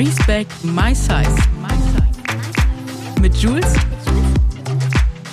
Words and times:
Respect 0.00 0.64
My 0.64 0.94
Size. 0.94 1.36
Mit 3.20 3.36
Jules 3.36 3.74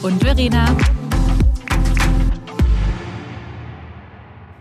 und 0.01 0.21
Verena. 0.21 0.75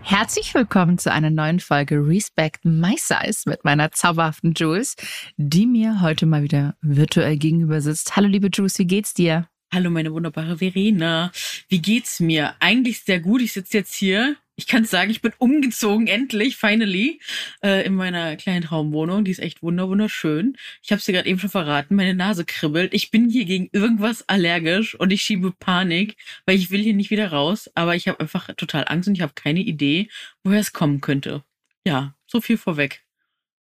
Herzlich 0.01 0.53
willkommen 0.53 0.97
zu 0.97 1.11
einer 1.11 1.29
neuen 1.29 1.59
Folge 1.59 1.97
Respect 1.97 2.63
My 2.63 2.95
Size 2.97 3.41
mit 3.47 3.65
meiner 3.65 3.91
zauberhaften 3.91 4.53
Jules, 4.53 4.95
die 5.35 5.65
mir 5.65 5.99
heute 5.99 6.25
mal 6.25 6.41
wieder 6.41 6.77
virtuell 6.81 7.35
gegenüber 7.35 7.81
sitzt. 7.81 8.15
Hallo 8.15 8.29
liebe 8.29 8.47
Jules, 8.47 8.79
wie 8.79 8.87
geht's 8.87 9.13
dir? 9.13 9.49
Hallo 9.73 9.89
meine 9.89 10.13
wunderbare 10.13 10.59
Verena. 10.59 11.33
Wie 11.67 11.81
geht's 11.81 12.21
mir? 12.21 12.55
Eigentlich 12.61 13.01
sehr 13.01 13.19
gut. 13.19 13.41
Ich 13.41 13.51
sitze 13.51 13.79
jetzt 13.79 13.95
hier 13.95 14.37
ich 14.57 14.65
kann 14.65 14.85
sagen, 14.85 15.11
ich 15.11 15.21
bin 15.21 15.33
umgezogen, 15.37 16.07
endlich, 16.07 16.57
finally, 16.57 17.21
äh, 17.63 17.85
in 17.85 17.93
meiner 17.93 18.35
kleinen 18.37 18.63
Traumwohnung. 18.63 19.23
Die 19.23 19.29
ist 19.29 19.39
echt 19.39 19.61
wunderschön. 19.61 20.57
Ich 20.81 20.91
habe 20.91 20.97
es 20.97 21.05
dir 21.05 21.13
gerade 21.13 21.29
eben 21.29 21.39
schon 21.39 21.51
verraten, 21.51 21.95
meine 21.95 22.15
Nase 22.15 22.43
kribbelt. 22.43 22.91
Ich 22.95 23.11
bin 23.11 23.29
hier 23.29 23.45
gegen 23.45 23.69
irgendwas 23.71 24.27
allergisch 24.27 24.95
und 24.95 25.11
ich 25.11 25.21
schiebe 25.21 25.51
Panik, 25.51 26.17
weil 26.47 26.55
ich 26.55 26.71
will 26.71 26.81
hier 26.81 26.95
nicht 26.95 27.11
wieder 27.11 27.31
raus. 27.31 27.69
Aber 27.75 27.95
ich 27.95 28.07
habe 28.07 28.19
einfach 28.19 28.47
total 28.57 28.85
Angst 28.87 29.07
und 29.07 29.13
ich 29.13 29.21
habe 29.21 29.33
keine 29.35 29.59
Idee, 29.59 30.09
woher 30.43 30.59
es 30.59 30.73
kommen 30.73 31.01
könnte. 31.01 31.43
Ja, 31.85 32.15
so 32.25 32.41
viel 32.41 32.57
vorweg. 32.57 33.03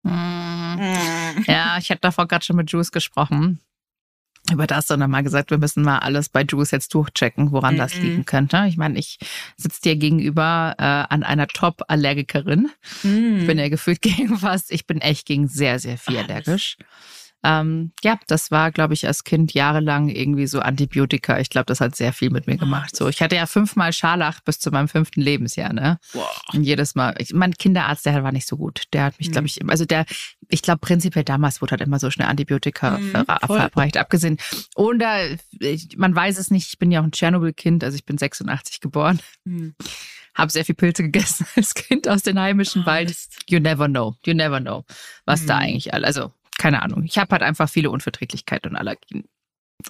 Mm. 0.04 0.14
Ja, 1.46 1.78
ich 1.78 1.90
hatte 1.92 2.02
davor 2.02 2.28
gerade 2.28 2.46
schon 2.46 2.56
mit 2.56 2.72
Juice 2.72 2.92
gesprochen 2.92 3.60
über 4.52 4.68
das, 4.68 4.88
sondern 4.88 5.12
mal 5.12 5.24
gesagt, 5.24 5.52
wir 5.52 5.58
müssen 5.58 5.84
mal 5.84 6.00
alles 6.00 6.30
bei 6.30 6.44
Juice 6.44 6.72
jetzt 6.72 6.94
durchchecken, 6.94 7.52
woran 7.52 7.76
mm 7.76 7.78
-mm. 7.78 7.82
das 7.82 7.96
liegen 7.96 8.26
könnte. 8.26 8.66
Ich 8.68 8.78
meine, 8.78 9.00
ich 9.00 9.18
sitze 9.58 9.82
dir 9.82 9.96
gegenüber 9.96 10.76
äh, 10.78 10.84
an 10.84 11.24
einer 11.24 11.48
Top-Allergikerin. 11.48 12.70
Mm. 13.04 13.40
Ich 13.40 13.48
bin 13.48 13.58
ja 13.58 13.70
gefühlt 13.70 14.02
gegen 14.02 14.38
fast, 14.38 14.72
ich 14.72 14.86
bin 14.86 15.02
echt 15.02 15.26
gegen 15.26 15.48
sehr, 15.48 15.80
sehr 15.80 15.98
viel 15.98 16.18
allergisch. 16.18 16.78
Ähm, 17.48 17.92
ja, 18.04 18.18
das 18.26 18.50
war, 18.50 18.72
glaube 18.72 18.96
ich, 18.96 19.06
als 19.06 19.24
Kind 19.24 19.54
jahrelang 19.54 20.10
irgendwie 20.10 20.48
so 20.48 20.62
Antibiotika. 20.62 21.40
Ich 21.40 21.52
glaube, 21.52 21.68
das 21.68 21.80
hat 21.80 21.96
sehr 21.96 22.12
viel 22.12 22.32
mit 22.32 22.48
mir 22.48 22.58
gemacht. 22.58 22.96
So, 22.96 23.08
ich 23.08 23.22
hatte 23.22 23.36
ja 23.36 23.46
fünfmal 23.46 23.94
Scharlach 23.94 24.40
bis 24.42 24.60
zu 24.60 24.72
meinem 24.72 24.88
fünften 24.88 25.22
Lebensjahr, 25.22 25.72
ne? 25.72 26.00
Wow. 26.14 26.28
Und 26.54 26.64
jedes 26.64 26.96
Mal, 26.96 27.14
ich, 27.20 27.36
mein 27.36 27.54
Kinderarzt, 27.54 28.04
der 28.08 28.24
war 28.24 28.32
nicht 28.32 28.48
so 28.48 28.58
gut. 28.58 28.86
Der 28.94 29.04
hat 29.04 29.20
mich, 29.20 29.28
mhm. 29.28 29.34
glaube 29.34 29.46
ich, 29.46 29.60
also 29.70 29.86
der, 29.86 30.06
ich 30.50 30.64
glaube 30.64 30.80
prinzipiell 30.80 31.24
damals 31.24 31.62
wurde 31.62 31.74
halt 31.74 31.82
immer 31.82 32.00
so 32.00 32.10
schnell 32.10 32.28
Antibiotika 32.28 32.98
mhm, 32.98 33.12
ver 33.12 33.26
verabreicht, 33.26 33.98
abgesehen. 33.98 34.38
Oder 34.76 35.20
man 35.96 36.16
weiß 36.16 36.40
es 36.40 36.50
nicht, 36.50 36.70
ich 36.70 36.80
bin 36.80 36.90
ja 36.90 37.02
auch 37.02 37.06
ein 37.06 37.12
Tschernobyl-Kind, 37.12 37.84
also 37.84 37.96
ich 37.96 38.06
bin 38.06 38.18
86 38.18 38.82
geboren. 38.82 39.20
Mhm. 39.44 39.76
Habe 40.34 40.52
sehr 40.52 40.66
viel 40.66 40.76
Pilze 40.76 41.04
gegessen 41.04 41.46
als 41.56 41.76
Kind 41.76 42.08
aus 42.08 42.24
den 42.24 42.40
heimischen 42.40 42.82
oh, 42.82 42.86
Wald. 42.88 43.16
You 43.48 43.60
never 43.60 43.88
know. 43.88 44.16
You 44.26 44.34
never 44.34 44.60
know, 44.60 44.84
was 45.26 45.44
mhm. 45.44 45.48
da 45.48 45.58
eigentlich 45.60 45.94
all, 45.94 46.04
also 46.04 46.32
keine 46.58 46.82
Ahnung. 46.82 47.04
Ich 47.04 47.18
habe 47.18 47.32
halt 47.32 47.42
einfach 47.42 47.70
viele 47.70 47.90
Unverträglichkeiten 47.90 48.72
und 48.72 48.78
Allergien. 48.78 49.28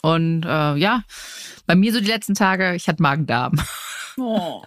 Und 0.02 0.44
äh, 0.44 0.76
ja, 0.76 1.04
bei 1.66 1.76
mir 1.76 1.94
so 1.94 2.00
die 2.00 2.08
letzten 2.08 2.36
Tage, 2.36 2.76
ich 2.76 2.88
hatte 2.88 3.02
Magen-Darm. 3.02 3.62
Oh. 4.18 4.64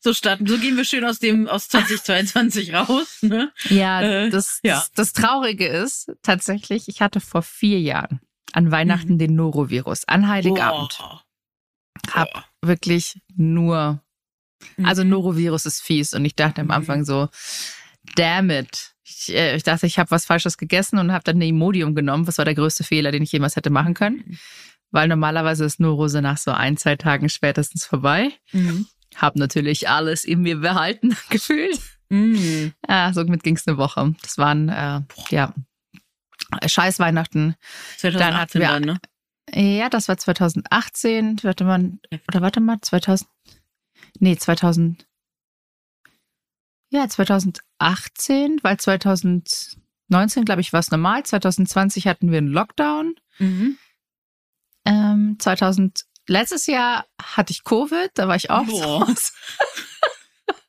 So 0.00 0.14
starten, 0.14 0.46
so 0.46 0.58
gehen 0.58 0.76
wir 0.76 0.84
schön 0.84 1.04
aus 1.04 1.18
dem 1.18 1.48
aus 1.48 1.68
2022 1.68 2.72
raus. 2.72 3.18
Ne? 3.22 3.52
Ja, 3.68 4.00
äh, 4.00 4.30
das, 4.30 4.60
ja. 4.62 4.76
Das, 4.76 4.92
das, 4.92 5.12
Traurige 5.12 5.66
ist 5.66 6.12
tatsächlich, 6.22 6.88
ich 6.88 7.00
hatte 7.00 7.20
vor 7.20 7.42
vier 7.42 7.80
Jahren 7.80 8.20
an 8.52 8.70
Weihnachten 8.70 9.14
mhm. 9.14 9.18
den 9.18 9.34
Norovirus, 9.34 10.06
an 10.06 10.28
Heiligabend. 10.28 11.00
Oh. 11.02 11.18
Hab 12.12 12.28
oh. 12.36 12.68
wirklich 12.68 13.20
nur, 13.34 14.00
also 14.82 15.02
mhm. 15.02 15.10
Norovirus 15.10 15.66
ist 15.66 15.82
fies 15.82 16.14
und 16.14 16.24
ich 16.24 16.36
dachte 16.36 16.60
am 16.60 16.70
Anfang 16.70 17.00
mhm. 17.00 17.04
so, 17.04 17.28
damn 18.14 18.50
it, 18.50 18.93
ich, 19.04 19.34
äh, 19.34 19.56
ich 19.56 19.62
dachte, 19.62 19.86
ich 19.86 19.98
habe 19.98 20.10
was 20.10 20.24
Falsches 20.24 20.58
gegessen 20.58 20.98
und 20.98 21.12
habe 21.12 21.24
dann 21.24 21.36
eine 21.36 21.46
Imodium 21.46 21.94
genommen. 21.94 22.26
Was 22.26 22.38
war 22.38 22.44
der 22.44 22.54
größte 22.54 22.84
Fehler, 22.84 23.12
den 23.12 23.22
ich 23.22 23.32
jemals 23.32 23.56
hätte 23.56 23.70
machen 23.70 23.94
können? 23.94 24.24
Mhm. 24.26 24.38
Weil 24.90 25.08
normalerweise 25.08 25.64
ist 25.64 25.80
Neurose 25.80 26.22
nach 26.22 26.38
so 26.38 26.52
ein, 26.52 26.76
zwei 26.76 26.96
Tagen 26.96 27.28
spätestens 27.28 27.84
vorbei. 27.84 28.32
Mhm. 28.52 28.86
Hab 29.16 29.36
natürlich 29.36 29.88
alles 29.88 30.24
in 30.24 30.40
mir 30.40 30.56
behalten 30.56 31.16
gefühlt. 31.30 31.78
Mhm. 32.08 32.72
Ja, 32.88 33.12
somit 33.12 33.42
ging 33.42 33.56
es 33.56 33.66
eine 33.66 33.76
Woche. 33.76 34.14
Das 34.22 34.38
waren, 34.38 34.68
äh, 34.68 35.00
ja, 35.30 35.52
scheiß 36.64 36.98
Weihnachten. 36.98 37.56
2018 37.98 38.18
dann, 38.18 38.40
hatten 38.40 38.60
wir, 38.60 38.68
dann, 38.68 38.82
ne? 38.82 39.78
Ja, 39.78 39.88
das 39.90 40.08
war 40.08 40.16
2018. 40.16 41.42
Warte 41.42 41.64
mal, 41.64 41.92
oder 42.28 42.40
warte 42.40 42.60
mal, 42.60 42.78
2000. 42.80 43.28
Nee, 44.20 44.36
2000. 44.36 45.06
Ja, 46.90 47.08
2018, 47.08 47.62
weil 47.78 48.78
2019, 48.78 50.44
glaube 50.44 50.60
ich, 50.60 50.72
war 50.72 50.80
es 50.80 50.90
normal. 50.90 51.24
2020 51.24 52.06
hatten 52.06 52.30
wir 52.30 52.38
einen 52.38 52.48
Lockdown. 52.48 53.14
Mhm. 53.38 53.78
Ähm, 54.84 55.36
2000, 55.38 56.04
letztes 56.28 56.66
Jahr 56.66 57.06
hatte 57.20 57.52
ich 57.52 57.64
Covid, 57.64 58.10
da 58.14 58.28
war 58.28 58.36
ich 58.36 58.50
auch 58.50 58.68
raus. 58.68 59.32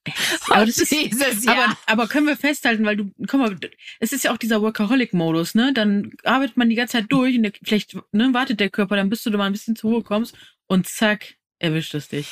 aber, 0.50 0.64
ist, 0.64 0.94
aber, 1.48 1.78
aber 1.86 2.08
können 2.08 2.28
wir 2.28 2.38
festhalten, 2.38 2.86
weil 2.86 2.98
du, 2.98 3.12
guck 3.28 3.40
mal, 3.40 3.58
es 4.00 4.14
ist 4.14 4.24
ja 4.24 4.34
auch 4.34 4.38
dieser 4.38 4.62
Workaholic-Modus, 4.62 5.56
ne? 5.56 5.74
Dann 5.74 6.12
arbeitet 6.24 6.58
man 6.58 6.70
die 6.70 6.76
ganze 6.76 6.94
Zeit 6.94 7.06
durch 7.10 7.36
und 7.36 7.44
der, 7.44 7.54
vielleicht 7.64 7.98
ne, 8.12 8.34
wartet 8.34 8.60
der 8.60 8.70
Körper, 8.70 8.96
dann 8.96 9.10
bis 9.10 9.24
du 9.24 9.30
da 9.30 9.38
mal 9.38 9.46
ein 9.46 9.54
bisschen 9.54 9.76
zur 9.76 9.92
Ruhe 9.92 10.04
kommst 10.04 10.36
und 10.68 10.88
zack, 10.88 11.36
erwischt 11.60 11.94
es 11.96 12.08
dich. 12.08 12.32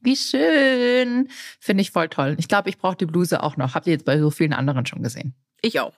Wie 0.00 0.16
schön. 0.16 1.28
Finde 1.60 1.82
ich 1.82 1.90
voll 1.90 2.08
toll. 2.08 2.36
Ich 2.38 2.48
glaube, 2.48 2.70
ich 2.70 2.78
brauche 2.78 2.96
die 2.96 3.06
Bluse 3.06 3.42
auch 3.42 3.56
noch. 3.56 3.74
Habt 3.74 3.86
ihr 3.86 3.92
jetzt 3.92 4.04
bei 4.04 4.18
so 4.18 4.30
vielen 4.30 4.52
anderen 4.52 4.86
schon 4.86 5.02
gesehen? 5.02 5.34
Ich 5.60 5.80
auch. 5.80 5.92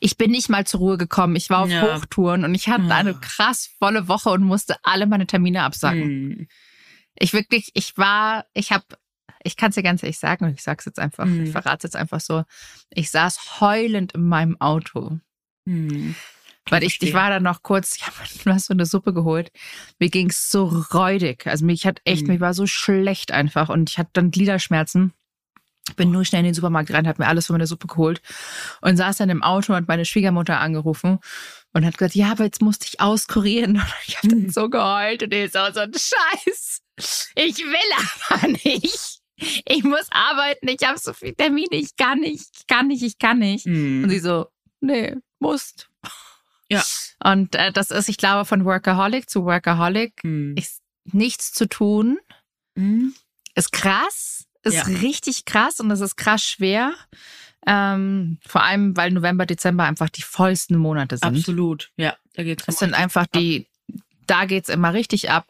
Ich 0.00 0.16
bin 0.16 0.30
nicht 0.30 0.48
mal 0.48 0.66
zur 0.66 0.80
Ruhe 0.80 0.98
gekommen. 0.98 1.36
Ich 1.36 1.50
war 1.50 1.60
auf 1.60 1.70
ja. 1.70 1.82
Hochtouren 1.82 2.44
und 2.44 2.54
ich 2.54 2.68
hatte 2.68 2.84
ja. 2.84 2.96
eine 2.96 3.14
krass 3.14 3.70
volle 3.78 4.08
Woche 4.08 4.30
und 4.30 4.42
musste 4.42 4.76
alle 4.82 5.06
meine 5.06 5.26
Termine 5.26 5.62
absagen. 5.62 6.02
Hm. 6.02 6.48
Ich 7.18 7.32
wirklich, 7.32 7.70
ich 7.74 7.96
war, 7.96 8.44
ich 8.52 8.72
habe, 8.72 8.84
ich 9.42 9.56
kann 9.56 9.70
es 9.70 9.76
dir 9.76 9.82
ganz 9.82 10.02
ehrlich 10.02 10.18
sagen 10.18 10.44
und 10.44 10.52
ich 10.52 10.62
sage 10.62 10.80
es 10.80 10.84
jetzt 10.84 10.98
einfach, 10.98 11.24
hm. 11.24 11.44
ich 11.44 11.50
verrate 11.50 11.78
es 11.78 11.82
jetzt 11.84 11.96
einfach 11.96 12.20
so. 12.20 12.44
Ich 12.90 13.10
saß 13.10 13.60
heulend 13.60 14.12
in 14.12 14.28
meinem 14.28 14.60
Auto. 14.60 15.18
Hm. 15.66 16.14
Weil 16.68 16.82
ich, 16.82 17.00
ich 17.00 17.14
war 17.14 17.30
dann 17.30 17.44
noch 17.44 17.62
kurz, 17.62 17.96
ich 17.96 18.06
habe 18.06 18.16
was 18.44 18.66
so 18.66 18.74
eine 18.74 18.86
Suppe 18.86 19.12
geholt. 19.12 19.52
Mir 19.98 20.10
ging 20.10 20.30
es 20.30 20.50
so 20.50 20.64
räudig. 20.92 21.46
Also 21.46 21.64
mich 21.64 21.86
hat 21.86 22.00
echt, 22.04 22.26
mhm. 22.26 22.34
mir 22.34 22.40
war 22.40 22.54
so 22.54 22.66
schlecht 22.66 23.30
einfach 23.30 23.68
und 23.68 23.90
ich 23.90 23.98
hatte 23.98 24.10
dann 24.14 24.30
Gliederschmerzen. 24.30 25.12
Bin 25.94 26.10
nur 26.10 26.24
schnell 26.24 26.40
in 26.40 26.46
den 26.46 26.54
Supermarkt 26.54 26.92
rein, 26.92 27.06
hab 27.06 27.20
mir 27.20 27.28
alles 27.28 27.46
von 27.46 27.54
meiner 27.54 27.68
Suppe 27.68 27.86
geholt 27.86 28.20
und 28.80 28.96
saß 28.96 29.18
dann 29.18 29.30
im 29.30 29.44
Auto 29.44 29.72
und 29.72 29.76
hat 29.76 29.88
meine 29.88 30.04
Schwiegermutter 30.04 30.58
angerufen 30.58 31.20
und 31.72 31.86
hat 31.86 31.96
gesagt, 31.96 32.16
ja, 32.16 32.32
aber 32.32 32.42
jetzt 32.42 32.60
musste 32.60 32.86
ich 32.88 33.00
auskurieren. 33.00 33.76
Und 33.76 33.86
ich 34.08 34.16
habe 34.16 34.28
dann 34.28 34.50
so 34.50 34.68
geheult 34.68 35.22
und 35.22 35.32
ich 35.32 35.52
so, 35.52 35.60
so 35.72 35.80
ein 35.80 35.92
Scheiß. 35.92 36.80
Ich 37.36 37.58
will 37.58 38.30
aber 38.30 38.48
nicht. 38.48 39.20
Ich 39.66 39.84
muss 39.84 40.06
arbeiten, 40.10 40.66
ich 40.68 40.86
habe 40.86 40.98
so 40.98 41.12
viele 41.12 41.34
Termine, 41.34 41.68
ich 41.72 41.94
kann 41.96 42.20
nicht, 42.20 42.46
ich 42.58 42.66
kann 42.66 42.88
nicht, 42.88 43.02
ich 43.02 43.18
kann 43.18 43.38
nicht. 43.38 43.66
Mhm. 43.66 44.04
Und 44.04 44.10
sie 44.10 44.18
so, 44.18 44.46
nee, 44.80 45.14
musst. 45.38 45.90
Ja. 46.70 46.82
Und 47.22 47.54
äh, 47.54 47.72
das 47.72 47.90
ist, 47.90 48.08
ich 48.08 48.16
glaube, 48.16 48.44
von 48.44 48.64
Workaholic 48.64 49.28
zu 49.30 49.44
Workaholic 49.44 50.22
Mhm. 50.24 50.54
ist 50.56 50.80
nichts 51.04 51.52
zu 51.52 51.68
tun. 51.68 52.18
Mhm. 52.74 53.14
Ist 53.54 53.72
krass, 53.72 54.46
ist 54.62 54.74
Ja. 54.74 54.82
richtig 54.82 55.44
krass 55.44 55.80
und 55.80 55.90
es 55.90 56.00
ist 56.00 56.16
krass 56.16 56.42
schwer. 56.42 56.94
Ähm, 57.66 58.38
vor 58.46 58.62
allem, 58.62 58.96
weil 58.96 59.10
November, 59.10 59.46
Dezember 59.46 59.84
einfach 59.84 60.08
die 60.08 60.22
vollsten 60.22 60.76
Monate 60.76 61.16
sind. 61.16 61.36
Absolut. 61.36 61.90
Ja, 61.96 62.16
da 62.34 62.42
geht's. 62.44 62.64
Es 62.66 62.78
sind 62.78 62.94
einfach 62.94 63.26
die, 63.26 63.68
da 64.26 64.44
geht's 64.44 64.68
immer 64.68 64.92
richtig 64.94 65.30
ab. 65.30 65.46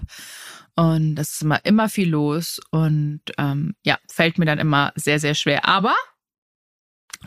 Und 0.77 1.19
es 1.19 1.33
ist 1.33 1.43
immer, 1.43 1.65
immer 1.65 1.89
viel 1.89 2.09
los. 2.11 2.61
Und 2.71 3.21
ähm, 3.39 3.75
ja, 3.85 3.99
fällt 4.11 4.39
mir 4.39 4.45
dann 4.47 4.59
immer 4.59 4.93
sehr, 4.95 5.19
sehr 5.19 5.35
schwer. 5.35 5.65
Aber 5.67 5.95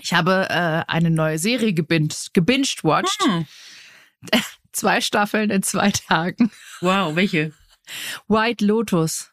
ich 0.01 0.13
habe 0.13 0.47
äh, 0.49 0.83
eine 0.91 1.09
neue 1.09 1.39
Serie 1.39 1.73
gebinged, 1.73 2.29
gebinged 2.33 2.83
watched. 2.83 3.23
Hm. 3.23 3.45
Zwei 4.71 5.01
Staffeln 5.01 5.49
in 5.49 5.63
zwei 5.63 5.91
Tagen. 5.91 6.51
Wow, 6.81 7.15
welche? 7.15 7.53
White 8.27 8.63
Lotus. 8.65 9.31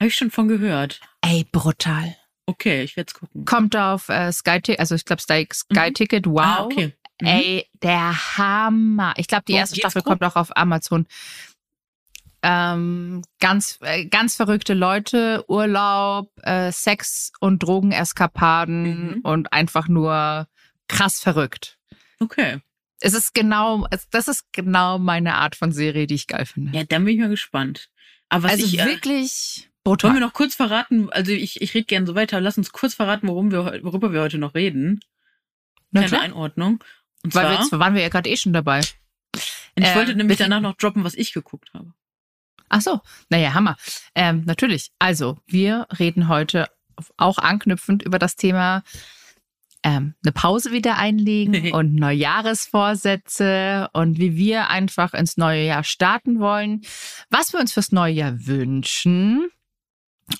Habe 0.00 0.08
ich 0.08 0.14
schon 0.16 0.30
von 0.30 0.48
gehört. 0.48 1.00
Ey, 1.22 1.46
brutal. 1.50 2.14
Okay, 2.44 2.82
ich 2.82 2.96
werde 2.96 3.08
es 3.08 3.14
gucken. 3.14 3.44
Kommt 3.46 3.74
auf 3.74 4.08
äh, 4.08 4.30
Sky 4.32 4.60
Ticket, 4.60 4.78
also 4.80 4.94
ich 4.94 5.04
glaube 5.04 5.22
Sky, 5.22 5.48
Sky 5.52 5.88
Mhm. 5.90 5.94
Ticket. 5.94 6.26
Wow. 6.26 6.40
Ah, 6.40 6.64
okay. 6.64 6.92
Mhm. 7.20 7.26
Ey, 7.26 7.66
der 7.82 8.36
Hammer. 8.38 9.14
Ich 9.16 9.26
glaube, 9.26 9.44
die 9.48 9.52
Worum 9.52 9.60
erste 9.60 9.76
Staffel 9.76 10.02
kommt 10.02 10.22
auch 10.22 10.36
auf 10.36 10.54
Amazon. 10.56 11.06
Ähm, 12.42 13.22
ganz, 13.40 13.78
äh, 13.80 14.04
ganz 14.06 14.36
verrückte 14.36 14.74
Leute, 14.74 15.44
Urlaub, 15.48 16.30
äh, 16.42 16.70
Sex 16.70 17.32
und 17.40 17.62
Drogeneskapaden 17.62 19.14
Mhm. 19.16 19.20
und 19.22 19.52
einfach 19.52 19.88
nur 19.88 20.46
krass 20.86 21.18
verrückt. 21.18 21.78
Okay. 22.20 22.60
Es 23.00 23.14
ist 23.14 23.34
genau, 23.34 23.86
das 24.10 24.28
ist 24.28 24.44
genau 24.52 24.98
meine 24.98 25.34
Art 25.34 25.54
von 25.54 25.72
Serie, 25.72 26.06
die 26.06 26.14
ich 26.14 26.26
geil 26.26 26.46
finde. 26.46 26.76
Ja, 26.76 26.84
dann 26.84 27.04
bin 27.04 27.14
ich 27.14 27.20
mal 27.20 27.28
gespannt. 27.28 27.90
Aber 28.28 28.44
was 28.44 28.52
also 28.52 28.66
ich, 28.66 28.78
äh, 28.78 28.86
wirklich 28.86 29.68
wollen 29.84 29.98
wir 30.00 30.08
brutal. 30.08 30.20
noch 30.20 30.32
kurz 30.32 30.54
verraten, 30.54 31.10
also 31.10 31.30
ich, 31.30 31.60
ich 31.60 31.74
rede 31.74 31.86
gerne 31.86 32.06
so 32.06 32.14
weiter, 32.14 32.40
lass 32.40 32.58
uns 32.58 32.72
kurz 32.72 32.94
verraten, 32.94 33.28
worum 33.28 33.52
wir, 33.52 33.80
worüber 33.84 34.12
wir 34.12 34.20
heute 34.20 34.38
noch 34.38 34.54
reden. 34.54 35.00
Na 35.90 36.00
Kleine 36.00 36.08
klar. 36.08 36.22
Einordnung. 36.22 36.82
Und 37.22 37.34
Weil 37.34 37.56
zwar, 37.56 37.70
wir 37.70 37.78
waren 37.78 37.94
wir 37.94 38.02
ja 38.02 38.08
gerade 38.08 38.28
eh 38.28 38.36
schon 38.36 38.52
dabei. 38.52 38.80
und 38.80 39.82
ich 39.82 39.84
äh, 39.84 39.94
wollte 39.94 40.16
nämlich 40.16 40.38
danach 40.38 40.60
noch 40.60 40.76
droppen, 40.76 41.04
was 41.04 41.14
ich 41.14 41.32
geguckt 41.32 41.72
habe. 41.72 41.92
Ach 42.68 42.80
so, 42.80 43.00
naja, 43.28 43.54
Hammer. 43.54 43.76
Ähm, 44.14 44.42
natürlich. 44.44 44.90
Also, 44.98 45.38
wir 45.46 45.86
reden 45.98 46.28
heute 46.28 46.68
auch 47.16 47.38
anknüpfend 47.38 48.02
über 48.02 48.18
das 48.18 48.36
Thema 48.36 48.82
ähm, 49.82 50.14
eine 50.24 50.32
Pause 50.32 50.72
wieder 50.72 50.98
einlegen 50.98 51.72
und 51.74 51.94
Neujahresvorsätze 51.94 53.88
und 53.92 54.18
wie 54.18 54.36
wir 54.36 54.68
einfach 54.68 55.14
ins 55.14 55.36
neue 55.36 55.64
Jahr 55.64 55.84
starten 55.84 56.40
wollen, 56.40 56.82
was 57.30 57.52
wir 57.52 57.60
uns 57.60 57.72
fürs 57.72 57.92
neue 57.92 58.12
Jahr 58.12 58.46
wünschen. 58.46 59.48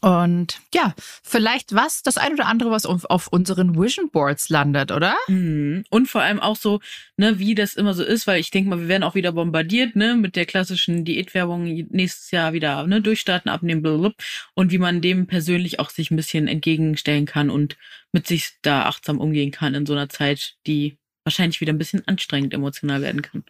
Und 0.01 0.61
ja, 0.75 0.95
vielleicht 1.23 1.73
was, 1.73 2.03
das 2.03 2.19
ein 2.19 2.33
oder 2.33 2.47
andere, 2.47 2.71
was 2.73 2.87
auf, 2.87 3.05
auf 3.05 3.29
unseren 3.29 3.77
Vision 3.81 4.11
Boards 4.11 4.49
landet, 4.49 4.91
oder? 4.91 5.15
Mhm. 5.29 5.85
Und 5.91 6.09
vor 6.09 6.23
allem 6.23 6.41
auch 6.41 6.57
so, 6.57 6.81
ne, 7.17 7.39
wie 7.39 7.55
das 7.55 7.75
immer 7.75 7.95
so 7.95 8.03
ist, 8.03 8.27
weil 8.27 8.41
ich 8.41 8.51
denke 8.51 8.69
mal, 8.69 8.81
wir 8.81 8.89
werden 8.89 9.05
auch 9.05 9.15
wieder 9.15 9.31
bombardiert, 9.31 9.95
ne, 9.95 10.17
mit 10.17 10.35
der 10.35 10.45
klassischen 10.45 11.05
Diätwerbung 11.05 11.65
nächstes 11.91 12.33
Jahr 12.33 12.53
wieder, 12.53 12.85
ne, 12.87 13.01
durchstarten, 13.01 13.49
abnehmen, 13.49 13.81
blablabla. 13.83 14.17
und 14.55 14.73
wie 14.73 14.79
man 14.79 15.01
dem 15.01 15.29
persönlich 15.29 15.79
auch 15.79 15.91
sich 15.91 16.11
ein 16.11 16.17
bisschen 16.17 16.49
entgegenstellen 16.49 17.27
kann 17.27 17.49
und 17.49 17.77
mit 18.11 18.27
sich 18.27 18.55
da 18.63 18.87
achtsam 18.87 19.21
umgehen 19.21 19.53
kann 19.53 19.75
in 19.75 19.87
so 19.87 19.93
einer 19.93 20.09
Zeit, 20.09 20.57
die 20.67 20.99
wahrscheinlich 21.25 21.61
wieder 21.61 21.73
ein 21.73 21.79
bisschen 21.79 22.07
anstrengend 22.09 22.55
emotional 22.55 23.03
werden 23.03 23.23
kann. 23.23 23.45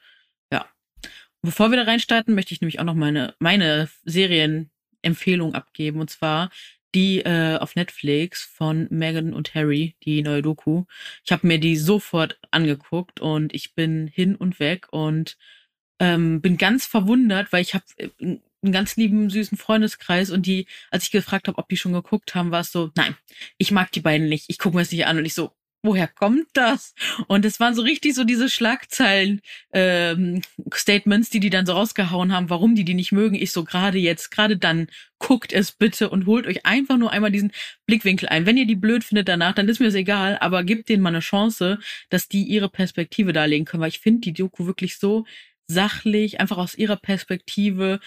Ja. 0.53 0.67
Bevor 1.41 1.71
wir 1.71 1.79
da 1.79 1.85
reinstarten, 1.85 2.35
möchte 2.35 2.53
ich 2.53 2.61
nämlich 2.61 2.79
auch 2.79 2.85
noch 2.85 2.95
meine, 2.95 3.35
meine 3.39 3.89
Serienempfehlung 5.07 5.55
abgeben, 5.55 6.01
und 6.01 6.11
zwar 6.11 6.51
die 6.95 7.21
äh, 7.21 7.59
auf 7.59 7.77
Netflix 7.77 8.43
von 8.43 8.87
Meghan 8.91 9.35
und 9.35 9.55
Harry, 9.55 9.97
die 10.05 10.23
neue 10.23 10.43
Doku. 10.43 10.85
Ich 11.25 11.33
habe 11.33 11.47
mir 11.47 11.59
die 11.59 11.77
sofort 11.77 12.39
angeguckt 12.51 13.21
und 13.21 13.55
ich 13.55 13.75
bin 13.75 14.07
hin 14.07 14.35
und 14.35 14.61
weg 14.61 14.87
und 14.93 15.37
ähm, 15.99 16.41
bin 16.41 16.57
ganz 16.57 16.87
verwundert, 16.87 17.53
weil 17.53 17.63
ich 17.63 17.75
habe 17.75 17.85
einen 18.21 18.41
ganz 18.73 18.97
lieben, 18.97 19.29
süßen 19.29 19.59
Freundeskreis 19.59 20.31
und 20.31 20.47
die, 20.47 20.67
als 20.91 21.05
ich 21.05 21.11
gefragt 21.11 21.49
habe, 21.49 21.59
ob 21.59 21.69
die 21.69 21.77
schon 21.77 21.93
geguckt 21.93 22.35
haben, 22.35 22.51
war 22.51 22.61
es 22.61 22.73
so, 22.73 22.91
nein, 22.97 23.15
ich 23.59 23.73
mag 23.73 23.93
die 23.93 24.01
beiden 24.01 24.29
nicht, 24.29 24.47
ich 24.49 24.59
gucke 24.59 24.77
mir 24.77 24.83
das 24.83 24.93
nicht 24.93 25.07
an. 25.07 25.19
Und 25.19 25.27
ich 25.27 25.35
so, 25.35 25.53
woher 25.83 26.09
kommt 26.09 26.49
das? 26.55 26.95
Und 27.29 27.45
es 27.45 27.61
waren 27.61 27.75
so 27.75 27.83
richtig 27.83 28.15
so 28.15 28.25
diese 28.25 28.49
Schlagzeilen, 28.49 29.41
ähm, 29.73 30.43
die 30.59 31.41
die 31.41 31.51
dann 31.51 31.67
so 31.67 31.73
rausgehauen 31.73 32.33
haben, 32.33 32.51
warum 32.51 32.75
die 32.75 32.85
die 32.85 32.95
nicht 32.95 33.13
mögen. 33.13 33.37
Ich 33.37 33.53
so 33.53 33.65
gerade 33.65 33.99
jetzt, 33.99 34.31
gerade 34.31 34.57
dann, 34.57 34.89
guckt 35.19 35.53
es 35.53 35.73
bitte 35.73 36.11
und 36.11 36.27
holt 36.27 36.47
euch 36.47 36.67
einfach 36.67 36.99
nur 36.99 37.11
einmal 37.11 37.31
diesen 37.31 37.53
Blickwinkel 37.87 38.29
ein. 38.29 38.47
Wenn 38.47 38.57
ihr 38.57 38.67
die 38.67 38.77
blöd 38.77 39.03
findet 39.03 39.29
danach, 39.29 39.55
dann 39.55 39.69
ist 39.69 39.81
mir 39.81 39.87
das 39.87 39.95
egal, 39.95 40.37
aber 40.41 40.63
gebt 40.63 40.89
denen 40.89 41.03
mal 41.03 41.11
eine 41.11 41.21
Chance, 41.21 41.79
dass 42.11 42.29
die 42.29 42.43
ihre 42.43 42.69
Perspektive 42.69 43.33
darlegen 43.33 43.65
können, 43.65 43.81
weil 43.81 43.89
ich 43.89 44.01
finde 44.01 44.21
die 44.21 44.35
Doku 44.35 44.67
wirklich 44.67 44.99
so 44.99 45.25
sachlich, 45.69 46.41
einfach 46.41 46.59
aus 46.59 46.75
ihrer 46.75 46.97
Perspektive, 46.97 48.01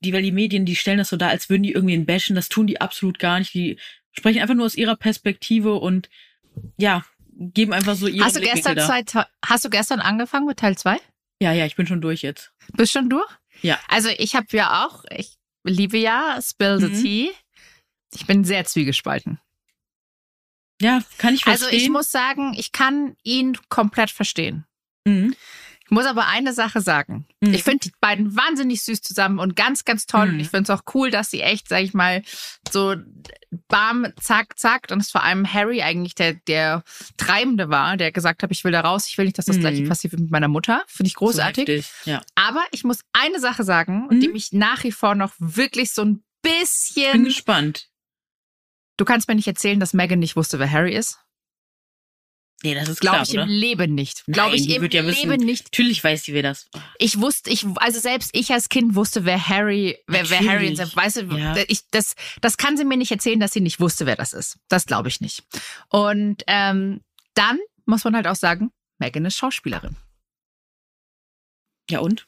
die, 0.00 0.12
weil 0.12 0.22
die 0.22 0.32
Medien, 0.32 0.64
die 0.64 0.76
stellen 0.76 0.98
das 0.98 1.08
so 1.08 1.16
dar, 1.16 1.30
als 1.30 1.48
würden 1.50 1.62
die 1.62 1.72
irgendwie 1.72 1.98
bashen, 1.98 2.36
das 2.36 2.48
tun 2.48 2.66
die 2.66 2.80
absolut 2.80 3.18
gar 3.18 3.38
nicht, 3.38 3.54
die 3.54 3.78
sprechen 4.12 4.40
einfach 4.40 4.54
nur 4.54 4.66
aus 4.66 4.76
ihrer 4.76 4.96
Perspektive 4.96 5.74
und 5.74 6.08
ja, 6.76 7.04
geben 7.36 7.72
einfach 7.72 7.94
so 7.96 8.06
ihre 8.06 8.24
Hast 8.24 8.36
du, 8.36 8.40
gestern. 8.40 8.78
Zeit, 8.78 9.12
hast 9.44 9.64
du 9.64 9.70
gestern 9.70 10.00
angefangen 10.00 10.46
mit 10.46 10.58
Teil 10.58 10.76
2? 10.78 10.98
Ja, 11.40 11.52
ja, 11.52 11.66
ich 11.66 11.76
bin 11.76 11.86
schon 11.86 12.00
durch 12.00 12.22
jetzt. 12.22 12.52
Bist 12.74 12.92
schon 12.92 13.10
durch? 13.10 13.28
Ja. 13.62 13.78
Also 13.88 14.08
ich 14.08 14.34
habe 14.36 14.46
ja 14.52 14.86
auch, 14.86 15.04
ich 15.10 15.34
liebe 15.64 15.98
ja 15.98 16.38
Spill 16.42 16.78
the 16.78 16.86
Mhm. 16.88 17.02
Tea. 17.02 17.30
Ich 18.14 18.26
bin 18.26 18.44
sehr 18.44 18.64
zwiegespalten. 18.64 19.40
Ja, 20.80 21.02
kann 21.18 21.34
ich 21.34 21.44
verstehen. 21.44 21.66
Also 21.66 21.76
ich 21.76 21.88
muss 21.90 22.10
sagen, 22.10 22.54
ich 22.56 22.72
kann 22.72 23.16
ihn 23.22 23.56
komplett 23.68 24.10
verstehen. 24.10 24.66
Mhm. 25.04 25.34
Ich 25.94 25.96
muss 25.96 26.06
aber 26.06 26.26
eine 26.26 26.52
Sache 26.52 26.80
sagen. 26.80 27.24
Mhm. 27.40 27.54
Ich 27.54 27.62
finde 27.62 27.78
die 27.86 27.92
beiden 28.00 28.34
wahnsinnig 28.34 28.82
süß 28.82 29.00
zusammen 29.00 29.38
und 29.38 29.54
ganz, 29.54 29.84
ganz 29.84 30.06
toll. 30.06 30.28
Und 30.28 30.34
Mhm. 30.34 30.40
ich 30.40 30.48
finde 30.48 30.64
es 30.72 30.76
auch 30.76 30.82
cool, 30.92 31.12
dass 31.12 31.30
sie 31.30 31.40
echt, 31.40 31.68
sag 31.68 31.82
ich 31.84 31.94
mal, 31.94 32.24
so 32.68 32.96
bam, 33.68 34.08
zack, 34.20 34.58
zack. 34.58 34.88
Und 34.90 34.98
es 35.00 35.12
vor 35.12 35.22
allem 35.22 35.46
Harry 35.54 35.82
eigentlich 35.82 36.16
der, 36.16 36.34
der 36.48 36.82
Treibende 37.16 37.68
war, 37.70 37.96
der 37.96 38.10
gesagt 38.10 38.42
hat, 38.42 38.50
ich 38.50 38.64
will 38.64 38.72
da 38.72 38.80
raus, 38.80 39.06
ich 39.06 39.16
will 39.18 39.26
nicht, 39.26 39.38
dass 39.38 39.44
das 39.44 39.58
Mhm. 39.58 39.60
gleiche 39.60 39.84
passiert 39.86 40.14
wie 40.14 40.22
mit 40.22 40.32
meiner 40.32 40.48
Mutter. 40.48 40.82
Finde 40.88 41.06
ich 41.06 41.14
großartig. 41.14 41.66
So 41.68 41.72
heftig, 41.74 41.92
ja. 42.06 42.22
Aber 42.34 42.64
ich 42.72 42.82
muss 42.82 42.98
eine 43.12 43.38
Sache 43.38 43.62
sagen, 43.62 44.08
Mhm. 44.10 44.18
die 44.18 44.28
mich 44.28 44.50
nach 44.50 44.82
wie 44.82 44.90
vor 44.90 45.14
noch 45.14 45.32
wirklich 45.38 45.92
so 45.92 46.02
ein 46.02 46.24
Bin 46.42 46.52
bisschen. 46.54 47.22
gespannt. 47.22 47.88
Du 48.96 49.04
kannst 49.04 49.28
mir 49.28 49.36
nicht 49.36 49.46
erzählen, 49.46 49.78
dass 49.78 49.92
Megan 49.94 50.18
nicht 50.18 50.34
wusste, 50.34 50.58
wer 50.58 50.70
Harry 50.72 50.92
ist. 50.96 51.20
Nee, 52.64 52.74
das 52.74 52.88
ist 52.88 53.00
Glaube 53.00 53.22
ich 53.24 53.30
oder? 53.34 53.42
im 53.42 53.48
Leben 53.50 53.94
nicht. 53.94 54.24
Glaube 54.26 54.56
ich 54.56 54.66
die 54.66 54.74
im 54.76 54.82
wird 54.82 54.94
ja 54.94 55.02
Leben 55.02 55.30
wissen. 55.32 55.44
nicht. 55.44 55.64
Natürlich 55.64 56.02
weiß 56.02 56.22
die, 56.22 56.32
wer 56.32 56.42
das 56.42 56.68
Ich 56.98 57.20
wusste, 57.20 57.50
ich, 57.50 57.66
also 57.76 58.00
selbst 58.00 58.30
ich 58.32 58.50
als 58.52 58.68
Kind 58.70 58.94
wusste, 58.94 59.24
wer 59.26 59.48
Harry, 59.48 59.98
wer, 60.06 60.28
wer 60.30 60.40
Harry 60.40 60.68
ist. 60.68 60.96
Weißt 60.96 61.16
du, 61.18 61.36
Ja. 61.36 61.54
ich, 61.68 61.82
das, 61.90 62.14
das 62.40 62.56
kann 62.56 62.76
sie 62.78 62.84
mir 62.84 62.96
nicht 62.96 63.10
erzählen, 63.12 63.38
dass 63.38 63.52
sie 63.52 63.60
nicht 63.60 63.80
wusste, 63.80 64.06
wer 64.06 64.16
das 64.16 64.32
ist. 64.32 64.58
Das 64.68 64.86
glaube 64.86 65.08
ich 65.08 65.20
nicht. 65.20 65.42
Und 65.90 66.42
ähm, 66.46 67.02
dann 67.34 67.58
muss 67.84 68.02
man 68.04 68.16
halt 68.16 68.26
auch 68.26 68.36
sagen, 68.36 68.70
Megan 68.98 69.26
ist 69.26 69.36
Schauspielerin. 69.36 69.96
Ja, 71.90 71.98
und? 71.98 72.24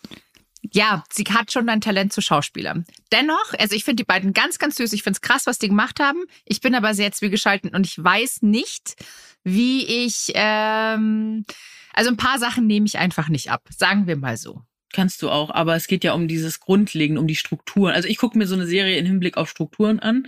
Ja, 0.72 1.04
sie 1.12 1.24
hat 1.24 1.52
schon 1.52 1.68
ein 1.68 1.80
Talent 1.80 2.12
zu 2.12 2.20
Schauspielern. 2.20 2.86
Dennoch, 3.12 3.54
also 3.58 3.74
ich 3.74 3.84
finde 3.84 4.02
die 4.02 4.06
beiden 4.06 4.32
ganz, 4.32 4.58
ganz 4.58 4.76
süß. 4.76 4.92
Ich 4.92 5.02
finde 5.02 5.16
es 5.16 5.20
krass, 5.20 5.46
was 5.46 5.58
die 5.58 5.68
gemacht 5.68 6.00
haben. 6.00 6.24
Ich 6.44 6.60
bin 6.60 6.74
aber 6.74 6.94
sehr 6.94 7.12
zwiegeschalten 7.12 7.74
und 7.74 7.86
ich 7.86 8.02
weiß 8.02 8.42
nicht, 8.42 8.96
wie 9.44 9.84
ich. 10.04 10.32
Ähm, 10.34 11.44
also 11.92 12.10
ein 12.10 12.16
paar 12.16 12.38
Sachen 12.38 12.66
nehme 12.66 12.86
ich 12.86 12.98
einfach 12.98 13.28
nicht 13.28 13.50
ab. 13.50 13.62
Sagen 13.76 14.06
wir 14.06 14.16
mal 14.16 14.36
so. 14.36 14.62
Kannst 14.92 15.22
du 15.22 15.30
auch, 15.30 15.50
aber 15.50 15.76
es 15.76 15.88
geht 15.88 16.04
ja 16.04 16.12
um 16.12 16.28
dieses 16.28 16.60
Grundlegende, 16.60 17.20
um 17.20 17.26
die 17.26 17.36
Strukturen. 17.36 17.92
Also 17.94 18.08
ich 18.08 18.18
gucke 18.18 18.38
mir 18.38 18.46
so 18.46 18.54
eine 18.54 18.66
Serie 18.66 18.98
im 18.98 19.06
Hinblick 19.06 19.36
auf 19.36 19.50
Strukturen 19.50 19.98
an 19.98 20.26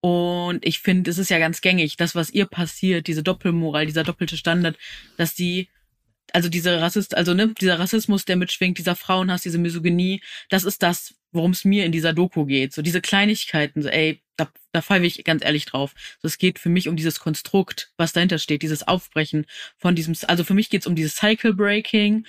und 0.00 0.64
ich 0.64 0.80
finde, 0.80 1.10
es 1.10 1.18
ist 1.18 1.30
ja 1.30 1.38
ganz 1.38 1.60
gängig, 1.60 1.96
das, 1.96 2.14
was 2.14 2.30
ihr 2.30 2.46
passiert, 2.46 3.06
diese 3.06 3.22
Doppelmoral, 3.22 3.86
dieser 3.86 4.04
doppelte 4.04 4.36
Standard, 4.36 4.78
dass 5.16 5.34
die, 5.34 5.68
also 6.34 6.48
diese 6.48 6.80
Rassist, 6.80 7.16
also 7.16 7.34
ne, 7.34 7.54
dieser 7.60 7.78
Rassismus, 7.78 8.24
der 8.24 8.36
mitschwingt, 8.36 8.78
dieser 8.78 8.96
Frauenhass, 8.96 9.42
diese 9.42 9.58
Misogynie, 9.58 10.20
das 10.48 10.64
ist 10.64 10.82
das, 10.82 11.14
worum 11.32 11.52
es 11.52 11.64
mir 11.64 11.84
in 11.84 11.92
dieser 11.92 12.12
Doku 12.12 12.44
geht. 12.44 12.72
So 12.72 12.82
diese 12.82 13.00
Kleinigkeiten, 13.00 13.82
so, 13.82 13.88
ey, 13.88 14.22
da, 14.36 14.50
da 14.72 14.82
falle 14.82 15.06
ich 15.06 15.22
ganz 15.24 15.44
ehrlich 15.44 15.66
drauf. 15.66 15.94
So, 16.20 16.28
es 16.28 16.38
geht 16.38 16.58
für 16.58 16.68
mich 16.68 16.88
um 16.88 16.96
dieses 16.96 17.20
Konstrukt, 17.20 17.92
was 17.96 18.12
dahinter 18.12 18.38
steht, 18.38 18.62
dieses 18.62 18.86
Aufbrechen 18.86 19.46
von 19.76 19.94
diesem, 19.94 20.14
also 20.26 20.44
für 20.44 20.54
mich 20.54 20.70
geht 20.70 20.82
es 20.82 20.86
um 20.86 20.94
dieses 20.94 21.14
Cycle 21.14 21.54
Breaking. 21.54 22.26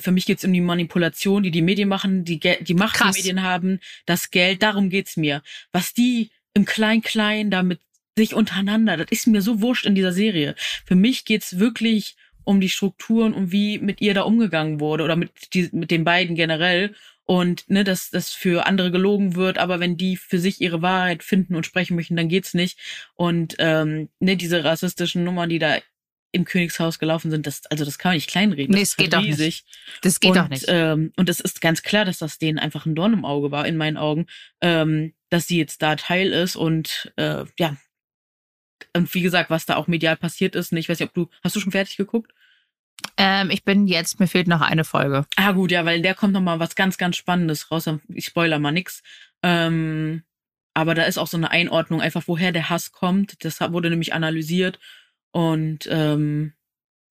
Für 0.00 0.10
mich 0.10 0.24
geht 0.24 0.38
es 0.38 0.44
um 0.44 0.54
die 0.54 0.62
Manipulation, 0.62 1.42
die 1.42 1.50
die 1.50 1.60
Medien 1.60 1.88
machen, 1.88 2.24
die, 2.24 2.40
die 2.40 2.74
Macht, 2.74 2.96
Krass. 2.96 3.14
die 3.14 3.20
Medien 3.20 3.42
haben, 3.42 3.80
das 4.06 4.30
Geld, 4.30 4.62
darum 4.62 4.88
geht's 4.88 5.18
mir. 5.18 5.42
Was 5.70 5.92
die 5.92 6.30
im 6.54 6.64
Klein-Klein 6.64 7.50
damit 7.50 7.80
sich 8.16 8.32
untereinander, 8.32 8.96
das 8.96 9.08
ist 9.10 9.26
mir 9.26 9.42
so 9.42 9.60
wurscht 9.60 9.84
in 9.84 9.94
dieser 9.94 10.12
Serie. 10.12 10.54
Für 10.86 10.94
mich 10.94 11.26
geht's 11.26 11.58
wirklich 11.58 12.16
um 12.46 12.60
die 12.60 12.68
Strukturen 12.68 13.34
und 13.34 13.52
wie 13.52 13.78
mit 13.78 14.00
ihr 14.00 14.14
da 14.14 14.22
umgegangen 14.22 14.80
wurde 14.80 15.04
oder 15.04 15.16
mit, 15.16 15.52
die, 15.52 15.68
mit 15.72 15.90
den 15.90 16.04
beiden 16.04 16.36
generell 16.36 16.94
und 17.24 17.68
ne, 17.68 17.82
dass 17.82 18.10
das 18.10 18.30
für 18.30 18.66
andere 18.66 18.92
gelogen 18.92 19.34
wird, 19.34 19.58
aber 19.58 19.80
wenn 19.80 19.96
die 19.96 20.16
für 20.16 20.38
sich 20.38 20.60
ihre 20.60 20.80
Wahrheit 20.80 21.24
finden 21.24 21.56
und 21.56 21.66
sprechen 21.66 21.96
möchten, 21.96 22.16
dann 22.16 22.28
geht's 22.28 22.54
nicht. 22.54 22.78
Und 23.14 23.56
ähm, 23.58 24.08
ne, 24.20 24.36
diese 24.36 24.62
rassistischen 24.62 25.24
Nummern, 25.24 25.48
die 25.48 25.58
da 25.58 25.78
im 26.30 26.44
Königshaus 26.44 27.00
gelaufen 27.00 27.32
sind, 27.32 27.46
das, 27.46 27.66
also 27.66 27.84
das 27.84 27.98
kann 27.98 28.10
man 28.10 28.16
nicht 28.16 28.30
kleinreden. 28.30 28.72
Nee, 28.72 28.80
das 28.80 28.90
es 28.90 28.96
geht 28.96 29.12
doch 29.12 29.22
nicht. 29.22 29.64
Das 30.02 30.20
geht 30.20 30.30
und, 30.30 30.36
doch 30.36 30.48
nicht. 30.48 30.66
Ähm, 30.68 31.12
und 31.16 31.28
es 31.28 31.40
ist 31.40 31.60
ganz 31.60 31.82
klar, 31.82 32.04
dass 32.04 32.18
das 32.18 32.38
denen 32.38 32.60
einfach 32.60 32.86
ein 32.86 32.94
Dorn 32.94 33.12
im 33.12 33.24
Auge 33.24 33.50
war, 33.50 33.66
in 33.66 33.76
meinen 33.76 33.96
Augen, 33.96 34.26
ähm, 34.60 35.12
dass 35.28 35.48
sie 35.48 35.58
jetzt 35.58 35.82
da 35.82 35.96
Teil 35.96 36.32
ist 36.32 36.54
und 36.54 37.12
äh, 37.16 37.44
ja. 37.58 37.76
Und 38.94 39.12
wie 39.14 39.22
gesagt, 39.22 39.50
was 39.50 39.66
da 39.66 39.76
auch 39.76 39.88
medial 39.88 40.16
passiert 40.16 40.54
ist, 40.54 40.70
und 40.70 40.78
ich 40.78 40.88
weiß 40.88 41.00
nicht, 41.00 41.08
ob 41.08 41.14
du, 41.14 41.28
hast 41.42 41.56
du 41.56 41.60
schon 41.60 41.72
fertig 41.72 41.96
geguckt? 41.96 42.32
Ähm, 43.16 43.50
ich 43.50 43.64
bin 43.64 43.86
jetzt, 43.86 44.20
mir 44.20 44.26
fehlt 44.26 44.48
noch 44.48 44.60
eine 44.60 44.84
Folge. 44.84 45.26
Ah, 45.36 45.52
gut, 45.52 45.70
ja, 45.70 45.84
weil 45.84 46.02
der 46.02 46.14
kommt 46.14 46.32
noch 46.32 46.40
mal 46.40 46.58
was 46.58 46.74
ganz, 46.74 46.98
ganz 46.98 47.16
Spannendes 47.16 47.70
raus. 47.70 47.88
Ich 48.08 48.26
spoiler 48.26 48.58
mal 48.58 48.72
nix. 48.72 49.02
Ähm, 49.42 50.22
aber 50.74 50.94
da 50.94 51.04
ist 51.04 51.18
auch 51.18 51.26
so 51.26 51.36
eine 51.36 51.50
Einordnung, 51.50 52.00
einfach 52.00 52.24
woher 52.26 52.52
der 52.52 52.68
Hass 52.68 52.92
kommt. 52.92 53.44
Das 53.44 53.60
wurde 53.60 53.88
nämlich 53.88 54.12
analysiert. 54.12 54.78
Und 55.30 55.88
ähm, 55.90 56.52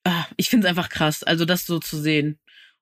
ah, 0.04 0.26
ich 0.38 0.50
finde 0.50 0.68
es 0.68 0.70
einfach 0.70 0.90
krass, 0.90 1.24
also 1.24 1.46
das 1.46 1.66
so 1.66 1.80
zu 1.80 2.00
sehen. 2.00 2.40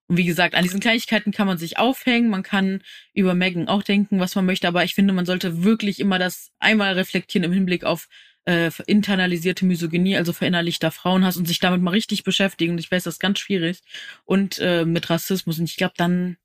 Und 0.07 0.17
wie 0.17 0.25
gesagt, 0.25 0.55
an 0.55 0.63
diesen 0.63 0.81
Kleinigkeiten 0.81 1.31
kann 1.31 1.48
man 1.48 1.57
sich 1.57 1.77
aufhängen, 1.77 2.29
man 2.29 2.43
kann 2.43 2.81
über 3.13 3.33
Megan 3.33 3.69
auch 3.69 3.83
denken, 3.83 4.19
was 4.19 4.36
man 4.36 4.45
möchte, 4.45 4.67
aber 4.67 4.83
ich 4.83 4.95
finde, 4.95 5.13
man 5.13 5.25
sollte 5.25 5.63
wirklich 5.63 6.00
immer 6.00 6.19
das 6.19 6.51
einmal 6.60 6.93
reflektieren 6.93 7.45
im 7.45 7.53
Hinblick 7.53 7.86
auf 7.86 8.10
äh, 8.45 8.71
internalisierte 8.88 9.65
Misogynie, 9.65 10.17
also 10.17 10.33
verinnerlichter 10.33 10.91
Frauenhass 10.91 11.38
und 11.38 11.47
sich 11.47 11.59
damit 11.59 11.81
mal 11.81 11.91
richtig 11.91 12.23
beschäftigen. 12.23 12.73
Und 12.73 12.79
ich 12.79 12.91
weiß, 12.91 13.03
das 13.03 13.15
ist 13.15 13.19
ganz 13.19 13.39
schwierig. 13.39 13.79
Und 14.25 14.59
äh, 14.59 14.85
mit 14.85 15.09
Rassismus. 15.09 15.59
Und 15.59 15.65
ich 15.65 15.77
glaube, 15.77 15.93
dann, 15.97 16.38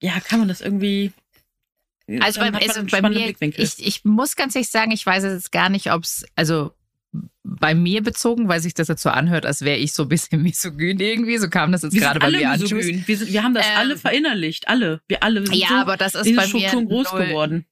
ja, 0.00 0.20
kann 0.20 0.38
man 0.38 0.48
das 0.48 0.60
irgendwie. 0.60 1.12
Also, 2.20 2.40
bei, 2.40 2.52
also 2.52 2.84
bei 2.84 3.00
mir, 3.00 3.34
ich, 3.40 3.86
ich 3.86 4.04
muss 4.04 4.36
ganz 4.36 4.54
ehrlich 4.54 4.70
sagen, 4.70 4.90
ich 4.90 5.06
weiß 5.06 5.22
jetzt 5.22 5.52
gar 5.52 5.68
nicht, 5.68 5.92
ob 5.92 6.02
es, 6.02 6.26
also 6.34 6.72
bei 7.44 7.74
mir 7.74 8.02
bezogen, 8.02 8.48
weil 8.48 8.60
sich 8.60 8.74
das 8.74 8.88
jetzt 8.88 9.02
so 9.02 9.10
anhört, 9.10 9.46
als 9.46 9.62
wäre 9.62 9.78
ich 9.78 9.92
so 9.92 10.04
ein 10.04 10.08
bisschen 10.08 10.42
misogyn 10.42 10.98
irgendwie. 10.98 11.38
So 11.38 11.48
kam 11.48 11.72
das 11.72 11.82
jetzt 11.82 11.94
gerade 11.94 12.20
bei 12.20 12.30
mir 12.30 12.50
an. 12.50 12.60
Wir, 12.60 13.16
sind, 13.16 13.32
wir 13.32 13.42
haben 13.42 13.54
das 13.54 13.66
ähm, 13.66 13.72
alle 13.76 13.96
verinnerlicht, 13.96 14.68
alle. 14.68 15.00
Wir 15.08 15.22
alle. 15.22 15.46
Sind 15.46 15.56
ja, 15.56 15.68
so, 15.68 15.74
aber 15.74 15.96
das 15.96 16.14
ist 16.14 16.34
bei 16.34 16.46
mir 16.48 16.70
groß 16.70 17.12
null, 17.12 17.26
geworden. 17.26 17.66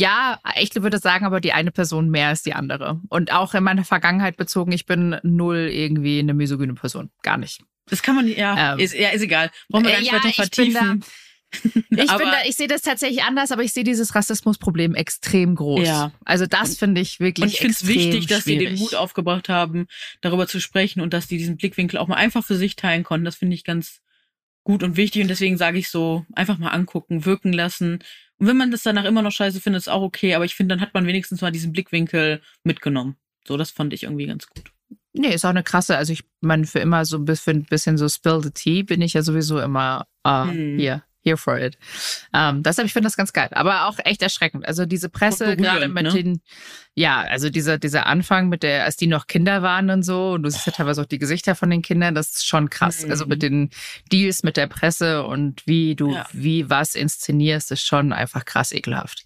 Ja, 0.00 0.40
ich 0.58 0.74
würde 0.76 0.98
sagen, 0.98 1.26
aber 1.26 1.40
die 1.40 1.52
eine 1.52 1.70
Person 1.70 2.08
mehr 2.08 2.28
als 2.28 2.42
die 2.42 2.54
andere. 2.54 3.00
Und 3.10 3.32
auch 3.32 3.52
in 3.52 3.62
meiner 3.62 3.84
Vergangenheit 3.84 4.38
bezogen, 4.38 4.72
ich 4.72 4.86
bin 4.86 5.18
null 5.22 5.68
irgendwie 5.70 6.18
eine 6.20 6.32
misogyne 6.32 6.72
Person. 6.72 7.10
Gar 7.22 7.36
nicht. 7.36 7.60
Das 7.86 8.02
kann 8.02 8.14
man, 8.14 8.26
ja, 8.26 8.72
ähm, 8.72 8.78
ist, 8.78 8.94
ja, 8.94 9.10
ist 9.10 9.20
egal. 9.20 9.50
Wollen 9.68 9.84
wir 9.84 9.92
gar 9.92 10.00
nicht 10.00 10.12
ja, 10.12 10.18
weiter 10.18 10.32
vertiefen. 10.32 11.04
Ich, 11.52 11.90
bin 11.90 12.06
da, 12.06 12.44
ich 12.46 12.56
sehe 12.56 12.68
das 12.68 12.80
tatsächlich 12.80 13.24
anders, 13.24 13.52
aber 13.52 13.62
ich 13.62 13.72
sehe 13.72 13.84
dieses 13.84 14.14
Rassismusproblem 14.14 14.94
extrem 14.94 15.54
groß. 15.56 15.86
Ja. 15.86 16.12
Also 16.24 16.46
das 16.46 16.78
finde 16.78 17.02
ich 17.02 17.20
wirklich. 17.20 17.42
Und 17.42 17.52
ich 17.52 17.58
finde 17.58 17.74
es 17.74 17.86
wichtig, 17.86 18.26
dass 18.26 18.44
schwierig. 18.44 18.68
sie 18.68 18.74
den 18.76 18.78
Mut 18.78 18.94
aufgebracht 18.94 19.50
haben, 19.50 19.86
darüber 20.22 20.46
zu 20.46 20.60
sprechen 20.60 21.02
und 21.02 21.12
dass 21.12 21.26
die 21.26 21.36
diesen 21.36 21.58
Blickwinkel 21.58 21.98
auch 21.98 22.08
mal 22.08 22.16
einfach 22.16 22.44
für 22.44 22.56
sich 22.56 22.76
teilen 22.76 23.02
konnten. 23.02 23.26
Das 23.26 23.36
finde 23.36 23.54
ich 23.54 23.64
ganz 23.64 24.00
gut 24.64 24.82
und 24.82 24.96
wichtig 24.96 25.20
und 25.22 25.28
deswegen 25.28 25.58
sage 25.58 25.78
ich 25.78 25.90
so, 25.90 26.24
einfach 26.34 26.56
mal 26.56 26.68
angucken, 26.68 27.26
wirken 27.26 27.52
lassen 27.52 27.98
und 28.40 28.46
wenn 28.46 28.56
man 28.56 28.70
das 28.70 28.82
danach 28.82 29.04
immer 29.04 29.20
noch 29.20 29.32
scheiße 29.32 29.60
findet, 29.60 29.82
ist 29.82 29.88
auch 29.88 30.00
okay, 30.02 30.34
aber 30.34 30.46
ich 30.46 30.54
finde, 30.54 30.74
dann 30.74 30.80
hat 30.80 30.94
man 30.94 31.06
wenigstens 31.06 31.42
mal 31.42 31.52
diesen 31.52 31.72
Blickwinkel 31.72 32.40
mitgenommen. 32.64 33.16
So, 33.46 33.58
das 33.58 33.70
fand 33.70 33.92
ich 33.92 34.04
irgendwie 34.04 34.26
ganz 34.26 34.46
gut. 34.48 34.72
Nee, 35.12 35.34
ist 35.34 35.44
auch 35.44 35.50
eine 35.50 35.62
krasse. 35.62 35.96
Also 35.98 36.14
ich 36.14 36.24
meine, 36.40 36.64
für 36.66 36.78
immer 36.78 37.04
so 37.04 37.18
ein 37.18 37.26
bisschen, 37.26 37.64
bisschen 37.64 37.98
so 37.98 38.08
Spill 38.08 38.40
the 38.42 38.50
Tea 38.50 38.82
bin 38.82 39.02
ich 39.02 39.12
ja 39.12 39.22
sowieso 39.22 39.60
immer 39.60 40.06
uh, 40.26 40.46
hm. 40.46 40.78
hier 40.78 41.02
here 41.22 41.36
for 41.36 41.58
it. 41.58 41.76
Ähm, 42.32 42.62
deshalb, 42.62 42.86
ich 42.86 42.92
finde 42.92 43.06
das 43.06 43.16
ganz 43.16 43.32
geil. 43.32 43.48
Aber 43.52 43.86
auch 43.86 43.98
echt 44.04 44.22
erschreckend. 44.22 44.66
Also 44.66 44.86
diese 44.86 45.08
Presse, 45.08 45.56
gerade 45.56 45.88
mit 45.88 46.04
ne? 46.04 46.10
den, 46.12 46.40
ja, 46.94 47.20
also 47.20 47.50
dieser, 47.50 47.78
dieser 47.78 48.06
Anfang 48.06 48.48
mit 48.48 48.62
der, 48.62 48.84
als 48.84 48.96
die 48.96 49.06
noch 49.06 49.26
Kinder 49.26 49.62
waren 49.62 49.90
und 49.90 50.02
so, 50.02 50.32
und 50.32 50.42
du 50.42 50.50
siehst 50.50 50.66
ja 50.66 50.72
teilweise 50.72 51.02
auch 51.02 51.06
die 51.06 51.18
Gesichter 51.18 51.54
von 51.54 51.70
den 51.70 51.82
Kindern, 51.82 52.14
das 52.14 52.30
ist 52.30 52.46
schon 52.46 52.70
krass. 52.70 53.04
Mhm. 53.04 53.10
Also 53.10 53.26
mit 53.26 53.42
den 53.42 53.70
Deals 54.12 54.42
mit 54.42 54.56
der 54.56 54.66
Presse 54.66 55.24
und 55.24 55.66
wie 55.66 55.94
du, 55.94 56.12
ja. 56.12 56.26
wie 56.32 56.68
was 56.70 56.94
inszenierst, 56.94 57.70
ist 57.70 57.86
schon 57.86 58.12
einfach 58.12 58.44
krass 58.44 58.72
ekelhaft. 58.72 59.24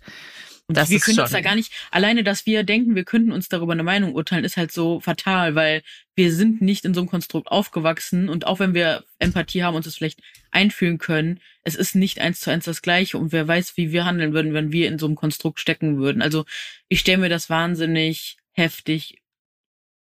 Und 0.66 0.78
das 0.78 0.88
wir 0.88 0.98
können 0.98 1.20
uns 1.20 1.30
da 1.30 1.42
gar 1.42 1.56
nicht, 1.56 1.72
alleine, 1.90 2.24
dass 2.24 2.46
wir 2.46 2.62
denken, 2.62 2.94
wir 2.94 3.04
könnten 3.04 3.32
uns 3.32 3.50
darüber 3.50 3.72
eine 3.72 3.82
Meinung 3.82 4.14
urteilen, 4.14 4.44
ist 4.44 4.56
halt 4.56 4.72
so 4.72 4.98
fatal, 4.98 5.54
weil 5.54 5.82
wir 6.16 6.32
sind 6.32 6.62
nicht 6.62 6.86
in 6.86 6.94
so 6.94 7.00
einem 7.00 7.10
Konstrukt 7.10 7.48
aufgewachsen 7.48 8.30
und 8.30 8.46
auch 8.46 8.60
wenn 8.60 8.72
wir 8.72 9.04
Empathie 9.18 9.62
haben, 9.62 9.76
uns 9.76 9.84
das 9.84 9.96
vielleicht 9.96 10.20
einfühlen 10.52 10.96
können, 10.96 11.40
es 11.64 11.74
ist 11.74 11.94
nicht 11.94 12.18
eins 12.18 12.40
zu 12.40 12.50
eins 12.50 12.64
das 12.64 12.80
Gleiche 12.80 13.18
und 13.18 13.30
wer 13.30 13.46
weiß, 13.46 13.76
wie 13.76 13.92
wir 13.92 14.06
handeln 14.06 14.32
würden, 14.32 14.54
wenn 14.54 14.72
wir 14.72 14.88
in 14.88 14.98
so 14.98 15.04
einem 15.04 15.16
Konstrukt 15.16 15.60
stecken 15.60 15.98
würden. 15.98 16.22
Also 16.22 16.46
ich 16.88 17.00
stelle 17.00 17.18
mir 17.18 17.28
das 17.28 17.50
wahnsinnig 17.50 18.38
heftig, 18.52 19.20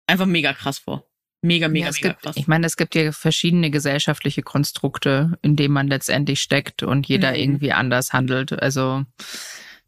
einfach 0.07 0.25
mega 0.25 0.53
krass 0.53 0.79
vor. 0.79 1.05
Mega, 1.41 1.69
mega, 1.69 1.85
ja, 1.85 1.91
mega 1.93 2.09
gibt, 2.09 2.21
krass. 2.21 2.35
Ich 2.35 2.47
meine, 2.47 2.67
es 2.67 2.75
gibt 2.75 2.95
ja 2.95 3.13
verschiedene 3.13 3.71
gesellschaftliche 3.71 4.41
Konstrukte, 4.41 5.37
in 5.41 5.55
denen 5.55 5.73
man 5.73 5.87
letztendlich 5.87 6.41
steckt 6.41 6.83
und 6.83 7.07
jeder 7.07 7.29
mhm. 7.29 7.37
irgendwie 7.37 7.71
anders 7.71 8.11
handelt. 8.11 8.51
Also 8.51 9.05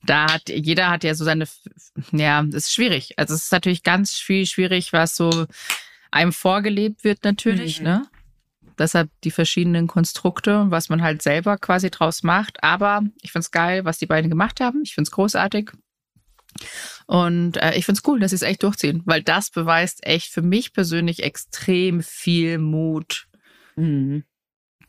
da 0.04 0.32
hat, 0.32 0.50
jeder 0.50 0.90
hat 0.90 1.04
ja 1.04 1.14
so 1.14 1.24
seine, 1.24 1.48
ja, 2.12 2.42
das 2.44 2.66
ist 2.66 2.74
schwierig. 2.74 3.14
Also 3.18 3.36
es 3.36 3.44
ist 3.44 3.52
natürlich 3.52 3.84
ganz 3.84 4.16
viel 4.16 4.46
schwierig, 4.46 4.94
was 4.94 5.16
so 5.16 5.46
einem 6.12 6.34
vorgelebt 6.34 7.04
wird 7.04 7.24
natürlich, 7.24 7.80
mhm. 7.80 7.86
ne? 7.86 8.08
Deshalb 8.78 9.12
die 9.24 9.32
verschiedenen 9.32 9.86
Konstrukte, 9.86 10.66
was 10.70 10.90
man 10.90 11.04
halt 11.04 11.22
selber 11.22 11.58
quasi 11.58 11.92
draus 11.92 12.24
macht. 12.24 12.64
Aber 12.64 13.04
ich 13.22 13.32
find's 13.32 13.52
geil, 13.52 13.86
was 13.86 14.00
die 14.00 14.08
beiden 14.08 14.30
gemacht 14.30 14.60
haben. 14.60 14.82
Ich 14.84 14.96
find's 14.96 15.12
großartig. 15.12 15.72
Und 17.06 17.58
äh, 17.58 17.76
ich 17.76 17.86
find's 17.86 18.02
cool, 18.08 18.20
dass 18.20 18.32
sie 18.32 18.38
es 18.38 18.42
echt 18.42 18.64
durchziehen, 18.64 19.04
weil 19.06 19.22
das 19.22 19.52
beweist 19.52 20.06
echt 20.06 20.32
für 20.32 20.42
mich 20.42 20.74
persönlich 20.74 21.24
extrem 21.24 22.02
viel 22.02 22.58
Mut, 22.58 23.28
mhm. 23.76 24.24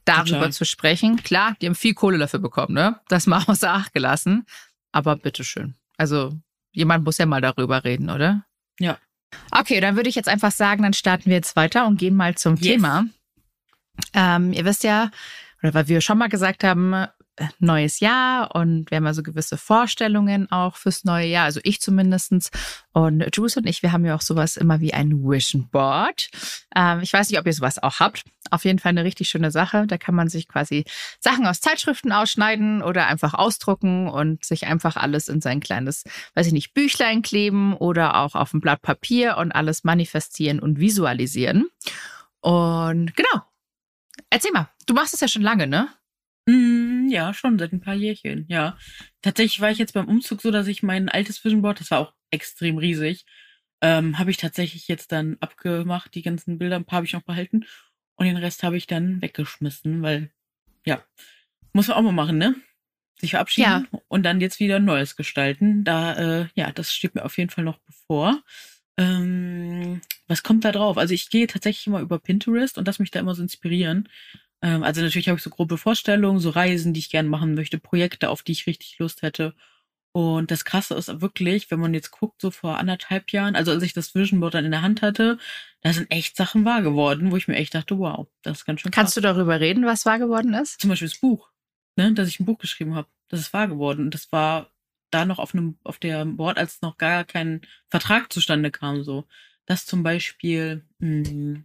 darüber 0.04 0.38
Total. 0.38 0.52
zu 0.52 0.64
sprechen. 0.64 1.22
Klar, 1.22 1.56
die 1.60 1.66
haben 1.66 1.74
viel 1.74 1.94
Kohle 1.94 2.18
dafür 2.18 2.40
bekommen, 2.40 2.74
ne? 2.74 3.00
Das 3.08 3.26
mal 3.26 3.42
außer 3.46 3.72
Acht 3.72 3.92
gelassen. 3.92 4.46
Aber 4.92 5.16
bitteschön. 5.16 5.74
Also 5.96 6.32
jemand 6.72 7.04
muss 7.04 7.18
ja 7.18 7.26
mal 7.26 7.40
darüber 7.40 7.84
reden, 7.84 8.10
oder? 8.10 8.44
Ja. 8.78 8.98
Okay, 9.50 9.80
dann 9.80 9.96
würde 9.96 10.08
ich 10.08 10.14
jetzt 10.14 10.28
einfach 10.28 10.52
sagen, 10.52 10.82
dann 10.82 10.92
starten 10.92 11.26
wir 11.26 11.36
jetzt 11.36 11.56
weiter 11.56 11.86
und 11.86 11.98
gehen 11.98 12.14
mal 12.14 12.34
zum 12.34 12.56
yes. 12.56 12.62
Thema. 12.62 13.06
Ähm, 14.14 14.52
ihr 14.52 14.64
wisst 14.64 14.84
ja, 14.84 15.10
oder 15.62 15.74
weil 15.74 15.88
wir 15.88 16.00
schon 16.00 16.18
mal 16.18 16.28
gesagt 16.28 16.64
haben, 16.64 17.06
neues 17.58 18.00
Jahr 18.00 18.54
und 18.54 18.90
wir 18.90 18.96
haben 18.96 19.06
also 19.06 19.22
gewisse 19.22 19.56
Vorstellungen 19.56 20.50
auch 20.50 20.76
fürs 20.76 21.04
neue 21.04 21.26
Jahr, 21.26 21.44
also 21.44 21.60
ich 21.62 21.80
zumindestens 21.80 22.50
Und 22.92 23.24
Juice 23.34 23.56
und 23.56 23.66
ich, 23.66 23.82
wir 23.82 23.92
haben 23.92 24.04
ja 24.04 24.14
auch 24.14 24.20
sowas 24.20 24.56
immer 24.56 24.80
wie 24.80 24.92
ein 24.92 25.22
Vision 25.22 25.68
Board. 25.70 26.28
Ähm, 26.76 27.00
ich 27.00 27.12
weiß 27.12 27.30
nicht, 27.30 27.38
ob 27.38 27.46
ihr 27.46 27.52
sowas 27.52 27.82
auch 27.82 28.00
habt. 28.00 28.24
Auf 28.52 28.66
jeden 28.66 28.78
Fall 28.78 28.90
eine 28.90 29.04
richtig 29.04 29.30
schöne 29.30 29.50
Sache. 29.50 29.86
Da 29.86 29.96
kann 29.96 30.14
man 30.14 30.28
sich 30.28 30.46
quasi 30.46 30.84
Sachen 31.20 31.46
aus 31.46 31.62
Zeitschriften 31.62 32.12
ausschneiden 32.12 32.82
oder 32.82 33.06
einfach 33.06 33.32
ausdrucken 33.32 34.08
und 34.08 34.44
sich 34.44 34.66
einfach 34.66 34.96
alles 34.96 35.28
in 35.28 35.40
sein 35.40 35.60
kleines, 35.60 36.04
weiß 36.34 36.48
ich 36.48 36.52
nicht, 36.52 36.74
Büchlein 36.74 37.22
kleben 37.22 37.74
oder 37.74 38.16
auch 38.16 38.34
auf 38.34 38.52
ein 38.52 38.60
Blatt 38.60 38.82
Papier 38.82 39.38
und 39.38 39.52
alles 39.52 39.84
manifestieren 39.84 40.60
und 40.60 40.78
visualisieren. 40.78 41.68
Und 42.42 43.16
genau. 43.16 43.42
Erzähl 44.28 44.52
mal, 44.52 44.68
du 44.84 44.92
machst 44.92 45.14
es 45.14 45.20
ja 45.20 45.28
schon 45.28 45.40
lange, 45.40 45.66
ne? 45.66 45.88
Mm, 46.46 47.08
ja, 47.08 47.32
schon 47.32 47.58
seit 47.58 47.72
ein 47.72 47.80
paar 47.80 47.94
Jährchen, 47.94 48.44
ja. 48.48 48.76
Tatsächlich 49.22 49.60
war 49.62 49.70
ich 49.70 49.78
jetzt 49.78 49.94
beim 49.94 50.08
Umzug 50.08 50.42
so, 50.42 50.50
dass 50.50 50.66
ich 50.66 50.82
mein 50.82 51.08
altes 51.08 51.42
Vision 51.42 51.62
Board, 51.62 51.80
das 51.80 51.90
war 51.90 52.00
auch 52.00 52.12
extrem 52.30 52.76
riesig, 52.76 53.24
ähm, 53.80 54.18
habe 54.18 54.30
ich 54.30 54.36
tatsächlich 54.36 54.88
jetzt 54.88 55.10
dann 55.10 55.38
abgemacht. 55.40 56.14
Die 56.14 56.22
ganzen 56.22 56.58
Bilder, 56.58 56.76
ein 56.76 56.84
paar 56.84 56.98
habe 56.98 57.06
ich 57.06 57.14
noch 57.14 57.22
behalten 57.22 57.64
und 58.16 58.26
den 58.26 58.36
Rest 58.36 58.62
habe 58.62 58.76
ich 58.76 58.86
dann 58.86 59.20
weggeschmissen, 59.22 60.02
weil, 60.02 60.30
ja, 60.84 61.02
muss 61.72 61.88
man 61.88 61.96
auch 61.96 62.02
mal 62.02 62.12
machen, 62.12 62.38
ne? 62.38 62.54
Sich 63.18 63.32
verabschieden 63.32 63.88
ja. 63.92 64.00
und 64.08 64.24
dann 64.24 64.40
jetzt 64.40 64.60
wieder 64.60 64.80
Neues 64.80 65.16
gestalten. 65.16 65.84
Da, 65.84 66.40
äh, 66.40 66.48
ja, 66.54 66.72
das 66.72 66.92
steht 66.92 67.14
mir 67.14 67.24
auf 67.24 67.38
jeden 67.38 67.50
Fall 67.50 67.64
noch 67.64 67.78
bevor. 67.78 68.42
Ähm, 68.98 70.00
was 70.26 70.42
kommt 70.42 70.64
da 70.64 70.72
drauf? 70.72 70.98
Also 70.98 71.14
ich 71.14 71.30
gehe 71.30 71.46
tatsächlich 71.46 71.86
immer 71.86 72.00
über 72.00 72.18
Pinterest 72.18 72.78
und 72.78 72.86
lass 72.86 72.98
mich 72.98 73.10
da 73.10 73.20
immer 73.20 73.34
so 73.34 73.42
inspirieren. 73.42 74.08
Ähm, 74.60 74.82
also 74.82 75.00
natürlich 75.00 75.28
habe 75.28 75.38
ich 75.38 75.42
so 75.42 75.50
grobe 75.50 75.78
Vorstellungen, 75.78 76.40
so 76.40 76.50
Reisen, 76.50 76.92
die 76.92 77.00
ich 77.00 77.10
gerne 77.10 77.28
machen 77.28 77.54
möchte, 77.54 77.78
Projekte, 77.78 78.28
auf 78.28 78.42
die 78.42 78.52
ich 78.52 78.66
richtig 78.66 78.98
Lust 78.98 79.22
hätte. 79.22 79.54
Und 80.12 80.50
das 80.50 80.66
Krasse 80.66 80.94
ist 80.94 81.22
wirklich, 81.22 81.70
wenn 81.70 81.80
man 81.80 81.94
jetzt 81.94 82.10
guckt, 82.10 82.40
so 82.40 82.50
vor 82.50 82.78
anderthalb 82.78 83.32
Jahren, 83.32 83.56
also 83.56 83.70
als 83.70 83.82
ich 83.82 83.94
das 83.94 84.14
Vision 84.14 84.40
Board 84.40 84.52
dann 84.54 84.66
in 84.66 84.70
der 84.70 84.82
Hand 84.82 85.00
hatte, 85.00 85.38
da 85.80 85.92
sind 85.92 86.10
echt 86.10 86.36
Sachen 86.36 86.66
wahr 86.66 86.82
geworden, 86.82 87.30
wo 87.30 87.36
ich 87.36 87.48
mir 87.48 87.56
echt 87.56 87.74
dachte, 87.74 87.98
wow, 87.98 88.28
das 88.42 88.58
ist 88.58 88.64
ganz 88.66 88.80
schön 88.80 88.90
krass. 88.90 89.02
Kannst 89.04 89.16
du 89.16 89.22
darüber 89.22 89.58
reden, 89.58 89.86
was 89.86 90.04
wahr 90.04 90.18
geworden 90.18 90.52
ist? 90.52 90.80
Zum 90.80 90.90
Beispiel 90.90 91.08
das 91.08 91.18
Buch, 91.18 91.50
ne, 91.96 92.12
dass 92.12 92.28
ich 92.28 92.40
ein 92.40 92.44
Buch 92.44 92.58
geschrieben 92.58 92.94
habe, 92.94 93.08
das 93.28 93.40
ist 93.40 93.54
wahr 93.54 93.68
geworden. 93.68 94.04
Und 94.04 94.14
das 94.14 94.30
war 94.32 94.70
da 95.10 95.24
noch 95.24 95.38
auf 95.38 95.54
einem, 95.54 95.78
auf 95.82 95.98
der 95.98 96.26
Board, 96.26 96.58
als 96.58 96.82
noch 96.82 96.98
gar 96.98 97.24
kein 97.24 97.62
Vertrag 97.88 98.32
zustande 98.32 98.70
kam, 98.70 99.02
so. 99.02 99.26
Dass 99.64 99.86
zum 99.86 100.02
Beispiel, 100.02 100.84
mh, 100.98 101.60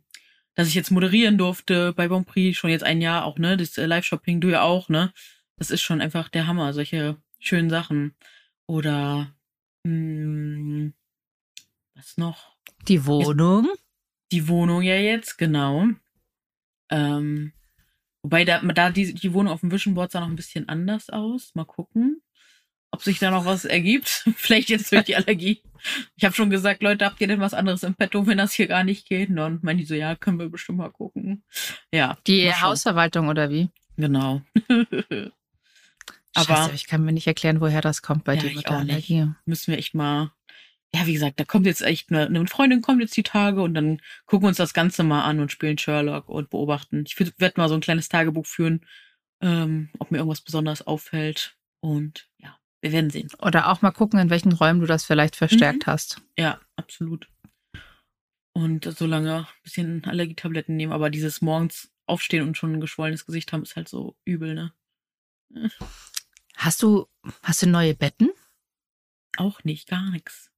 dass 0.56 0.70
ich 0.70 0.76
jetzt 0.76 0.92
moderieren 0.92 1.38
durfte 1.38 1.94
bei 1.94 2.08
Bon 2.08 2.24
Prix, 2.24 2.58
schon 2.58 2.70
jetzt 2.70 2.84
ein 2.84 3.02
Jahr 3.02 3.26
auch, 3.26 3.38
ne, 3.40 3.58
das 3.58 3.78
äh, 3.78 3.86
Live-Shopping, 3.86 4.40
du 4.40 4.50
ja 4.50 4.62
auch, 4.62 4.88
ne. 4.88 5.12
Das 5.58 5.70
ist 5.70 5.82
schon 5.82 6.02
einfach 6.02 6.30
der 6.30 6.48
Hammer, 6.48 6.72
solche 6.74 7.18
schönen 7.40 7.70
Sachen. 7.70 8.16
Oder 8.68 9.34
mh, 9.84 10.92
was 11.96 12.18
noch? 12.18 12.56
Die 12.88 13.06
Wohnung. 13.06 13.68
Die 14.32 14.48
Wohnung 14.48 14.82
ja 14.82 14.96
jetzt, 14.96 15.38
genau. 15.38 15.88
Ähm, 16.90 17.54
wobei 18.22 18.46
da, 18.46 18.60
da 18.60 18.90
die, 18.90 19.14
die 19.14 19.34
Wohnung 19.34 19.54
auf 19.54 19.62
dem 19.62 19.72
Vision 19.72 19.94
Board 19.94 20.12
sah 20.12 20.20
noch 20.20 20.28
ein 20.28 20.36
bisschen 20.36 20.68
anders 20.70 21.10
aus. 21.10 21.56
Mal 21.56 21.66
gucken, 21.66 22.22
ob 22.92 23.02
sich 23.02 23.20
da 23.20 23.32
noch 23.32 23.46
was 23.46 23.66
ergibt. 23.66 24.08
Vielleicht 24.36 24.70
jetzt 24.70 24.92
durch 24.92 25.06
die 25.06 25.16
Allergie. 25.16 25.62
Ich 26.16 26.26
habe 26.26 26.36
schon 26.36 26.50
gesagt, 26.50 26.84
Leute, 26.84 27.06
habt 27.06 27.22
ihr 27.22 27.28
denn 27.28 27.40
was 27.40 27.54
anderes 27.54 27.84
im 27.84 27.96
Petto, 27.96 28.28
wenn 28.28 28.38
das 28.38 28.54
hier 28.54 28.68
gar 28.68 28.84
nicht 28.84 29.08
geht? 29.08 29.30
Und 29.30 29.38
dann 29.38 29.60
meinen 29.62 29.78
die 29.78 29.86
so, 29.86 29.96
ja, 29.96 30.16
können 30.16 30.40
wir 30.40 30.50
bestimmt 30.50 30.80
mal 30.80 30.92
gucken. 30.92 31.44
Ja. 31.92 32.18
Die 32.28 32.52
Hausverwaltung 32.54 33.30
oder 33.30 33.50
wie? 33.50 33.70
Genau. 33.96 34.42
Aber 36.36 36.56
Scheiße, 36.56 36.74
ich 36.76 36.88
kann 36.88 37.04
mir 37.04 37.14
nicht 37.14 37.28
erklären, 37.28 37.62
woher 37.62 37.82
das 37.82 38.02
kommt 38.02 38.24
bei 38.24 38.36
Ja, 38.36 38.42
dir 38.42 38.56
mit 38.56 38.66
der. 38.70 38.78
Allergie. 38.78 39.32
müssen 39.46 39.72
wir 39.72 39.78
echt 39.78 39.94
mal. 39.96 40.32
Ja, 40.94 41.06
wie 41.06 41.14
gesagt, 41.14 41.40
da 41.40 41.44
kommt 41.44 41.66
jetzt 41.66 41.82
echt 41.82 42.12
eine, 42.12 42.28
eine 42.28 42.48
Freundin 42.48 42.82
kommt 42.82 43.02
jetzt 43.02 43.18
die 43.18 43.24
Tage 43.24 43.62
und 43.62 43.74
dann 43.74 44.02
gucken 44.26 44.46
wir 44.46 44.50
uns 44.50 44.58
das 44.58 44.74
Ganze 44.74 45.04
mal 45.04 45.24
an 45.24 45.40
und 45.40 45.52
spielen 45.52 45.78
Sherlock 45.78 46.30
und 46.30 46.50
beobachten. 46.50 47.04
Ich 47.06 47.20
werde 47.20 47.60
mal 47.60 47.68
so 47.68 47.76
ein 47.76 47.82
kleines 47.82 48.08
Tagebuch 48.08 48.46
führen, 48.46 48.86
ähm, 49.42 49.90
ob 50.00 50.12
mir 50.12 50.20
irgendwas 50.20 50.42
besonders 50.42 50.82
auffällt. 50.88 51.58
Und 51.82 52.30
ja, 52.38 52.58
wir 52.82 52.94
werden 52.94 53.10
sehen. 53.10 53.28
Oder 53.40 53.70
auch 53.70 53.82
mal 53.82 53.92
gucken, 53.92 54.20
in 54.20 54.30
welchen 54.30 54.54
Räumen 54.54 54.80
du 54.80 54.86
das 54.88 55.04
vielleicht 55.04 55.36
verstärkt 55.36 55.88
hast. 55.88 56.22
Ja, 56.38 56.62
absolut. 56.78 57.28
Und 58.54 58.86
so 58.86 59.06
lange 59.06 59.40
ein 59.40 59.48
bisschen 59.64 60.06
Allergietabletten 60.06 60.76
nehmen, 60.76 60.94
aber 60.94 61.10
dieses 61.10 61.42
morgens 61.42 61.92
aufstehen 62.08 62.48
und 62.48 62.58
schon 62.58 62.74
ein 62.74 62.82
geschwollenes 62.82 63.26
Gesicht 63.26 63.52
haben, 63.52 63.64
ist 63.64 63.76
halt 63.76 63.90
so 63.90 64.16
übel, 64.26 64.56
ne? 64.56 64.74
Hast 66.58 66.82
du, 66.84 67.08
hast 67.44 67.62
du 67.62 67.68
neue 67.68 67.94
Betten? 67.96 68.30
Auch 69.38 69.64
nicht, 69.64 69.88
gar 69.88 70.10
nichts. 70.12 70.52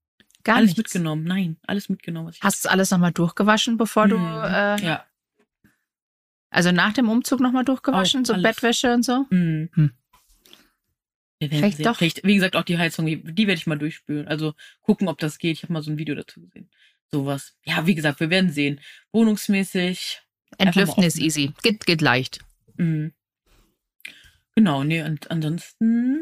Gar 0.44 0.56
alles 0.58 0.70
nichts. 0.78 0.78
mitgenommen, 0.94 1.26
nein, 1.26 1.58
alles 1.68 1.90
mitgenommen. 1.90 2.30
Was 2.30 2.36
ich 2.38 2.42
Hast 2.42 2.66
du 2.66 2.70
alles 2.70 2.92
nochmal 2.92 3.12
durchgewaschen, 3.12 3.78
bevor 3.78 4.08
du, 4.08 4.18
Mhm. 4.18 4.44
äh, 4.46 4.82
ja. 4.82 5.06
also 6.50 6.72
nach 6.72 6.94
dem 6.94 7.10
Umzug 7.10 7.42
nochmal 7.42 7.66
durchgewaschen, 7.66 8.22
Auch 8.22 8.26
so 8.28 8.34
alles. 8.34 8.44
Bettwäsche 8.56 8.94
und 8.94 9.04
so? 9.04 9.26
Mhm. 9.30 9.70
Hm. 9.74 9.92
Wir 11.42 11.50
Vielleicht 11.50 11.78
sehen. 11.78 11.84
doch. 11.86 11.98
Vielleicht, 11.98 12.24
wie 12.26 12.36
gesagt, 12.36 12.56
auch 12.56 12.64
die 12.64 12.78
Heizung, 12.78 13.06
die, 13.06 13.22
die 13.24 13.48
werde 13.48 13.60
ich 13.60 13.68
mal 13.68 13.78
durchspülen. 13.78 14.28
Also 14.28 14.54
gucken, 14.82 15.08
ob 15.08 15.20
das 15.20 15.38
geht. 15.38 15.58
Ich 15.58 15.64
habe 15.64 15.72
mal 15.74 15.82
so 15.82 15.92
ein 15.92 15.98
Video 15.98 16.16
dazu 16.16 16.42
gesehen. 16.42 16.70
Sowas. 17.12 17.56
Ja, 17.66 17.86
wie 17.88 17.96
gesagt, 17.96 18.20
wir 18.20 18.30
werden 18.30 18.52
sehen. 18.52 18.82
Wohnungsmäßig. 19.14 20.22
Entlüften 20.58 21.04
ist 21.04 21.18
easy. 21.18 21.54
Geht, 21.64 21.86
geht 21.86 22.02
leicht. 22.02 22.40
mh. 22.78 23.12
Genau, 24.60 24.84
nee, 24.84 25.02
und 25.04 25.32
ansonsten. 25.32 26.22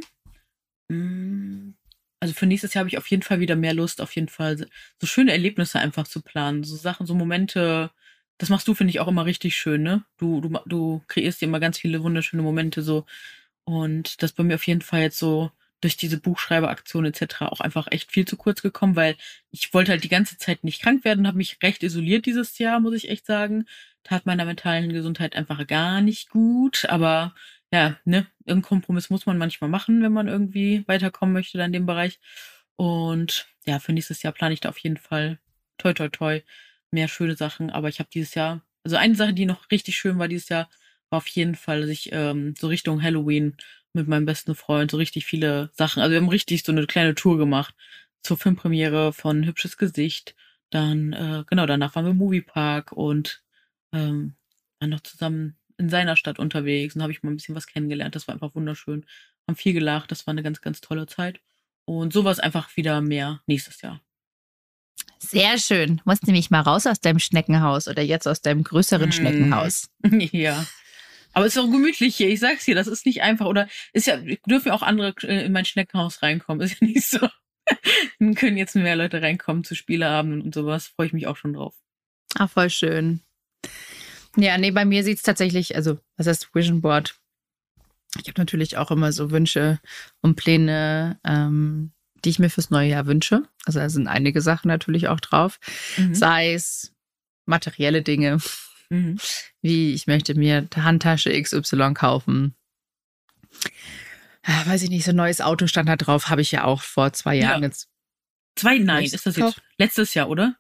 mh, 0.90 1.74
Also 2.22 2.34
für 2.36 2.46
nächstes 2.48 2.74
Jahr 2.74 2.82
habe 2.82 2.90
ich 2.90 2.98
auf 3.00 3.08
jeden 3.10 3.24
Fall 3.24 3.40
wieder 3.42 3.56
mehr 3.56 3.74
Lust, 3.74 4.02
auf 4.02 4.16
jeden 4.16 4.30
Fall 4.30 4.58
so 4.58 5.08
schöne 5.08 5.32
Erlebnisse 5.34 5.80
einfach 5.80 6.08
zu 6.08 6.22
planen. 6.22 6.64
So 6.64 6.76
Sachen, 6.78 7.08
so 7.08 7.16
Momente. 7.16 7.92
Das 8.40 8.50
machst 8.50 8.68
du, 8.68 8.76
finde 8.76 8.92
ich, 8.92 9.00
auch 9.02 9.08
immer 9.10 9.26
richtig 9.26 9.58
schön, 9.58 9.84
ne? 9.84 10.06
Du, 10.18 10.42
du, 10.42 10.60
du 10.68 11.04
kreierst 11.08 11.42
dir 11.42 11.48
immer 11.48 11.60
ganz 11.62 11.80
viele 11.80 12.04
wunderschöne 12.04 12.44
Momente 12.44 12.84
so. 12.84 13.06
Und 13.66 14.24
das 14.24 14.34
bei 14.34 14.44
mir 14.44 14.56
auf 14.56 14.68
jeden 14.68 14.82
Fall 14.82 15.02
jetzt 15.02 15.20
so 15.20 15.52
durch 15.82 15.98
diese 15.98 16.20
Buchschreiberaktion 16.20 17.06
etc. 17.06 17.52
auch 17.52 17.62
einfach 17.62 17.88
echt 17.92 18.12
viel 18.12 18.26
zu 18.28 18.38
kurz 18.38 18.62
gekommen, 18.64 18.96
weil 18.96 19.18
ich 19.52 19.74
wollte 19.74 19.92
halt 19.94 20.04
die 20.04 20.10
ganze 20.10 20.38
Zeit 20.38 20.64
nicht 20.64 20.82
krank 20.82 21.06
werden 21.06 21.22
und 21.22 21.28
habe 21.28 21.38
mich 21.38 21.60
recht 21.64 21.84
isoliert 21.84 22.26
dieses 22.28 22.58
Jahr, 22.60 22.80
muss 22.80 22.96
ich 22.96 23.10
echt 23.10 23.26
sagen. 23.28 23.66
Tat 24.04 24.26
meiner 24.26 24.46
mentalen 24.46 24.94
Gesundheit 24.94 25.36
einfach 25.36 25.66
gar 25.68 26.02
nicht 26.02 26.30
gut. 26.30 26.86
Aber 26.90 27.36
ja, 27.72 27.98
ne, 28.06 28.28
irgendeinen 28.46 28.62
Kompromiss 28.64 29.10
muss 29.10 29.26
man 29.26 29.38
manchmal 29.38 29.70
machen, 29.70 30.02
wenn 30.02 30.14
man 30.14 30.28
irgendwie 30.28 30.84
weiterkommen 30.88 31.34
möchte 31.34 31.58
da 31.58 31.66
in 31.66 31.74
dem 31.74 31.86
Bereich. 31.86 32.20
Und 32.76 33.48
ja, 33.66 33.80
für 33.80 33.94
nächstes 33.94 34.24
Jahr 34.24 34.34
plane 34.34 34.54
ich 34.54 34.62
da 34.62 34.70
auf 34.70 34.78
jeden 34.80 34.98
Fall 34.98 35.40
toi 35.78 35.94
toi 35.94 36.10
toi 36.10 36.42
mehr 36.92 37.08
schöne 37.08 37.36
Sachen. 37.36 37.70
Aber 37.70 37.90
ich 37.90 38.00
habe 38.00 38.10
dieses 38.14 38.36
Jahr, 38.36 38.62
also 38.84 38.96
eine 38.98 39.16
Sache, 39.16 39.34
die 39.34 39.46
noch 39.46 39.70
richtig 39.72 39.98
schön 39.98 40.20
war 40.20 40.28
dieses 40.28 40.50
Jahr, 40.50 40.70
war 41.10 41.18
auf 41.18 41.28
jeden 41.28 41.56
Fall, 41.56 41.82
dass 41.82 41.90
ich 41.90 42.10
ähm, 42.14 42.56
so 42.58 42.68
Richtung 42.68 43.02
Halloween 43.02 43.58
mit 43.94 44.08
meinem 44.08 44.26
besten 44.26 44.56
Freund 44.56 44.92
so 44.92 44.98
richtig 44.98 45.26
viele 45.26 45.72
Sachen, 45.74 46.02
also 46.02 46.12
wir 46.12 46.20
haben 46.22 46.30
richtig 46.30 46.64
so 46.64 46.72
eine 46.72 46.86
kleine 46.88 47.16
Tour 47.16 47.38
gemacht 47.38 47.76
zur 48.24 48.38
Filmpremiere 48.38 49.14
von 49.14 49.46
Hübsches 49.46 49.78
Gesicht. 49.78 50.36
Dann, 50.70 51.14
äh, 51.14 51.44
genau, 51.48 51.66
danach 51.66 51.96
waren 51.96 52.06
wir 52.06 52.12
im 52.12 52.18
Moviepark 52.18 52.92
und 52.92 53.42
ähm, 53.94 54.36
waren 54.80 54.90
noch 54.90 55.02
zusammen 55.02 55.58
in 55.78 55.90
seiner 55.90 56.16
Stadt 56.16 56.40
unterwegs 56.40 56.96
und 56.96 57.02
habe 57.02 57.12
ich 57.12 57.24
mal 57.24 57.32
ein 57.32 57.38
bisschen 57.38 57.56
was 57.56 57.68
kennengelernt. 57.68 58.16
Das 58.16 58.28
war 58.28 58.34
einfach 58.34 58.56
wunderschön. 58.56 59.06
Haben 59.48 59.56
viel 59.56 59.74
gelacht, 59.74 60.12
das 60.12 60.28
war 60.28 60.32
eine 60.32 60.44
ganz, 60.44 60.62
ganz 60.62 60.82
tolle 60.82 61.08
Zeit. 61.08 61.40
Und 61.86 62.12
sowas 62.12 62.40
einfach 62.40 62.76
wieder 62.76 63.02
mehr 63.02 63.42
nächstes 63.46 63.82
Jahr. 63.82 64.02
Sehr 65.20 65.58
schön. 65.58 66.02
Musst 66.06 66.28
nämlich 66.28 66.50
mal 66.52 66.62
raus 66.62 66.86
aus 66.86 67.00
deinem 67.00 67.20
Schneckenhaus 67.20 67.88
oder 67.88 68.02
jetzt 68.02 68.28
aus 68.28 68.42
deinem 68.42 68.64
größeren 68.64 69.10
Mm. 69.10 69.12
Schneckenhaus. 69.12 69.90
ja. 70.32 70.66
Aber 71.34 71.46
es 71.46 71.56
ist 71.56 71.62
auch 71.62 71.70
gemütlich 71.70 72.16
hier, 72.16 72.30
ich 72.30 72.40
sag's 72.40 72.66
dir, 72.66 72.76
das 72.76 72.88
ist 72.88 73.06
nicht 73.06 73.22
einfach. 73.22 73.46
Oder 73.46 73.68
ist 73.94 74.08
ja, 74.08 74.18
dürfen 74.18 74.70
ja 74.70 74.74
auch 74.74 74.82
andere 74.82 75.14
äh, 75.24 75.46
in 75.46 75.52
mein 75.52 75.66
Schneckenhaus 75.66 76.22
reinkommen. 76.22 76.66
Ist 76.66 76.82
ja 76.82 76.88
nicht 76.88 77.08
so. 77.08 77.28
Dann 78.20 78.36
können 78.36 78.58
jetzt 78.58 78.76
mehr 78.76 78.96
Leute 78.96 79.22
reinkommen 79.22 79.64
zu 79.64 79.76
Spieleabenden 79.76 80.42
und 80.42 80.54
sowas. 80.54 80.88
Freue 80.88 81.08
ich 81.08 81.14
mich 81.14 81.28
auch 81.28 81.38
schon 81.38 81.54
drauf. 81.54 81.76
Ah, 82.36 82.48
voll 82.48 82.70
schön. 82.70 83.22
Ja, 84.36 84.58
nee, 84.58 84.72
bei 84.72 84.86
mir 84.86 85.04
sieht's 85.04 85.24
tatsächlich, 85.24 85.76
also, 85.76 86.00
was 86.18 86.28
heißt 86.28 86.54
Vision 86.54 86.82
Board? 86.82 87.16
Ich 88.20 88.28
habe 88.28 88.40
natürlich 88.40 88.78
auch 88.78 88.92
immer 88.92 89.12
so 89.12 89.32
Wünsche 89.32 89.80
und 90.22 90.36
Pläne, 90.36 91.20
ähm, 91.24 91.92
die 92.26 92.30
ich 92.30 92.40
mir 92.40 92.50
fürs 92.50 92.70
neue 92.70 92.90
Jahr 92.90 93.06
wünsche. 93.06 93.44
Also 93.66 93.80
da 93.80 93.90
sind 93.90 94.08
einige 94.08 94.42
Sachen 94.42 94.68
natürlich 94.70 95.08
auch 95.08 95.20
drauf. 95.20 95.60
Mhm. 95.98 96.16
Sei 96.16 96.54
es 96.54 96.94
materielle 97.46 98.02
Dinge, 98.02 98.40
Mhm. 98.90 99.18
wie 99.62 99.94
ich 99.94 100.08
möchte 100.08 100.34
mir 100.36 100.68
Handtasche 100.76 101.30
XY 101.42 101.94
kaufen. 101.94 102.56
Ah, 104.44 104.66
Weiß 104.66 104.82
ich 104.84 104.90
nicht, 104.90 105.04
so 105.04 105.12
ein 105.12 105.18
neues 105.18 105.42
Auto 105.42 105.68
stand 105.68 105.90
da 105.90 105.96
drauf, 105.98 106.30
habe 106.30 106.42
ich 106.42 106.52
ja 106.52 106.64
auch 106.64 106.82
vor 106.82 107.12
zwei 107.14 107.36
Ja. 107.36 107.50
Jahren 107.52 107.64
jetzt. 107.64 107.90
Zwei, 108.56 108.78
nein, 108.80 109.04
ist 109.04 109.26
das 109.26 109.36
jetzt 109.36 109.62
letztes 109.78 110.14
Jahr, 110.14 110.30
oder? 110.30 110.56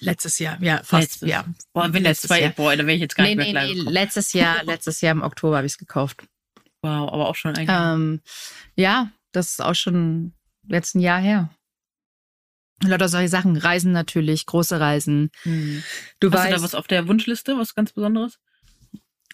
Letztes 0.00 0.38
Jahr, 0.38 0.62
ja, 0.62 0.78
fast, 0.84 1.02
Letztes. 1.22 1.28
ja. 1.28 1.44
Boah, 1.72 1.92
wenn 1.92 2.04
das 2.04 2.10
Letztes 2.22 2.28
zwei, 2.28 2.40
Jahr. 2.42 2.50
boah, 2.52 2.76
da 2.76 2.86
wäre 2.86 2.94
ich 2.94 3.00
jetzt 3.00 3.16
gar 3.16 3.24
Nee, 3.24 3.34
nicht 3.34 3.46
nee, 3.48 3.52
mehr 3.52 3.64
nee, 3.64 3.74
gekommen. 3.74 3.92
letztes 3.92 4.32
Jahr, 4.32 4.62
letztes 4.64 5.00
Jahr 5.00 5.12
im 5.12 5.22
Oktober 5.22 5.56
habe 5.56 5.66
ich 5.66 5.72
es 5.72 5.78
gekauft. 5.78 6.24
Wow, 6.82 7.12
aber 7.12 7.28
auch 7.28 7.34
schon 7.36 7.56
ein 7.56 7.66
Ähm, 7.68 8.20
ja, 8.76 9.10
das 9.32 9.50
ist 9.50 9.62
auch 9.62 9.74
schon 9.74 10.32
jetzt 10.68 10.94
ein 10.94 11.00
Jahr 11.00 11.20
her. 11.20 11.50
Lauter 12.84 13.08
solche 13.08 13.28
Sachen, 13.28 13.56
Reisen 13.56 13.90
natürlich, 13.92 14.46
große 14.46 14.78
Reisen. 14.78 15.30
Hm. 15.42 15.82
Du 16.20 16.30
Hast 16.30 16.44
du 16.44 16.48
da 16.48 16.54
weißt, 16.54 16.64
was 16.64 16.74
auf 16.76 16.86
der 16.86 17.08
Wunschliste, 17.08 17.58
was 17.58 17.74
ganz 17.74 17.92
Besonderes? 17.92 18.38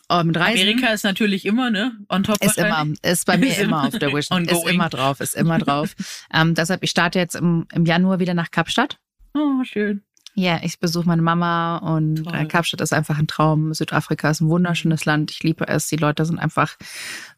oh, 0.09 0.23
mit 0.25 0.37
Reisen 0.37 0.61
Amerika 0.63 0.89
ist 0.93 1.05
natürlich 1.05 1.45
immer, 1.47 1.71
ne? 1.71 1.93
On 2.09 2.23
top 2.23 2.43
ist 2.43 2.59
immer, 2.59 2.87
ist 3.03 3.27
bei 3.27 3.37
mir 3.37 3.47
Ist 3.51 3.59
immer 3.59 3.85
auf 3.87 3.99
der 3.99 4.13
Wish, 4.13 4.29
ist 4.31 4.67
immer 4.67 4.89
drauf, 4.89 5.21
ist 5.21 5.35
immer 5.35 5.59
drauf. 5.59 5.95
ähm, 6.33 6.55
deshalb, 6.55 6.83
ich 6.83 6.91
starte 6.91 7.19
jetzt 7.19 7.35
im, 7.35 7.67
im 7.73 7.85
Januar 7.85 8.19
wieder 8.19 8.35
nach 8.35 8.51
Kapstadt. 8.51 8.99
Oh, 9.35 9.63
schön. 9.65 10.03
Ja, 10.37 10.59
ich 10.65 10.81
besuche 10.81 11.07
meine 11.07 11.23
Mama 11.23 11.77
und 11.77 12.25
Toll. 12.25 12.35
äh, 12.35 12.45
Kapstadt 12.47 12.81
ist 12.81 12.93
einfach 12.93 13.19
ein 13.19 13.29
Traum. 13.29 13.73
Südafrika 13.73 14.31
ist 14.31 14.41
ein 14.41 14.49
wunderschönes 14.49 15.05
Land. 15.05 15.31
Ich 15.31 15.43
liebe 15.45 15.69
es. 15.69 15.87
Die 15.87 15.97
Leute 15.97 16.25
sind 16.25 16.41
einfach 16.41 16.77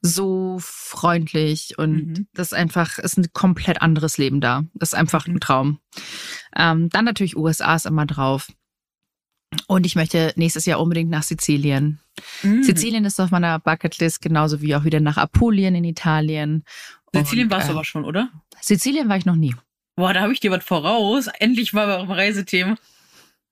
so 0.01 0.57
freundlich 0.61 1.75
und 1.79 1.93
Mhm. 2.07 2.27
das 2.33 2.49
ist 2.53 2.59
einfach 2.59 2.99
ist 2.99 3.19
ein 3.19 3.27
komplett 3.35 3.83
anderes 3.83 4.17
Leben 4.17 4.41
da. 4.41 4.65
Das 4.73 4.91
ist 4.91 4.99
einfach 4.99 5.27
Mhm. 5.27 5.35
ein 5.37 5.41
Traum. 5.41 5.79
Ähm, 6.57 6.89
dann 6.89 7.05
natürlich 7.05 7.37
USA 7.37 7.75
ist 7.75 7.85
immer 7.87 8.07
drauf. 8.07 8.49
Und 9.69 9.85
ich 9.87 9.95
möchte 9.95 10.33
nächstes 10.37 10.65
Jahr 10.67 10.81
unbedingt 10.81 11.11
nach 11.11 11.23
Sizilien. 11.23 12.01
Mhm. 12.43 12.63
Sizilien 12.63 13.05
ist 13.05 13.21
auf 13.21 13.31
meiner 13.31 13.59
Bucketlist, 13.59 14.23
genauso 14.23 14.61
wie 14.63 14.75
auch 14.75 14.85
wieder 14.85 15.01
nach 15.01 15.19
Apulien 15.19 15.75
in 15.75 15.85
Italien. 15.85 16.65
Sizilien 17.15 17.47
Und, 17.49 17.53
warst 17.53 17.69
du 17.69 17.73
äh, 17.73 17.75
aber 17.77 17.85
schon, 17.85 18.05
oder? 18.05 18.31
Sizilien 18.61 19.09
war 19.09 19.17
ich 19.19 19.27
noch 19.27 19.37
nie. 19.37 19.55
Boah, 19.97 20.13
da 20.13 20.21
habe 20.21 20.33
ich 20.33 20.41
dir 20.41 20.51
was 20.51 20.65
voraus. 20.65 21.27
Endlich 21.27 21.73
mal 21.73 21.87
beim 21.87 22.11
Reisethema. 22.11 22.77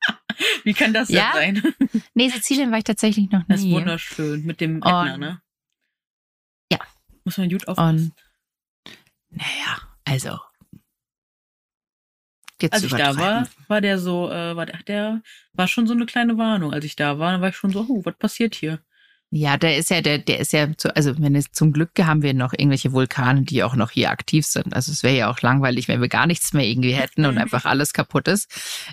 Wie 0.64 0.74
kann 0.74 0.92
das 0.92 1.08
Ja? 1.08 1.32
denn 1.38 1.56
sein? 1.62 1.74
Nee, 2.14 2.28
Sizilien 2.28 2.70
war 2.70 2.78
ich 2.78 2.84
tatsächlich 2.84 3.30
noch 3.30 3.42
Das 3.48 3.60
ist 3.60 3.64
nie. 3.66 3.72
wunderschön. 3.72 4.44
Mit 4.44 4.60
dem 4.60 4.78
Ätna, 4.78 5.16
ne? 5.16 5.40
Ja. 6.70 6.78
Muss 7.24 7.38
man 7.38 7.48
gut 7.48 7.66
aufpassen. 7.66 8.12
Naja, 9.30 9.80
also. 10.04 10.38
Geht's 12.58 12.74
Als 12.74 12.84
ich 12.84 12.92
da 12.92 13.16
war, 13.16 13.48
war 13.68 13.80
der 13.80 13.98
so, 13.98 14.30
äh, 14.30 14.54
war 14.54 14.66
der, 14.66 14.82
der 14.84 15.22
war 15.54 15.66
schon 15.66 15.86
so 15.86 15.92
eine 15.94 16.06
kleine 16.06 16.36
Warnung. 16.38 16.72
Als 16.72 16.84
ich 16.84 16.94
da 16.94 17.18
war, 17.18 17.40
war 17.40 17.48
ich 17.48 17.56
schon 17.56 17.72
so, 17.72 17.86
oh, 17.88 18.04
was 18.04 18.16
passiert 18.16 18.54
hier? 18.54 18.80
Ja, 19.36 19.56
der 19.56 19.76
ist 19.78 19.90
ja, 19.90 20.00
der, 20.00 20.18
der 20.18 20.38
ist 20.38 20.52
ja, 20.52 20.68
zu, 20.76 20.94
also 20.94 21.20
wenn 21.20 21.34
es 21.34 21.50
zum 21.50 21.72
Glück 21.72 21.90
haben 21.98 22.22
wir 22.22 22.34
noch 22.34 22.52
irgendwelche 22.52 22.92
Vulkane, 22.92 23.42
die 23.42 23.64
auch 23.64 23.74
noch 23.74 23.90
hier 23.90 24.10
aktiv 24.10 24.46
sind. 24.46 24.72
Also 24.74 24.92
es 24.92 25.02
wäre 25.02 25.16
ja 25.16 25.28
auch 25.28 25.40
langweilig, 25.42 25.88
wenn 25.88 26.00
wir 26.00 26.08
gar 26.08 26.28
nichts 26.28 26.52
mehr 26.52 26.64
irgendwie 26.64 26.92
hätten 26.92 27.26
und 27.26 27.36
einfach 27.38 27.64
alles 27.64 27.92
kaputt 27.92 28.28
ist. 28.28 28.48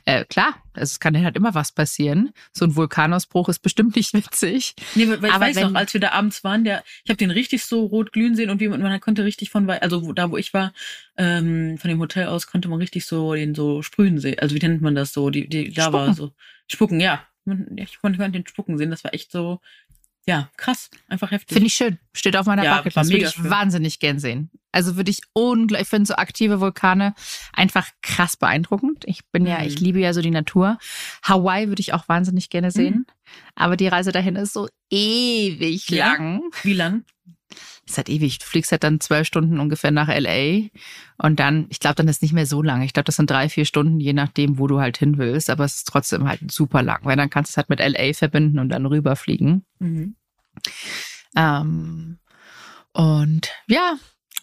Äh, 0.06 0.26
klar, 0.26 0.56
also 0.74 0.94
es 0.94 1.00
kann 1.00 1.16
halt 1.24 1.36
immer 1.36 1.54
was 1.54 1.72
passieren. 1.72 2.32
So 2.54 2.66
ein 2.66 2.76
Vulkanausbruch 2.76 3.50
ist 3.50 3.60
bestimmt 3.60 3.96
nicht 3.96 4.14
witzig. 4.16 4.74
Nee, 4.96 5.08
weil 5.10 5.24
ich 5.26 5.32
Aber 5.32 5.46
weiß 5.46 5.56
wenn- 5.58 5.74
noch, 5.74 5.80
als 5.80 5.94
wir 5.94 6.02
da 6.02 6.14
abends 6.14 6.44
waren, 6.44 6.64
der, 6.64 6.84
ich 7.04 7.10
habe 7.12 7.18
den 7.18 7.30
richtig 7.30 7.64
so 7.64 7.86
rot 7.86 8.12
glühen 8.12 8.36
sehen 8.36 8.50
und 8.50 8.60
wie, 8.60 8.68
man 8.68 9.00
konnte 9.00 9.24
richtig 9.24 9.52
von, 9.52 9.70
also 9.70 10.04
wo, 10.08 10.12
da 10.12 10.32
wo 10.32 10.38
ich 10.38 10.56
war, 10.56 10.74
ähm, 11.18 11.78
von 11.78 11.88
dem 11.88 12.00
Hotel 12.00 12.26
aus 12.26 12.48
konnte 12.48 12.68
man 12.68 12.80
richtig 12.80 13.06
so 13.06 13.36
den 13.36 13.54
so 13.54 13.84
sprühen 13.84 14.18
sehen. 14.20 14.40
Also 14.40 14.56
wie 14.56 14.60
nennt 14.60 14.82
man 14.82 14.96
das 14.96 15.14
so? 15.14 15.30
Die, 15.30 15.48
die 15.48 15.66
Lava 15.66 16.00
Spucken. 16.06 16.14
so. 16.16 16.32
Spucken, 16.68 17.00
ja. 17.00 17.22
Man- 17.46 17.78
Ich 17.78 18.00
konnte 18.02 18.28
den 18.30 18.48
Spucken 18.48 18.80
sehen. 18.80 18.90
Das 18.90 19.04
war 19.04 19.14
echt 19.14 19.32
so, 19.32 19.60
ja, 20.28 20.50
krass. 20.58 20.90
Einfach 21.08 21.32
heftig. 21.32 21.54
Finde 21.56 21.68
ich 21.68 21.74
schön. 21.74 21.98
Steht 22.14 22.38
auf 22.38 22.46
meiner 22.46 22.64
Ja, 22.64 22.78
Bucketlist. 22.78 23.10
Würde 23.12 23.26
ich 23.26 23.32
schön. 23.32 23.50
wahnsinnig 23.50 24.00
gern 24.00 24.20
sehen. 24.20 24.52
Also 24.72 24.96
würde 24.96 25.12
ich 25.12 25.22
unglaublich, 25.34 25.82
ich 25.84 25.90
finde 25.90 26.06
so 26.08 26.16
aktive 26.16 26.60
Vulkane 26.62 27.14
einfach 27.54 27.88
krass 28.02 28.38
beeindruckend. 28.38 29.04
Ich 29.06 29.22
bin 29.32 29.46
ja, 29.46 29.60
Mhm. 29.60 29.66
ich 29.66 29.80
liebe 29.80 30.00
ja 30.00 30.14
so 30.14 30.22
die 30.22 30.32
Natur. 30.32 30.78
Hawaii 31.24 31.68
würde 31.68 31.82
ich 31.82 31.94
auch 31.94 32.08
wahnsinnig 32.08 32.50
gerne 32.50 32.72
sehen. 32.72 33.06
Aber 33.56 33.76
die 33.76 33.88
Reise 33.88 34.12
dahin 34.12 34.36
ist 34.36 34.54
so 34.54 34.68
ewig 34.92 35.90
Mhm. 35.90 35.96
Ja. 35.98 36.06
lang. 36.14 36.42
Wie 36.64 36.74
lang? 36.74 37.04
Ist 37.92 37.98
halt 37.98 38.10
ewig. 38.10 38.40
Du 38.40 38.46
fliegst 38.46 38.72
halt 38.72 38.84
dann 38.84 39.00
zwölf 39.00 39.28
Stunden 39.28 39.60
ungefähr 39.60 39.92
nach 39.92 40.08
LA 40.08 40.70
und 41.18 41.40
dann, 41.40 41.66
ich 41.70 41.80
glaube, 41.80 41.96
dann 41.96 42.08
ist 42.08 42.22
nicht 42.22 42.34
mehr 42.34 42.46
so 42.46 42.62
lange. 42.62 42.86
Ich 42.86 42.94
glaube, 42.94 43.06
das 43.06 43.18
sind 43.18 43.30
drei, 43.30 43.50
vier 43.50 43.66
Stunden, 43.66 44.00
je 44.00 44.14
nachdem, 44.14 44.58
wo 44.58 44.68
du 44.68 44.80
halt 44.80 44.98
hin 44.98 45.18
willst. 45.18 45.50
Aber 45.50 45.66
es 45.66 45.76
ist 45.76 45.88
trotzdem 45.88 46.28
halt 46.28 46.52
super 46.52 46.84
lang, 46.84 47.00
weil 47.04 47.18
dann 47.18 47.30
kannst 47.30 47.50
du 47.50 47.54
es 47.54 47.58
halt 47.58 47.70
mit 47.70 47.80
LA 47.80 48.14
verbinden 48.14 48.60
und 48.60 48.70
dann 48.70 48.86
rüberfliegen. 48.86 49.66
Mhm. 49.80 50.16
Ähm, 51.36 52.20
und 52.94 53.50
ja, 53.68 53.96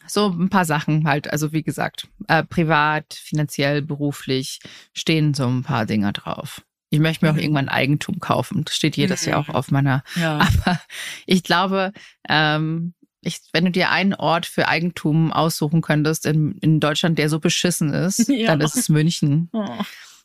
so 0.06 0.28
ein 0.28 0.48
paar 0.48 0.64
Sachen 0.64 1.06
halt. 1.06 1.30
Also 1.32 1.52
wie 1.52 1.62
gesagt, 1.62 2.08
äh, 2.28 2.42
privat, 2.44 3.14
finanziell, 3.14 3.82
beruflich 3.82 4.60
stehen 4.94 5.34
so 5.34 5.46
ein 5.46 5.62
paar 5.62 5.86
Dinger 5.86 6.12
drauf. 6.12 6.62
Ich 6.90 7.00
möchte 7.00 7.24
mir 7.26 7.32
auch 7.32 7.36
Mhm. 7.36 7.42
irgendwann 7.42 7.68
Eigentum 7.68 8.18
kaufen. 8.18 8.64
Das 8.64 8.74
steht 8.74 8.96
jedes 8.96 9.26
Jahr 9.26 9.40
auch 9.40 9.48
Mhm. 9.48 9.54
auf 9.54 9.70
meiner 9.70 10.02
Ja. 10.16 10.38
aber 10.66 10.80
ich 11.26 11.42
glaube, 11.42 11.92
ähm, 12.28 12.94
ich, 13.28 13.40
wenn 13.52 13.64
du 13.64 13.70
dir 13.70 13.90
einen 13.90 14.14
Ort 14.14 14.46
für 14.46 14.68
Eigentum 14.68 15.32
aussuchen 15.32 15.80
könntest 15.82 16.26
in, 16.26 16.52
in 16.58 16.80
Deutschland, 16.80 17.18
der 17.18 17.28
so 17.28 17.38
beschissen 17.38 17.92
ist, 17.92 18.28
Ja. 18.28 18.48
dann 18.48 18.60
ist 18.60 18.76
es 18.76 18.88
München. 18.88 19.48
Oh. 19.52 19.66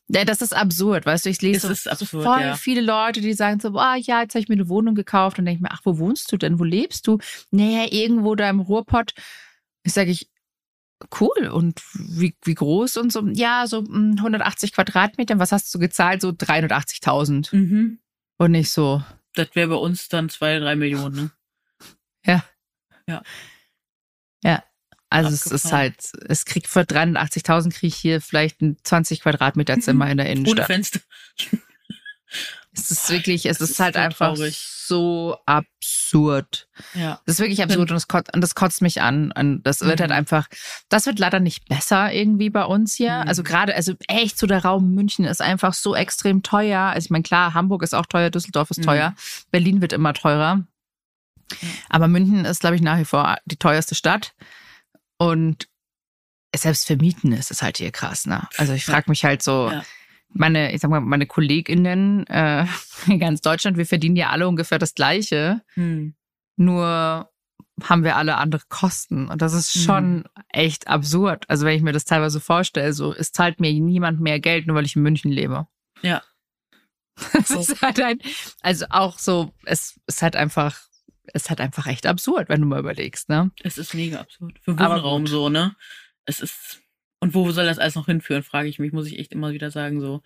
Ja, 0.10 0.26
das 0.26 0.42
ist 0.42 0.54
absurd, 0.54 1.06
weißt 1.06 1.26
du, 1.26 1.30
ich 1.30 1.42
lese 1.42 1.58
Es 1.58 1.62
so, 1.64 1.70
ist 1.72 1.84
so 1.84 1.90
absurd, 1.92 2.24
voll 2.26 2.42
ja. 2.42 2.56
viele 2.56 2.82
Leute, 2.82 3.22
die 3.22 3.34
sagen 3.34 3.60
so, 3.62 3.72
boah, 3.72 3.96
ja, 3.98 4.22
jetzt 4.22 4.36
habe 4.36 4.42
ich 4.42 4.50
mir 4.50 4.56
eine 4.56 4.68
Wohnung 4.68 4.96
gekauft 4.96 5.40
und 5.40 5.46
denke 5.46 5.58
ich 5.58 5.62
mir, 5.62 5.72
ach, 5.72 5.82
wo 5.86 5.98
wohnst 5.98 6.30
du 6.32 6.38
denn? 6.38 6.60
Wo 6.60 6.64
lebst 6.66 7.08
du? 7.08 7.20
Naja, 7.52 7.86
irgendwo 7.90 8.36
da 8.36 8.50
im 8.50 8.60
Ruhrpott. 8.60 9.14
Ich 9.84 9.94
sage 9.94 10.12
ich, 10.12 10.30
cool, 11.20 11.48
und 11.48 11.82
wie, 11.94 12.36
wie 12.44 12.54
groß 12.54 12.98
und 12.98 13.12
so? 13.14 13.26
Ja, 13.30 13.66
so 13.66 13.82
mm, 13.82 14.16
180 14.18 14.74
Quadratmeter. 14.74 15.40
Was 15.40 15.52
hast 15.54 15.74
du 15.74 15.80
gezahlt? 15.80 16.22
So 16.22 16.30
380.000. 16.30 17.56
Mhm. 17.56 18.00
Und 18.38 18.52
nicht 18.52 18.72
so, 18.72 19.04
Das 19.36 19.50
wäre 19.54 19.70
bei 19.70 19.76
uns 19.76 20.10
dann 20.10 20.30
zwei, 20.30 20.60
drei 20.60 20.76
Millionen, 20.76 21.32
ne? 22.26 22.44
Also 25.10 25.30
es 25.30 25.46
ist 25.46 25.66
Abgefahren. 25.68 25.78
halt, 25.80 25.96
es 26.28 26.44
kriegt 26.46 26.66
für 26.68 26.80
380.000 26.82 27.70
kriege 27.72 27.86
ich 27.86 27.96
hier 27.96 28.20
vielleicht 28.20 28.62
ein 28.64 28.78
20 28.84 29.22
Quadratmeter 29.22 29.80
Zimmer 29.80 30.10
in 30.10 30.18
der 30.18 30.26
Ohne 30.26 30.34
Innenstadt. 30.40 30.66
Fenster. 30.66 31.00
Es 32.76 32.90
ist 32.90 33.12
wirklich, 33.12 33.46
es 33.46 33.60
Das 33.60 33.70
ist 33.70 33.80
halt 33.80 33.94
so 33.94 34.00
einfach 34.02 34.34
traurig. 34.34 34.58
so 34.58 35.38
absurd. 35.46 36.68
Ja. 36.96 37.22
Das 37.28 37.36
ist 37.36 37.40
wirklich 37.40 37.62
absurd 37.62 37.92
und 37.92 37.96
das, 37.96 38.08
kotzt, 38.08 38.34
und 38.34 38.42
das 38.42 38.56
kotzt 38.56 38.82
mich 38.82 39.00
an. 39.04 39.32
Und 39.32 39.62
das 39.62 39.82
wird 39.82 40.02
halt 40.02 40.10
Mhm. 40.10 40.16
einfach, 40.16 40.48
das 40.90 41.06
wird 41.06 41.20
leider 41.20 41.40
nicht 41.40 41.70
besser 41.70 42.12
irgendwie 42.12 42.50
bei 42.50 42.64
uns 42.66 42.96
hier. 42.96 43.22
Mhm. 43.22 43.28
Also 43.28 43.44
gerade, 43.44 43.76
also 43.76 43.94
echt 44.08 44.40
so 44.40 44.48
der 44.48 44.64
Raum 44.66 44.96
München 44.96 45.26
ist 45.26 45.40
einfach 45.44 45.76
so 45.76 45.94
extrem 45.96 46.42
teuer. 46.42 46.80
Also 46.82 47.06
ich 47.06 47.12
meine, 47.12 47.22
klar, 47.22 47.54
Hamburg 47.54 47.84
ist 47.84 47.94
auch 47.94 48.08
teuer, 48.08 48.32
Düsseldorf 48.32 48.72
ist 48.72 48.80
Mhm. 48.80 48.84
teuer, 48.86 49.16
Berlin 49.52 49.80
wird 49.82 49.94
immer 49.94 50.16
teurer. 50.16 50.66
Aber 51.90 52.08
München 52.08 52.46
ist, 52.46 52.60
glaube 52.62 52.76
ich, 52.76 52.82
nach 52.82 52.98
wie 53.00 53.06
vor 53.06 53.38
die 53.46 53.58
teuerste 53.58 53.96
Stadt. 53.96 54.34
Und 55.18 55.68
selbst 56.56 56.88
für 56.88 56.98
Mieten 56.98 57.32
ist 57.32 57.52
es 57.52 57.62
halt 57.62 57.78
hier 57.78 57.92
krass, 57.92 58.26
ne? 58.26 58.48
Also 58.58 58.74
ich 58.74 58.86
frage 58.86 59.10
mich 59.10 59.24
halt 59.26 59.42
so, 59.42 59.70
Ja. 59.72 59.84
meine, 60.30 60.74
ich 60.74 60.82
sag 60.82 60.90
mal, 60.92 61.00
meine 61.02 61.26
KollegInnen 61.26 62.28
äh, 62.28 62.66
in 63.08 63.20
ganz 63.20 63.42
Deutschland, 63.42 63.78
wir 63.78 63.86
verdienen 63.86 64.16
ja 64.16 64.30
alle 64.30 64.48
ungefähr 64.48 64.80
das 64.80 64.94
Gleiche 64.96 65.62
Hm. 65.76 66.16
nur 66.58 67.30
haben 67.82 68.04
wir 68.04 68.18
alle 68.18 68.38
andere 68.38 68.62
Kosten. 68.70 69.28
Und 69.30 69.42
das 69.42 69.54
ist 69.54 69.74
schon 69.74 70.18
Mhm. 70.18 70.24
echt 70.50 70.88
absurd. 70.88 71.50
Also 71.50 71.66
wenn 71.66 71.76
ich 71.76 71.82
mir 71.82 71.92
das 71.92 72.06
teilweise 72.06 72.40
vorstelle, 72.40 72.94
so, 72.94 73.14
es 73.16 73.32
zahlt 73.32 73.60
mir 73.60 73.74
niemand 73.74 74.20
mehr 74.20 74.40
Geld, 74.40 74.68
nur 74.68 74.76
weil 74.76 74.86
ich 74.86 74.96
in 74.96 75.02
München 75.02 75.32
lebe. 75.32 75.68
Ja. 76.04 76.22
Das 77.34 77.48
So. 77.48 77.60
ist 77.60 77.82
halt 77.82 78.00
ein, 78.00 78.20
also 78.62 78.86
auch 78.92 79.18
so, 79.18 79.54
es 79.66 80.00
ist 80.06 80.22
halt 80.22 80.36
einfach, 80.36 80.82
ist 81.34 81.50
halt 81.50 81.62
einfach 81.62 81.88
echt 81.88 82.06
absurd, 82.06 82.50
wenn 82.50 82.62
du 82.62 82.68
mal 82.68 82.80
überlegst, 82.80 83.30
ne? 83.30 83.52
Es 83.64 83.78
ist 83.78 83.94
mega 83.94 84.20
absurd. 84.20 84.60
Für 84.62 84.78
Wohnraum 84.78 85.28
so, 85.28 85.50
ne? 85.50 85.76
Es 86.26 86.40
ist. 86.42 86.82
Und 87.20 87.34
wo 87.34 87.50
soll 87.52 87.66
das 87.66 87.80
alles 87.80 87.96
noch 87.96 88.08
hinführen, 88.08 88.44
frage 88.44 88.68
ich 88.68 88.80
mich, 88.80 88.92
muss 88.92 89.08
ich 89.08 89.18
echt 89.20 89.32
immer 89.32 89.52
wieder 89.52 89.72
sagen, 89.72 90.02
so. 90.02 90.22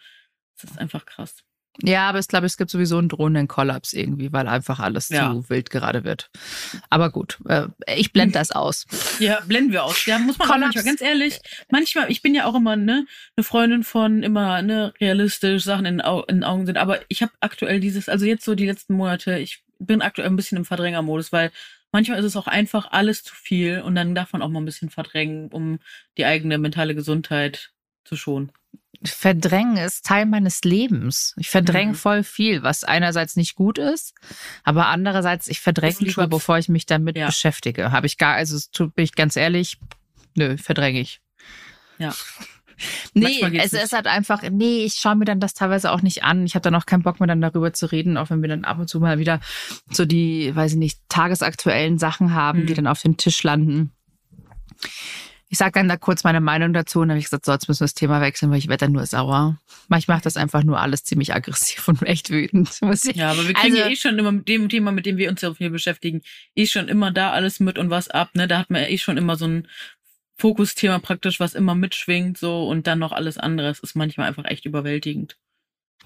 Es 0.58 0.64
ist 0.64 0.80
einfach 0.80 1.06
krass. 1.06 1.44
Ja, 1.84 2.10
aber 2.10 2.18
ich 2.18 2.28
glaube, 2.28 2.48
es 2.48 2.58
gibt 2.58 2.72
sowieso 2.72 2.98
einen 2.98 3.08
drohenden 3.08 3.48
Kollaps 3.48 3.94
irgendwie, 3.94 4.34
weil 4.34 4.48
einfach 4.48 4.80
alles 4.80 5.10
Ja. 5.10 5.32
zu 5.32 5.48
wild 5.52 5.70
gerade 5.70 6.04
wird. 6.04 6.32
Aber 6.90 7.12
gut, 7.12 7.38
äh, 7.48 7.68
ich 7.96 8.12
blende 8.14 8.34
das 8.34 8.50
aus. 8.52 8.86
Ja, 9.20 9.42
blenden 9.42 9.72
wir 9.72 9.84
aus. 9.84 10.04
Ja, 10.08 10.18
muss 10.18 10.40
man 10.40 10.50
auch 10.50 10.58
manchmal, 10.58 10.84
ganz 10.84 11.02
ehrlich. 11.02 11.40
Manchmal, 11.70 12.10
ich 12.10 12.24
bin 12.24 12.34
ja 12.34 12.46
auch 12.46 12.56
immer, 12.56 12.76
ne, 12.76 13.06
eine 13.36 13.44
Freundin 13.44 13.84
von 13.84 14.24
immer, 14.24 14.64
ne, 14.64 14.92
realistisch 15.00 15.64
Sachen 15.64 15.86
in, 15.86 16.02
in 16.28 16.44
Augen 16.44 16.66
sind. 16.66 16.78
Aber 16.78 17.00
ich 17.10 17.22
habe 17.22 17.32
aktuell 17.42 17.80
dieses, 17.80 18.10
also 18.10 18.26
jetzt 18.26 18.44
so 18.46 18.56
die 18.56 18.66
letzten 18.66 18.96
Monate, 18.96 19.38
ich 19.38 19.64
bin 19.80 20.02
aktuell 20.02 20.28
ein 20.30 20.36
bisschen 20.36 20.58
im 20.58 20.66
Verdrängermodus, 20.66 21.32
weil 21.32 21.52
manchmal 21.92 22.20
ist 22.20 22.26
es 22.26 22.36
auch 22.36 22.48
einfach 22.48 22.92
alles 22.92 23.24
zu 23.24 23.36
viel 23.36 23.82
und 23.82 23.96
dann 23.96 24.16
darf 24.16 24.34
man 24.34 24.42
auch 24.42 24.50
mal 24.50 24.60
ein 24.62 24.66
bisschen 24.66 24.90
verdrängen, 24.90 25.50
um 25.50 25.80
die 26.18 26.26
eigene 26.26 26.58
mentale 26.58 26.96
Gesundheit 26.96 27.72
zu 28.04 28.16
schonen. 28.16 28.52
Verdrängen 29.04 29.78
ist 29.78 30.06
Teil 30.06 30.26
meines 30.26 30.64
Lebens. 30.64 31.36
Ich 31.38 31.50
verdränge 31.50 31.92
Mhm. 31.92 31.96
voll 31.96 32.24
viel, 32.24 32.64
was 32.64 32.84
einerseits 32.84 33.36
nicht 33.36 33.54
gut 33.56 33.78
ist, 33.78 34.16
aber 34.64 34.88
andererseits, 34.88 35.48
ich 35.48 35.60
verdränge 35.60 35.98
lieber, 36.00 36.24
Schutz. 36.24 36.30
bevor 36.32 36.58
ich 36.58 36.68
mich 36.68 36.86
damit 36.88 37.16
Ja. 37.16 37.28
beschäftige. 37.28 37.92
Habe 37.92 38.08
ich 38.08 38.18
gar, 38.18 38.34
also 38.36 38.58
bin 38.96 39.04
ich 39.06 39.14
ganz 39.14 39.36
ehrlich, 39.36 39.78
nö, 40.36 40.58
verdränge 40.58 41.00
ich. 41.00 41.22
Ja. 42.00 42.16
Nee, 43.14 43.40
es 43.42 43.72
nicht. 43.72 43.84
ist 43.84 43.94
halt 43.94 44.08
einfach, 44.08 44.42
nee, 44.50 44.84
ich 44.86 44.96
schaue 44.96 45.16
mir 45.16 45.26
dann 45.26 45.40
das 45.40 45.54
teilweise 45.54 45.92
auch 45.92 46.02
nicht 46.02 46.24
an. 46.24 46.46
Ich 46.46 46.56
habe 46.56 46.62
dann 46.64 46.76
auch 46.76 46.86
keinen 46.86 47.04
Bock 47.04 47.20
mehr 47.20 47.28
dann 47.28 47.42
darüber 47.42 47.74
zu 47.74 47.92
reden, 47.92 48.18
auch 48.18 48.30
wenn 48.30 48.42
wir 48.42 48.50
dann 48.50 48.66
ab 48.66 48.80
und 48.80 48.88
zu 48.90 49.00
mal 49.00 49.20
wieder 49.20 49.40
so 49.92 50.06
die, 50.06 50.56
weiß 50.56 50.74
ich 50.74 50.78
nicht, 50.78 51.00
tagesaktuellen 51.10 51.98
Sachen 51.98 52.34
haben, 52.34 52.66
die 52.66 52.74
Mhm. 52.74 52.78
dann 52.78 52.88
auf 52.88 53.02
dem 53.02 53.18
Tisch 53.18 53.42
landen. 53.44 53.92
Ich 55.50 55.58
sage 55.58 55.72
dann 55.72 55.88
da 55.88 55.96
kurz 55.96 56.26
meine 56.26 56.42
Meinung 56.42 56.74
dazu 56.74 57.00
und 57.00 57.08
dann 57.08 57.12
habe 57.16 57.20
ich 57.20 57.26
gesagt, 57.26 57.46
so, 57.46 57.54
jetzt 57.54 57.70
müssen 57.70 57.80
wir 57.80 57.86
das 57.86 57.94
Thema 57.94 58.20
wechseln, 58.20 58.52
weil 58.52 58.58
ich 58.58 58.68
werde 58.68 58.86
dann 58.86 58.92
nur 58.92 59.06
sauer. 59.06 59.58
Manchmal 59.88 60.18
macht 60.18 60.26
das 60.26 60.36
einfach 60.36 60.62
nur 60.64 60.78
alles 60.82 61.06
ziemlich 61.06 61.34
aggressiv 61.34 61.88
und 61.88 62.02
echt 62.04 62.30
wütend. 62.30 62.70
Muss 62.82 63.06
ich- 63.06 63.16
Ja, 63.16 63.32
aber 63.32 63.48
wir 63.48 63.54
kriegen 63.54 63.74
Also- 63.76 63.78
ja 63.78 63.90
eh 63.90 63.96
schon 63.96 64.20
immer 64.20 64.34
mit 64.34 64.50
dem 64.50 64.68
Thema, 64.68 64.92
mit 64.92 65.06
dem 65.06 65.16
wir 65.16 65.30
uns 65.30 65.40
ja 65.42 65.54
viel 65.54 65.70
beschäftigen, 65.70 66.22
eh 66.56 66.68
schon 66.68 66.90
immer 66.90 67.12
da 67.12 67.32
alles 67.32 67.62
mit 67.62 67.78
und 67.78 67.90
was 67.90 68.10
ab, 68.10 68.32
ne? 68.34 68.50
Da 68.50 68.60
hat 68.60 68.70
man 68.70 68.82
ja 68.82 68.90
eh 68.90 68.98
schon 68.98 69.16
immer 69.16 69.38
so 69.38 69.46
ein 69.48 69.70
Fokusthema 70.38 71.00
praktisch, 71.00 71.40
was 71.40 71.56
immer 71.56 71.76
mitschwingt, 71.76 72.38
so 72.38 72.68
und 72.68 72.88
dann 72.88 73.00
noch 73.00 73.12
alles 73.12 73.38
andere. 73.38 73.70
Es 73.70 73.80
ist 73.80 73.96
manchmal 73.96 74.28
einfach 74.28 74.46
echt 74.46 74.66
überwältigend. 74.66 75.38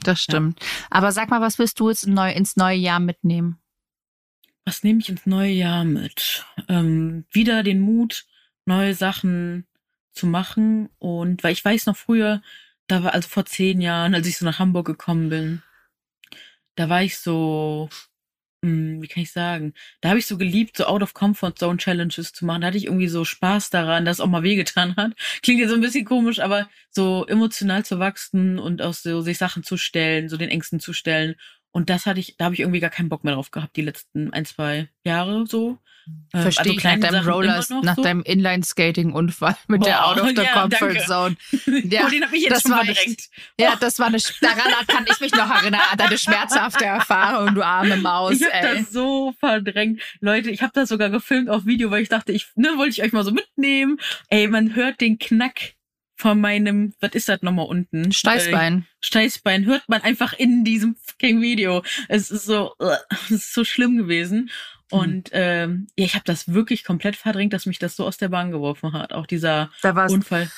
Das 0.03 0.21
stimmt. 0.21 0.59
Aber 0.89 1.11
sag 1.11 1.29
mal, 1.29 1.41
was 1.41 1.59
willst 1.59 1.79
du 1.79 1.89
jetzt 1.89 2.07
neu, 2.07 2.31
ins 2.31 2.55
neue 2.55 2.77
Jahr 2.77 2.99
mitnehmen? 2.99 3.59
Was 4.65 4.83
nehme 4.83 4.99
ich 4.99 5.09
ins 5.09 5.25
neue 5.25 5.51
Jahr 5.51 5.83
mit? 5.83 6.45
Ähm, 6.69 7.25
wieder 7.31 7.63
den 7.63 7.81
Mut, 7.81 8.25
neue 8.65 8.95
Sachen 8.95 9.67
zu 10.13 10.27
machen. 10.27 10.89
Und 10.97 11.43
weil 11.43 11.53
ich 11.53 11.63
weiß 11.63 11.85
noch 11.85 11.97
früher, 11.97 12.41
da 12.87 13.03
war 13.03 13.13
also 13.13 13.27
vor 13.27 13.45
zehn 13.45 13.81
Jahren, 13.81 14.15
als 14.15 14.27
ich 14.27 14.37
so 14.37 14.45
nach 14.45 14.59
Hamburg 14.59 14.85
gekommen 14.85 15.29
bin, 15.29 15.61
da 16.75 16.89
war 16.89 17.03
ich 17.03 17.17
so, 17.17 17.89
hm, 18.63 19.01
wie 19.01 19.07
kann 19.07 19.23
ich 19.23 19.31
sagen? 19.31 19.73
Da 20.01 20.09
habe 20.09 20.19
ich 20.19 20.27
so 20.27 20.37
geliebt, 20.37 20.77
so 20.77 20.85
Out 20.85 21.01
of 21.01 21.13
Comfort 21.15 21.53
Zone 21.57 21.77
Challenges 21.77 22.31
zu 22.31 22.45
machen. 22.45 22.61
Da 22.61 22.67
hatte 22.67 22.77
ich 22.77 22.85
irgendwie 22.85 23.07
so 23.07 23.25
Spaß 23.25 23.71
daran, 23.71 24.05
dass 24.05 24.17
es 24.17 24.21
auch 24.21 24.27
mal 24.27 24.43
wehgetan 24.43 24.95
hat. 24.97 25.13
Klingt 25.41 25.59
jetzt 25.59 25.69
so 25.69 25.75
ein 25.75 25.81
bisschen 25.81 26.05
komisch, 26.05 26.39
aber 26.39 26.69
so 26.91 27.25
emotional 27.27 27.83
zu 27.83 27.97
wachsen 27.99 28.59
und 28.59 28.81
auch 28.83 28.93
so 28.93 29.21
sich 29.21 29.37
Sachen 29.39 29.63
zu 29.63 29.77
stellen, 29.77 30.29
so 30.29 30.37
den 30.37 30.49
Ängsten 30.49 30.79
zu 30.79 30.93
stellen. 30.93 31.35
Und 31.71 31.89
das 31.89 32.05
hatte 32.05 32.19
ich, 32.19 32.35
da 32.37 32.45
habe 32.45 32.55
ich 32.55 32.61
irgendwie 32.61 32.79
gar 32.79 32.89
keinen 32.89 33.09
Bock 33.09 33.23
mehr 33.23 33.33
drauf 33.33 33.51
gehabt, 33.51 33.75
die 33.75 33.81
letzten 33.81 34.33
ein, 34.33 34.45
zwei 34.45 34.89
Jahre 35.05 35.45
so. 35.47 35.77
Ähm, 36.33 36.41
Verstehe 36.41 36.63
also 36.63 36.77
ich 36.77 36.83
nach 36.83 36.99
deinem 36.99 37.27
Roller, 37.27 37.63
nach 37.83 37.95
so. 37.95 38.03
deinem 38.03 38.23
Inline-Skating-Unfall 38.23 39.55
mit 39.67 39.81
Boah, 39.81 39.85
der 39.85 40.05
Out 40.07 40.19
of 40.19 40.27
the 40.29 40.41
ja, 40.41 40.53
Comfort 40.53 40.93
danke. 40.93 41.05
Zone. 41.05 41.35
Ja, 41.89 42.05
oh, 42.05 42.09
den 42.09 42.25
habe 42.25 42.35
ich 42.35 42.43
jetzt 42.43 42.53
das 42.53 42.61
schon 42.63 42.73
verdrängt. 42.73 43.21
Ja, 43.59 43.75
das 43.79 43.99
war 43.99 44.07
eine, 44.07 44.17
daran 44.41 44.87
kann 44.87 45.05
ich 45.09 45.19
mich 45.19 45.31
noch 45.33 45.49
erinnern, 45.49 45.81
an 45.91 45.97
deine 45.97 46.17
schmerzhafte 46.17 46.85
Erfahrung, 46.85 47.55
du 47.55 47.65
arme 47.65 47.97
Maus. 47.97 48.41
Ich 48.41 48.53
habe 48.53 48.79
das 48.79 48.91
so 48.91 49.33
verdrängt. 49.39 50.01
Leute, 50.19 50.49
ich 50.49 50.61
habe 50.61 50.71
das 50.73 50.89
sogar 50.89 51.09
gefilmt 51.09 51.49
auf 51.49 51.65
Video, 51.65 51.91
weil 51.91 52.01
ich 52.01 52.09
dachte, 52.09 52.31
ich, 52.31 52.47
ne, 52.55 52.73
wollte 52.77 52.91
ich 52.91 53.03
euch 53.03 53.13
mal 53.13 53.23
so 53.23 53.31
mitnehmen. 53.31 53.99
Ey, 54.29 54.47
man 54.47 54.75
hört 54.75 55.01
den 55.01 55.19
Knack 55.19 55.73
von 56.21 56.39
meinem, 56.39 56.93
was 56.99 57.13
ist 57.13 57.29
das 57.29 57.41
nochmal 57.41 57.65
unten? 57.65 58.11
Steißbein. 58.11 58.79
Äh, 58.79 58.83
Steißbein 59.01 59.65
hört 59.65 59.89
man 59.89 60.01
einfach 60.03 60.33
in 60.33 60.63
diesem 60.63 60.95
fucking 61.01 61.41
Video. 61.41 61.83
Es 62.09 62.29
ist 62.29 62.45
so, 62.45 62.75
uh, 62.79 62.95
es 63.25 63.31
ist 63.31 63.53
so 63.55 63.63
schlimm 63.63 63.97
gewesen. 63.97 64.51
Mhm. 64.91 64.99
Und 64.99 65.29
ähm, 65.31 65.87
ja, 65.97 66.05
ich 66.05 66.13
habe 66.13 66.25
das 66.25 66.53
wirklich 66.53 66.83
komplett 66.83 67.15
verdrängt, 67.15 67.53
dass 67.53 67.65
mich 67.65 67.79
das 67.79 67.95
so 67.95 68.05
aus 68.05 68.17
der 68.17 68.29
Bahn 68.29 68.51
geworfen 68.51 68.93
hat. 68.93 69.13
Auch 69.13 69.25
dieser 69.25 69.71
Unfall. 69.83 70.51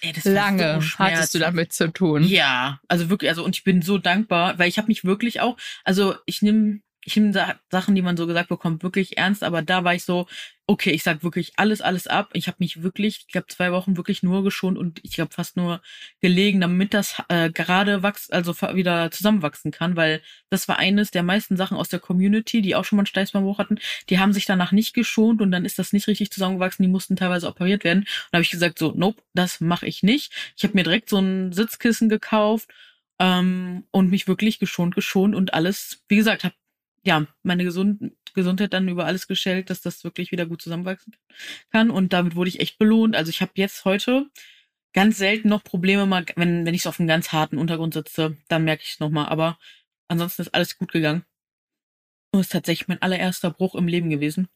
Ey, 0.00 0.14
das 0.14 0.24
lange 0.24 0.80
so 0.80 0.98
hattest 0.98 1.34
du 1.34 1.38
damit 1.38 1.74
zu 1.74 1.92
tun. 1.92 2.24
Ja, 2.24 2.80
also 2.88 3.10
wirklich, 3.10 3.28
also 3.28 3.44
und 3.44 3.54
ich 3.54 3.64
bin 3.64 3.82
so 3.82 3.98
dankbar, 3.98 4.58
weil 4.58 4.70
ich 4.70 4.78
habe 4.78 4.88
mich 4.88 5.04
wirklich 5.04 5.42
auch, 5.42 5.58
also 5.84 6.14
ich 6.24 6.40
nehme 6.40 6.80
ich 7.04 7.16
nehme 7.16 7.32
Sachen, 7.70 7.94
die 7.94 8.02
man 8.02 8.16
so 8.16 8.26
gesagt 8.26 8.48
bekommt, 8.50 8.82
wirklich 8.82 9.16
ernst, 9.16 9.42
aber 9.42 9.62
da 9.62 9.84
war 9.84 9.94
ich 9.94 10.04
so, 10.04 10.26
okay, 10.66 10.90
ich 10.90 11.02
sag 11.02 11.24
wirklich 11.24 11.54
alles, 11.56 11.80
alles 11.80 12.06
ab. 12.06 12.30
Ich 12.32 12.46
habe 12.46 12.58
mich 12.60 12.82
wirklich, 12.82 13.24
ich 13.26 13.32
glaube, 13.32 13.48
zwei 13.48 13.72
Wochen 13.72 13.96
wirklich 13.96 14.22
nur 14.22 14.44
geschont 14.44 14.78
und 14.78 15.00
ich 15.02 15.14
glaube 15.14 15.32
fast 15.34 15.56
nur 15.56 15.82
gelegen, 16.20 16.60
damit 16.60 16.94
das 16.94 17.20
äh, 17.28 17.50
gerade 17.50 18.02
wachs, 18.04 18.30
also 18.30 18.54
wieder 18.74 19.10
zusammenwachsen 19.10 19.72
kann, 19.72 19.96
weil 19.96 20.22
das 20.48 20.68
war 20.68 20.78
eines 20.78 21.10
der 21.10 21.24
meisten 21.24 21.56
Sachen 21.56 21.76
aus 21.76 21.88
der 21.88 21.98
Community, 21.98 22.62
die 22.62 22.76
auch 22.76 22.84
schon 22.84 22.96
mal 22.98 23.00
einen 23.00 23.06
Steißbeinbruch 23.06 23.58
hatten. 23.58 23.78
Die 24.10 24.18
haben 24.20 24.32
sich 24.32 24.46
danach 24.46 24.70
nicht 24.70 24.94
geschont 24.94 25.40
und 25.42 25.50
dann 25.50 25.64
ist 25.64 25.78
das 25.78 25.92
nicht 25.92 26.06
richtig 26.06 26.30
zusammengewachsen. 26.30 26.84
Die 26.84 26.88
mussten 26.88 27.16
teilweise 27.16 27.48
operiert 27.48 27.82
werden. 27.82 28.00
Und 28.00 28.28
da 28.30 28.36
habe 28.36 28.44
ich 28.44 28.50
gesagt, 28.50 28.78
so, 28.78 28.92
nope, 28.94 29.22
das 29.34 29.60
mache 29.60 29.86
ich 29.86 30.02
nicht. 30.02 30.32
Ich 30.56 30.62
habe 30.64 30.74
mir 30.74 30.84
direkt 30.84 31.08
so 31.08 31.18
ein 31.18 31.52
Sitzkissen 31.52 32.08
gekauft 32.08 32.68
ähm, 33.18 33.84
und 33.90 34.10
mich 34.10 34.28
wirklich 34.28 34.58
geschont, 34.58 34.94
geschont 34.94 35.34
und 35.34 35.52
alles, 35.54 36.04
wie 36.08 36.16
gesagt, 36.16 36.44
habe 36.44 36.54
ja, 37.02 37.26
meine 37.42 37.64
Gesund 37.64 38.12
Gesundheit 38.34 38.72
dann 38.72 38.88
über 38.88 39.06
alles 39.06 39.26
gestellt, 39.26 39.70
dass 39.70 39.80
das 39.80 40.04
wirklich 40.04 40.30
wieder 40.32 40.46
gut 40.46 40.62
zusammenwachsen 40.62 41.16
kann. 41.70 41.90
Und 41.90 42.12
damit 42.12 42.36
wurde 42.36 42.48
ich 42.48 42.60
echt 42.60 42.78
belohnt. 42.78 43.16
Also 43.16 43.30
ich 43.30 43.40
habe 43.40 43.52
jetzt 43.56 43.84
heute 43.84 44.30
ganz 44.92 45.18
selten 45.18 45.48
noch 45.48 45.64
Probleme, 45.64 46.06
mal, 46.06 46.24
wenn, 46.36 46.64
wenn 46.66 46.74
ich 46.74 46.82
so 46.82 46.88
auf 46.90 47.00
einem 47.00 47.08
ganz 47.08 47.32
harten 47.32 47.58
Untergrund 47.58 47.94
sitze, 47.94 48.36
dann 48.48 48.64
merke 48.64 48.82
ich 48.84 48.92
es 48.92 49.00
nochmal. 49.00 49.26
Aber 49.28 49.58
ansonsten 50.08 50.42
ist 50.42 50.54
alles 50.54 50.78
gut 50.78 50.92
gegangen. 50.92 51.24
Und 52.32 52.40
es 52.40 52.46
ist 52.46 52.52
tatsächlich 52.52 52.88
mein 52.88 53.02
allererster 53.02 53.50
Bruch 53.50 53.74
im 53.74 53.88
Leben 53.88 54.10
gewesen. 54.10 54.48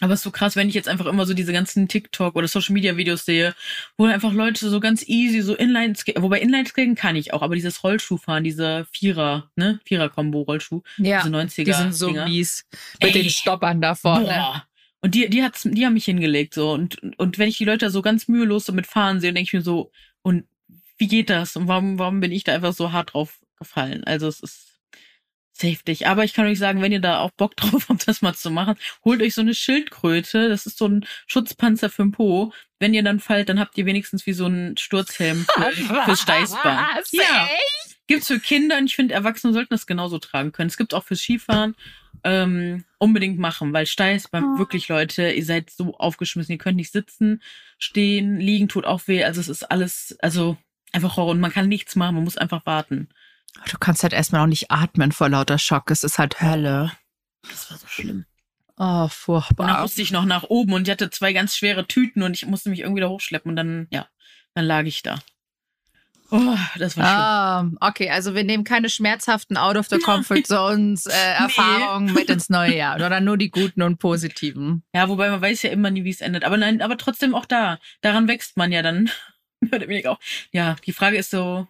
Aber 0.00 0.14
es 0.14 0.20
ist 0.20 0.24
so 0.24 0.30
krass, 0.30 0.56
wenn 0.56 0.68
ich 0.68 0.74
jetzt 0.74 0.88
einfach 0.88 1.06
immer 1.06 1.26
so 1.26 1.34
diese 1.34 1.52
ganzen 1.52 1.86
TikTok 1.86 2.34
oder 2.34 2.48
Social 2.48 2.72
Media 2.72 2.96
Videos 2.96 3.24
sehe, 3.24 3.54
wo 3.98 4.06
einfach 4.06 4.32
Leute 4.32 4.68
so 4.68 4.80
ganz 4.80 5.06
easy 5.06 5.42
so 5.42 5.54
Inline 5.54 5.94
skaten, 5.94 6.22
wobei 6.22 6.40
Inline 6.40 6.66
skaten 6.66 6.94
kann 6.94 7.16
ich 7.16 7.32
auch, 7.34 7.42
aber 7.42 7.54
dieses 7.54 7.84
Rollschuhfahren, 7.84 8.42
diese 8.42 8.86
Vierer, 8.92 9.50
ne, 9.56 9.80
Vierer 9.84 10.08
Combo 10.08 10.42
Rollschuh, 10.42 10.82
ja, 10.96 11.22
diese 11.22 11.34
90er 11.34 11.64
die 11.64 11.72
sind 11.72 11.94
so 11.94 12.08
Dinger. 12.08 12.24
mies 12.24 12.64
mit 13.00 13.14
Ey, 13.14 13.22
den 13.22 13.30
Stoppern 13.30 13.80
da 13.80 13.94
vorne. 13.94 14.26
Boah. 14.26 14.66
Und 15.02 15.14
die, 15.14 15.28
die 15.30 15.42
hat's, 15.42 15.62
die 15.64 15.86
haben 15.86 15.94
mich 15.94 16.04
hingelegt, 16.04 16.54
so. 16.54 16.72
Und, 16.72 17.00
und 17.18 17.38
wenn 17.38 17.48
ich 17.48 17.56
die 17.56 17.64
Leute 17.64 17.90
so 17.90 18.02
ganz 18.02 18.28
mühelos 18.28 18.66
damit 18.66 18.86
fahren 18.86 19.20
sehe, 19.20 19.32
denke 19.32 19.48
ich 19.48 19.52
mir 19.52 19.62
so, 19.62 19.90
und 20.22 20.44
wie 20.98 21.08
geht 21.08 21.30
das? 21.30 21.56
Und 21.56 21.68
warum, 21.68 21.98
warum 21.98 22.20
bin 22.20 22.32
ich 22.32 22.44
da 22.44 22.54
einfach 22.54 22.74
so 22.74 22.92
hart 22.92 23.14
drauf 23.14 23.40
gefallen? 23.58 24.04
Also 24.04 24.28
es 24.28 24.40
ist, 24.40 24.69
dich. 25.62 26.06
Aber 26.06 26.24
ich 26.24 26.34
kann 26.34 26.46
euch 26.46 26.58
sagen, 26.58 26.82
wenn 26.82 26.92
ihr 26.92 27.00
da 27.00 27.20
auch 27.20 27.30
Bock 27.30 27.56
drauf 27.56 27.88
habt, 27.88 28.08
das 28.08 28.22
mal 28.22 28.34
zu 28.34 28.50
machen, 28.50 28.76
holt 29.04 29.22
euch 29.22 29.34
so 29.34 29.40
eine 29.40 29.54
Schildkröte. 29.54 30.48
Das 30.48 30.66
ist 30.66 30.78
so 30.78 30.86
ein 30.86 31.06
Schutzpanzer 31.26 31.90
für 31.90 32.02
den 32.02 32.12
Po. 32.12 32.52
Wenn 32.78 32.94
ihr 32.94 33.02
dann 33.02 33.20
fallt, 33.20 33.48
dann 33.48 33.60
habt 33.60 33.76
ihr 33.78 33.86
wenigstens 33.86 34.26
wie 34.26 34.32
so 34.32 34.46
einen 34.46 34.76
Sturzhelm 34.76 35.46
für, 35.72 36.02
fürs 36.04 36.20
Steißbein. 36.20 36.78
Ja. 37.12 37.48
Gibt's 38.06 38.26
für 38.26 38.40
Kinder 38.40 38.78
und 38.78 38.86
ich 38.86 38.96
finde, 38.96 39.14
Erwachsene 39.14 39.52
sollten 39.52 39.72
das 39.74 39.86
genauso 39.86 40.18
tragen 40.18 40.50
können. 40.50 40.68
Es 40.68 40.76
gibt 40.76 40.94
auch 40.94 41.04
fürs 41.04 41.20
Skifahren. 41.20 41.76
Ähm, 42.22 42.84
unbedingt 42.98 43.38
machen, 43.38 43.72
weil 43.72 43.86
Steißbein, 43.86 44.44
oh. 44.44 44.58
wirklich 44.58 44.88
Leute, 44.88 45.30
ihr 45.30 45.44
seid 45.44 45.70
so 45.70 45.96
aufgeschmissen, 45.96 46.52
ihr 46.52 46.58
könnt 46.58 46.76
nicht 46.76 46.92
sitzen, 46.92 47.40
stehen, 47.78 48.38
liegen, 48.38 48.68
tut 48.68 48.84
auch 48.84 49.00
weh. 49.06 49.24
Also 49.24 49.40
es 49.40 49.48
ist 49.48 49.62
alles, 49.62 50.18
also 50.20 50.58
einfach 50.92 51.16
Horror 51.16 51.30
und 51.30 51.40
man 51.40 51.52
kann 51.52 51.68
nichts 51.68 51.96
machen, 51.96 52.16
man 52.16 52.24
muss 52.24 52.36
einfach 52.36 52.66
warten. 52.66 53.08
Du 53.70 53.78
kannst 53.78 54.02
halt 54.02 54.12
erstmal 54.12 54.42
auch 54.42 54.46
nicht 54.46 54.70
atmen 54.70 55.12
vor 55.12 55.28
lauter 55.28 55.58
Schock. 55.58 55.90
Es 55.90 56.04
ist 56.04 56.18
halt 56.18 56.40
Hölle. 56.40 56.92
Das 57.42 57.70
war 57.70 57.78
so 57.78 57.86
schlimm. 57.86 58.24
Oh, 58.76 59.08
furchtbar. 59.08 59.64
Und 59.64 59.72
dann 59.72 59.82
musste 59.82 60.02
ich 60.02 60.10
noch 60.10 60.24
nach 60.24 60.44
oben 60.44 60.72
und 60.72 60.88
ich 60.88 60.90
hatte 60.90 61.10
zwei 61.10 61.32
ganz 61.32 61.54
schwere 61.54 61.86
Tüten 61.86 62.22
und 62.22 62.32
ich 62.32 62.46
musste 62.46 62.70
mich 62.70 62.80
irgendwie 62.80 63.02
da 63.02 63.08
hochschleppen 63.08 63.50
und 63.50 63.56
dann, 63.56 63.88
ja, 63.90 64.06
dann 64.54 64.64
lag 64.64 64.84
ich 64.84 65.02
da. 65.02 65.18
Oh, 66.30 66.56
das 66.78 66.96
war 66.96 67.04
schlimm. 67.58 67.78
Ah, 67.80 67.88
okay, 67.88 68.08
also 68.08 68.34
wir 68.34 68.44
nehmen 68.44 68.64
keine 68.64 68.88
schmerzhaften 68.88 69.56
Out 69.56 69.76
of 69.76 69.88
the 69.88 69.98
Comfort 69.98 70.44
Zones 70.44 71.06
äh, 71.06 71.10
Erfahrungen 71.38 72.06
nee. 72.06 72.12
mit 72.12 72.30
ins 72.30 72.48
neue 72.48 72.74
Jahr, 72.74 72.98
sondern 72.98 73.24
nur 73.24 73.36
die 73.36 73.50
guten 73.50 73.82
und 73.82 73.98
positiven. 73.98 74.84
Ja, 74.94 75.08
wobei 75.08 75.28
man 75.28 75.42
weiß 75.42 75.62
ja 75.62 75.70
immer 75.70 75.90
nie, 75.90 76.04
wie 76.04 76.10
es 76.10 76.20
endet. 76.20 76.44
Aber 76.44 76.56
nein, 76.56 76.82
aber 76.82 76.96
trotzdem 76.96 77.34
auch 77.34 77.46
da. 77.46 77.78
Daran 78.00 78.28
wächst 78.28 78.56
man 78.56 78.70
ja 78.70 78.82
dann. 78.82 79.10
ja, 80.52 80.76
die 80.86 80.92
Frage 80.92 81.18
ist 81.18 81.30
so, 81.30 81.66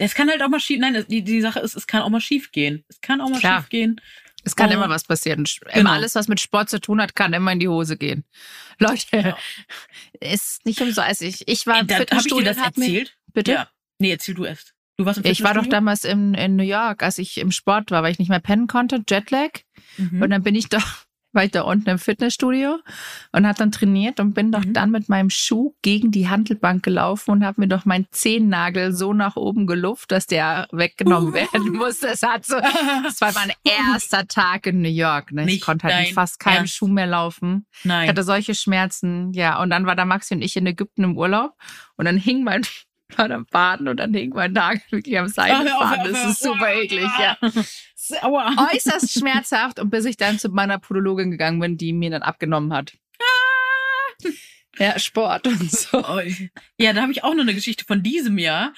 es 0.00 0.14
kann 0.14 0.30
halt 0.30 0.42
auch 0.42 0.48
mal 0.48 0.60
schief, 0.60 0.80
nein, 0.80 1.04
die, 1.08 1.22
die 1.22 1.40
Sache 1.40 1.60
ist, 1.60 1.76
es 1.76 1.86
kann 1.86 2.02
auch 2.02 2.08
mal 2.08 2.20
schief 2.20 2.52
gehen. 2.52 2.84
Es 2.88 3.00
kann 3.00 3.20
auch 3.20 3.28
mal 3.28 3.38
Klar. 3.38 3.60
schief 3.60 3.68
gehen. 3.68 4.00
Es 4.42 4.56
kann 4.56 4.70
oh. 4.70 4.72
immer 4.72 4.88
was 4.88 5.04
passieren. 5.04 5.44
Genau. 5.44 5.80
Immer 5.80 5.92
alles, 5.92 6.14
was 6.14 6.26
mit 6.26 6.40
Sport 6.40 6.70
zu 6.70 6.80
tun 6.80 7.02
hat, 7.02 7.14
kann 7.14 7.34
immer 7.34 7.52
in 7.52 7.60
die 7.60 7.68
Hose 7.68 7.98
gehen. 7.98 8.24
Leute, 8.78 9.04
ja. 9.12 9.38
ist 10.20 10.64
nicht 10.64 10.80
umsonst. 10.80 11.20
Ich, 11.20 11.46
ich 11.46 11.66
war 11.66 11.80
im 11.80 11.86
da, 11.86 11.96
Fitnessstudio. 11.96 12.46
Hab 12.48 12.52
ich 12.52 12.56
dir 12.56 12.62
das 12.62 12.76
erzählt? 12.78 13.18
Mir, 13.26 13.32
bitte? 13.34 13.52
Ja. 13.52 13.68
Nee, 13.98 14.12
erzähl 14.12 14.34
du 14.34 14.44
erst. 14.46 14.74
Du 14.96 15.04
warst 15.04 15.18
im 15.18 15.30
Ich 15.30 15.42
war 15.42 15.52
doch 15.52 15.66
damals 15.66 16.04
in, 16.04 16.32
in 16.32 16.56
New 16.56 16.64
York, 16.64 17.02
als 17.02 17.18
ich 17.18 17.36
im 17.36 17.50
Sport 17.50 17.90
war, 17.90 18.02
weil 18.02 18.12
ich 18.12 18.18
nicht 18.18 18.30
mehr 18.30 18.40
pennen 18.40 18.68
konnte, 18.68 19.02
Jetlag. 19.06 19.50
Mhm. 19.98 20.22
Und 20.22 20.30
dann 20.30 20.42
bin 20.42 20.54
ich 20.54 20.70
doch 20.70 21.04
war 21.32 21.44
ich 21.44 21.50
da 21.50 21.62
unten 21.62 21.88
im 21.88 21.98
Fitnessstudio 21.98 22.78
und 23.32 23.46
habe 23.46 23.56
dann 23.56 23.72
trainiert 23.72 24.20
und 24.20 24.34
bin 24.34 24.50
doch 24.50 24.64
mhm. 24.64 24.72
dann 24.72 24.90
mit 24.90 25.08
meinem 25.08 25.30
Schuh 25.30 25.74
gegen 25.82 26.10
die 26.10 26.28
Handelbank 26.28 26.82
gelaufen 26.82 27.30
und 27.30 27.44
habe 27.44 27.60
mir 27.60 27.68
doch 27.68 27.84
meinen 27.84 28.06
Zehennagel 28.10 28.92
so 28.92 29.12
nach 29.12 29.36
oben 29.36 29.66
geluft, 29.66 30.10
dass 30.12 30.26
der 30.26 30.66
weggenommen 30.72 31.30
uh. 31.30 31.34
werden 31.34 31.72
musste. 31.72 32.08
Das, 32.08 32.22
hat 32.22 32.44
so, 32.44 32.56
das 32.56 33.20
war 33.20 33.32
mein 33.34 33.52
erster 33.64 34.26
Tag 34.26 34.66
in 34.66 34.82
New 34.82 34.88
York. 34.88 35.32
Ne? 35.32 35.50
Ich 35.50 35.60
konnte 35.60 35.86
halt 35.86 36.06
mit 36.06 36.14
fast 36.14 36.40
keinem 36.40 36.58
Ernst. 36.58 36.74
Schuh 36.74 36.88
mehr 36.88 37.06
laufen. 37.06 37.66
Nein. 37.84 38.04
Ich 38.04 38.08
hatte 38.08 38.24
solche 38.24 38.54
Schmerzen. 38.54 39.32
Ja, 39.32 39.60
und 39.62 39.70
dann 39.70 39.86
war 39.86 39.96
da 39.96 40.04
Maxi 40.04 40.34
und 40.34 40.42
ich 40.42 40.56
in 40.56 40.66
Ägypten 40.66 41.04
im 41.04 41.16
Urlaub 41.16 41.52
und 41.96 42.04
dann 42.06 42.16
hing 42.16 42.42
mein 42.42 42.62
war 43.16 43.30
am 43.30 43.46
Baden 43.50 43.88
und 43.88 43.98
dann 43.98 44.14
hing 44.14 44.30
mein 44.30 44.52
Nagel 44.52 44.82
wirklich 44.90 45.18
am 45.18 45.28
Seitenfaden. 45.28 46.12
Das 46.12 46.24
ist 46.26 46.42
super 46.42 46.72
eklig, 46.72 47.08
ja. 47.18 47.36
Sauer. 48.10 48.54
Äußerst 48.72 49.12
schmerzhaft 49.12 49.78
und 49.78 49.90
bis 49.90 50.04
ich 50.04 50.16
dann 50.16 50.38
zu 50.38 50.48
meiner 50.50 50.78
Podologin 50.78 51.30
gegangen 51.30 51.60
bin, 51.60 51.76
die 51.76 51.92
mir 51.92 52.10
dann 52.10 52.22
abgenommen 52.22 52.72
hat. 52.72 52.92
Ah. 53.18 54.28
Ja, 54.78 54.98
Sport 54.98 55.46
und 55.46 55.70
so. 55.70 56.02
Ja, 56.78 56.92
da 56.92 57.02
habe 57.02 57.12
ich 57.12 57.24
auch 57.24 57.34
noch 57.34 57.42
eine 57.42 57.54
Geschichte 57.54 57.84
von 57.84 58.02
diesem 58.02 58.38
Jahr. 58.38 58.72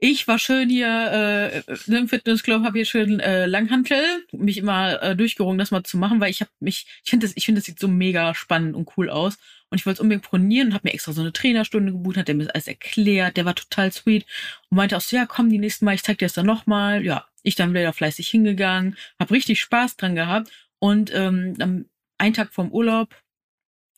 Ich 0.00 0.28
war 0.28 0.38
schön 0.38 0.68
hier 0.68 1.64
äh, 1.66 1.92
im 1.92 2.06
Fitnessclub, 2.06 2.62
habe 2.62 2.78
hier 2.78 2.84
schön 2.84 3.18
äh, 3.18 3.46
Langhantel, 3.46 4.00
mich 4.30 4.58
immer 4.58 5.02
äh, 5.02 5.16
durchgerungen, 5.16 5.58
das 5.58 5.72
mal 5.72 5.82
zu 5.82 5.96
machen, 5.96 6.20
weil 6.20 6.30
ich 6.30 6.40
habe 6.40 6.52
mich, 6.60 6.86
ich 7.02 7.10
finde 7.10 7.26
das, 7.26 7.36
ich 7.36 7.44
finde 7.44 7.60
das 7.60 7.66
sieht 7.66 7.80
so 7.80 7.88
mega 7.88 8.32
spannend 8.32 8.76
und 8.76 8.88
cool 8.96 9.10
aus 9.10 9.38
und 9.70 9.78
ich 9.78 9.86
wollte 9.86 9.96
es 9.96 10.00
unbedingt 10.00 10.24
pronieren 10.24 10.68
und 10.68 10.74
habe 10.74 10.86
mir 10.86 10.94
extra 10.94 11.12
so 11.12 11.20
eine 11.20 11.32
Trainerstunde 11.32 11.90
gebucht, 11.90 12.16
hat 12.16 12.28
der 12.28 12.36
mir 12.36 12.44
das 12.44 12.54
alles 12.54 12.68
erklärt, 12.68 13.36
der 13.36 13.44
war 13.44 13.56
total 13.56 13.90
sweet 13.90 14.24
und 14.70 14.76
meinte 14.76 14.96
auch 14.96 15.00
so, 15.00 15.16
ja, 15.16 15.26
komm, 15.26 15.50
die 15.50 15.58
nächsten 15.58 15.84
Mal, 15.84 15.96
ich 15.96 16.04
zeig 16.04 16.18
dir 16.18 16.26
das 16.26 16.34
dann 16.34 16.46
nochmal. 16.46 17.04
Ja, 17.04 17.26
ich 17.42 17.54
dann 17.54 17.74
wieder 17.74 17.92
fleißig 17.92 18.28
hingegangen, 18.28 18.96
habe 19.18 19.34
richtig 19.34 19.60
Spaß 19.60 19.96
dran 19.96 20.14
gehabt 20.14 20.50
und 20.78 21.12
ähm, 21.14 21.54
am 21.60 21.86
einen 22.18 22.34
Tag 22.34 22.52
vorm 22.52 22.72
Urlaub 22.72 23.14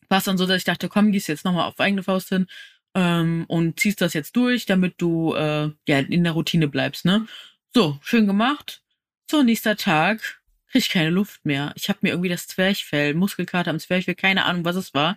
war 0.09 0.19
es 0.19 0.25
dann 0.25 0.39
so, 0.39 0.47
dass 0.47 0.59
ich 0.59 0.65
dachte, 0.65 0.89
komm, 0.89 1.13
gehst 1.13 1.29
jetzt 1.29 1.45
nochmal 1.45 1.67
auf 1.67 1.81
eigene 1.81 2.03
Faust 2.03 2.29
hin 2.29 2.47
ähm, 2.95 3.45
und 3.49 3.79
ziehst 3.81 4.01
das 4.01 4.13
jetzt 4.13 4.37
durch, 4.37 4.67
damit 4.67 4.95
du 4.99 5.35
äh, 5.35 5.71
ja 5.89 5.99
in 5.99 6.25
der 6.25 6.33
Routine 6.33 6.69
bleibst, 6.69 7.05
ne? 7.05 7.27
So, 7.73 7.99
schön 8.03 8.27
gemacht. 8.27 8.83
So, 9.31 9.43
nächster 9.43 9.77
Tag 9.77 10.43
krieg 10.67 10.83
ich 10.83 10.89
keine 10.91 11.11
Luft 11.11 11.47
mehr. 11.47 11.73
Ich 11.77 11.89
habe 11.89 12.01
mir 12.03 12.11
irgendwie 12.11 12.29
das 12.29 12.49
Zwerchfell, 12.49 13.15
Muskelkater 13.15 13.71
am 13.71 13.79
Zwerchfell, 13.79 14.17
keine 14.17 14.45
Ahnung, 14.45 14.65
was 14.65 14.77
es 14.77 14.93
war 14.93 15.17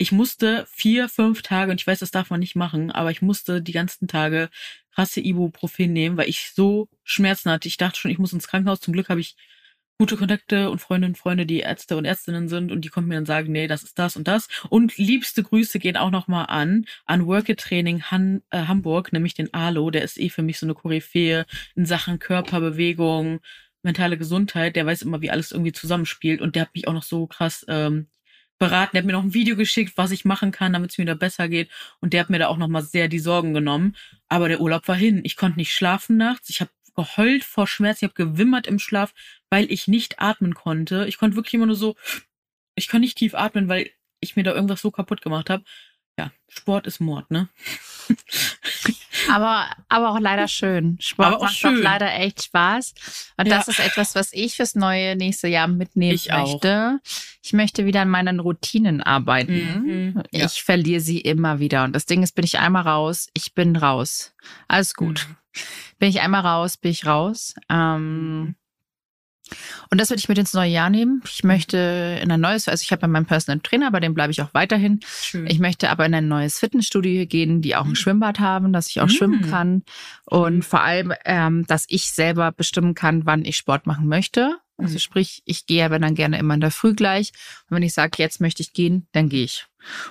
ich 0.00 0.12
musste 0.12 0.66
vier, 0.72 1.10
fünf 1.10 1.42
Tage, 1.42 1.70
und 1.70 1.78
ich 1.78 1.86
weiß, 1.86 1.98
das 1.98 2.10
darf 2.10 2.30
man 2.30 2.40
nicht 2.40 2.56
machen, 2.56 2.90
aber 2.90 3.10
ich 3.10 3.20
musste 3.20 3.60
die 3.60 3.72
ganzen 3.72 4.08
Tage 4.08 4.48
krasse 4.94 5.20
Ibuprofen 5.20 5.92
nehmen, 5.92 6.16
weil 6.16 6.28
ich 6.28 6.52
so 6.54 6.88
Schmerzen 7.04 7.50
hatte. 7.50 7.68
Ich 7.68 7.76
dachte 7.76 7.98
schon, 7.98 8.10
ich 8.10 8.18
muss 8.18 8.32
ins 8.32 8.48
Krankenhaus. 8.48 8.80
Zum 8.80 8.92
Glück 8.92 9.08
habe 9.08 9.20
ich 9.20 9.36
gute 10.00 10.16
Kontakte 10.16 10.70
und 10.70 10.80
Freundinnen 10.80 11.12
und 11.12 11.18
Freunde, 11.18 11.44
die 11.44 11.60
Ärzte 11.60 11.94
und 11.94 12.06
Ärztinnen 12.06 12.48
sind 12.48 12.72
und 12.72 12.86
die 12.86 12.88
konnten 12.88 13.10
mir 13.10 13.16
dann 13.16 13.26
sagen, 13.26 13.52
nee, 13.52 13.66
das 13.66 13.82
ist 13.82 13.98
das 13.98 14.16
und 14.16 14.26
das. 14.28 14.48
Und 14.70 14.96
liebste 14.96 15.42
Grüße 15.42 15.78
gehen 15.78 15.98
auch 15.98 16.10
nochmal 16.10 16.46
an, 16.48 16.86
an 17.04 17.26
Work 17.26 17.54
Training 17.58 18.04
Han, 18.04 18.42
äh, 18.48 18.62
Hamburg, 18.62 19.12
nämlich 19.12 19.34
den 19.34 19.52
Alo, 19.52 19.90
der 19.90 20.02
ist 20.02 20.18
eh 20.18 20.30
für 20.30 20.42
mich 20.42 20.58
so 20.58 20.64
eine 20.64 20.72
Koryphäe 20.72 21.44
in 21.74 21.84
Sachen 21.84 22.18
Körperbewegung, 22.18 23.40
mentale 23.82 24.16
Gesundheit, 24.16 24.74
der 24.74 24.86
weiß 24.86 25.02
immer, 25.02 25.20
wie 25.20 25.30
alles 25.30 25.52
irgendwie 25.52 25.72
zusammenspielt 25.72 26.40
und 26.40 26.56
der 26.56 26.62
hat 26.62 26.74
mich 26.74 26.88
auch 26.88 26.94
noch 26.94 27.02
so 27.02 27.26
krass 27.26 27.66
ähm, 27.68 28.06
beraten. 28.60 28.92
Der 28.92 29.02
hat 29.02 29.06
mir 29.06 29.12
noch 29.12 29.24
ein 29.24 29.34
Video 29.34 29.56
geschickt, 29.56 29.94
was 29.96 30.12
ich 30.12 30.24
machen 30.24 30.52
kann, 30.52 30.72
damit 30.72 30.92
es 30.92 30.98
mir 30.98 31.02
wieder 31.02 31.16
besser 31.16 31.48
geht. 31.48 31.68
Und 31.98 32.12
der 32.12 32.20
hat 32.20 32.30
mir 32.30 32.38
da 32.38 32.46
auch 32.46 32.56
nochmal 32.56 32.82
sehr 32.82 33.08
die 33.08 33.18
Sorgen 33.18 33.52
genommen. 33.52 33.96
Aber 34.28 34.48
der 34.48 34.60
Urlaub 34.60 34.86
war 34.86 34.94
hin. 34.94 35.22
Ich 35.24 35.36
konnte 35.36 35.58
nicht 35.58 35.74
schlafen 35.74 36.16
nachts. 36.16 36.48
Ich 36.50 36.60
habe 36.60 36.70
geheult 36.94 37.42
vor 37.42 37.66
Schmerz. 37.66 37.98
Ich 37.98 38.04
habe 38.04 38.14
gewimmert 38.14 38.68
im 38.68 38.78
Schlaf, 38.78 39.12
weil 39.48 39.70
ich 39.72 39.88
nicht 39.88 40.20
atmen 40.20 40.54
konnte. 40.54 41.06
Ich 41.08 41.18
konnte 41.18 41.34
wirklich 41.36 41.54
immer 41.54 41.66
nur 41.66 41.74
so, 41.74 41.96
ich 42.76 42.86
kann 42.86 43.00
nicht 43.00 43.18
tief 43.18 43.34
atmen, 43.34 43.68
weil 43.68 43.90
ich 44.20 44.36
mir 44.36 44.44
da 44.44 44.54
irgendwas 44.54 44.82
so 44.82 44.92
kaputt 44.92 45.22
gemacht 45.22 45.50
habe. 45.50 45.64
Ja, 46.18 46.30
Sport 46.48 46.86
ist 46.86 47.00
Mord, 47.00 47.30
ne? 47.30 47.48
aber, 49.28 49.66
aber 49.88 50.10
auch 50.10 50.20
leider 50.20 50.48
schön. 50.48 50.96
Sport 51.00 51.28
aber 51.28 51.36
auch 51.38 51.42
macht 51.42 51.56
schön. 51.56 51.82
leider 51.82 52.12
echt 52.14 52.44
Spaß. 52.44 52.94
Und 53.36 53.46
ja. 53.48 53.56
das 53.56 53.68
ist 53.68 53.80
etwas, 53.80 54.14
was 54.14 54.32
ich 54.32 54.56
fürs 54.56 54.74
neue 54.74 55.16
nächste 55.16 55.48
Jahr 55.48 55.68
mitnehmen 55.68 56.14
ich 56.14 56.30
möchte. 56.30 57.00
Auch. 57.00 57.10
Ich 57.42 57.52
möchte 57.52 57.86
wieder 57.86 58.02
an 58.02 58.08
meinen 58.08 58.40
Routinen 58.40 59.02
arbeiten. 59.02 60.14
Mhm. 60.14 60.22
Ja. 60.30 60.46
Ich 60.46 60.62
verliere 60.62 61.00
sie 61.00 61.20
immer 61.20 61.58
wieder. 61.58 61.84
Und 61.84 61.94
das 61.94 62.06
Ding 62.06 62.22
ist, 62.22 62.34
bin 62.34 62.44
ich 62.44 62.58
einmal 62.58 62.82
raus, 62.82 63.28
ich 63.34 63.54
bin 63.54 63.76
raus. 63.76 64.34
Alles 64.68 64.94
gut. 64.94 65.26
Mhm. 65.28 65.36
Bin 65.98 66.08
ich 66.08 66.20
einmal 66.20 66.42
raus, 66.42 66.76
bin 66.76 66.90
ich 66.90 67.06
raus. 67.06 67.54
Ähm, 67.68 68.40
mhm. 68.40 68.54
Und 69.90 70.00
das 70.00 70.10
würde 70.10 70.20
ich 70.20 70.28
mit 70.28 70.38
ins 70.38 70.54
neue 70.54 70.70
Jahr 70.70 70.90
nehmen. 70.90 71.22
Ich 71.26 71.44
möchte 71.44 72.18
in 72.22 72.30
ein 72.30 72.40
neues, 72.40 72.68
also 72.68 72.82
ich 72.82 72.92
habe 72.92 73.02
ja 73.02 73.08
meinen 73.08 73.26
Personal 73.26 73.60
Trainer, 73.60 73.90
bei 73.90 74.00
dem 74.00 74.14
bleibe 74.14 74.30
ich 74.32 74.42
auch 74.42 74.54
weiterhin. 74.54 75.00
Schön. 75.06 75.46
Ich 75.46 75.58
möchte 75.58 75.90
aber 75.90 76.06
in 76.06 76.14
ein 76.14 76.28
neues 76.28 76.58
Fitnessstudio 76.58 77.26
gehen, 77.26 77.62
die 77.62 77.76
auch 77.76 77.84
ein 77.84 77.90
mhm. 77.90 77.96
Schwimmbad 77.96 78.40
haben, 78.40 78.72
dass 78.72 78.88
ich 78.88 79.00
auch 79.00 79.06
mhm. 79.06 79.10
schwimmen 79.10 79.50
kann. 79.50 79.82
Und 80.24 80.64
vor 80.64 80.82
allem, 80.82 81.12
ähm, 81.24 81.66
dass 81.66 81.84
ich 81.88 82.10
selber 82.10 82.52
bestimmen 82.52 82.94
kann, 82.94 83.26
wann 83.26 83.44
ich 83.44 83.56
Sport 83.56 83.86
machen 83.86 84.08
möchte. 84.08 84.56
Also 84.82 84.98
sprich, 84.98 85.42
ich 85.44 85.66
gehe 85.66 85.84
aber 85.84 85.98
dann 85.98 86.14
gerne 86.14 86.38
immer 86.38 86.54
in 86.54 86.60
der 86.60 86.70
Früh 86.70 86.94
gleich. 86.94 87.32
Und 87.68 87.76
wenn 87.76 87.82
ich 87.82 87.92
sage, 87.92 88.12
jetzt 88.16 88.40
möchte 88.40 88.62
ich 88.62 88.72
gehen, 88.72 89.06
dann 89.12 89.28
gehe 89.28 89.44
ich. 89.44 89.66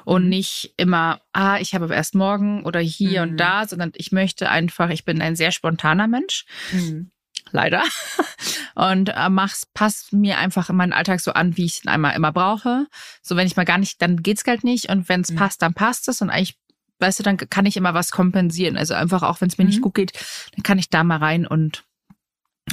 Und 0.06 0.30
nicht 0.30 0.74
immer, 0.78 1.22
ah, 1.34 1.58
ich 1.60 1.74
habe 1.74 1.86
aber 1.86 1.96
erst 1.96 2.16
morgen 2.16 2.64
oder 2.66 2.80
hier 2.80 3.26
mhm. 3.26 3.32
und 3.32 3.38
da, 3.38 3.68
sondern 3.68 3.92
ich 3.96 4.12
möchte 4.12 4.50
einfach, 4.50 4.90
ich 4.90 5.06
bin 5.06 5.22
ein 5.22 5.36
sehr 5.36 5.52
spontaner 5.52 6.08
Mensch. 6.08 6.46
Mhm 6.72 7.12
leider. 7.52 7.84
Und 8.76 9.10
äh, 9.10 9.30
mach's, 9.30 9.66
pass 9.74 10.12
mir 10.12 10.38
einfach 10.38 10.70
in 10.70 10.76
meinen 10.76 10.94
Alltag 10.94 11.20
so 11.20 11.34
an, 11.34 11.58
wie 11.58 11.66
ich 11.66 11.84
ihn 11.84 11.90
einmal 11.90 12.16
immer 12.16 12.32
brauche. 12.32 12.88
So, 13.22 13.36
wenn 13.36 13.48
ich 13.48 13.56
mal 13.56 13.66
gar 13.66 13.78
nicht, 13.78 14.02
dann 14.02 14.24
geht's 14.24 14.44
halt 14.46 14.64
nicht. 14.64 14.90
Und 14.90 15.10
wenn 15.10 15.22
es 15.22 15.32
mhm. 15.32 15.36
passt, 15.36 15.62
dann 15.62 15.74
passt 15.74 16.08
es. 16.08 16.22
Und 16.22 16.30
eigentlich, 16.30 16.58
weißt 17.00 17.20
du, 17.20 17.24
dann 17.24 17.38
kann 17.38 17.66
ich 17.66 17.78
immer 17.78 17.94
was 17.94 18.12
kompensieren. 18.12 18.78
Also 18.78 18.94
einfach 18.94 19.24
auch, 19.24 19.42
wenn 19.42 19.50
es 19.50 19.58
mir 19.58 19.66
mhm. 19.66 19.70
nicht 19.72 19.82
gut 19.82 19.96
geht, 19.96 20.14
dann 20.56 20.64
kann 20.64 20.80
ich 20.80 20.90
da 20.90 21.04
mal 21.04 21.18
rein 21.18 21.46
und 21.46 21.84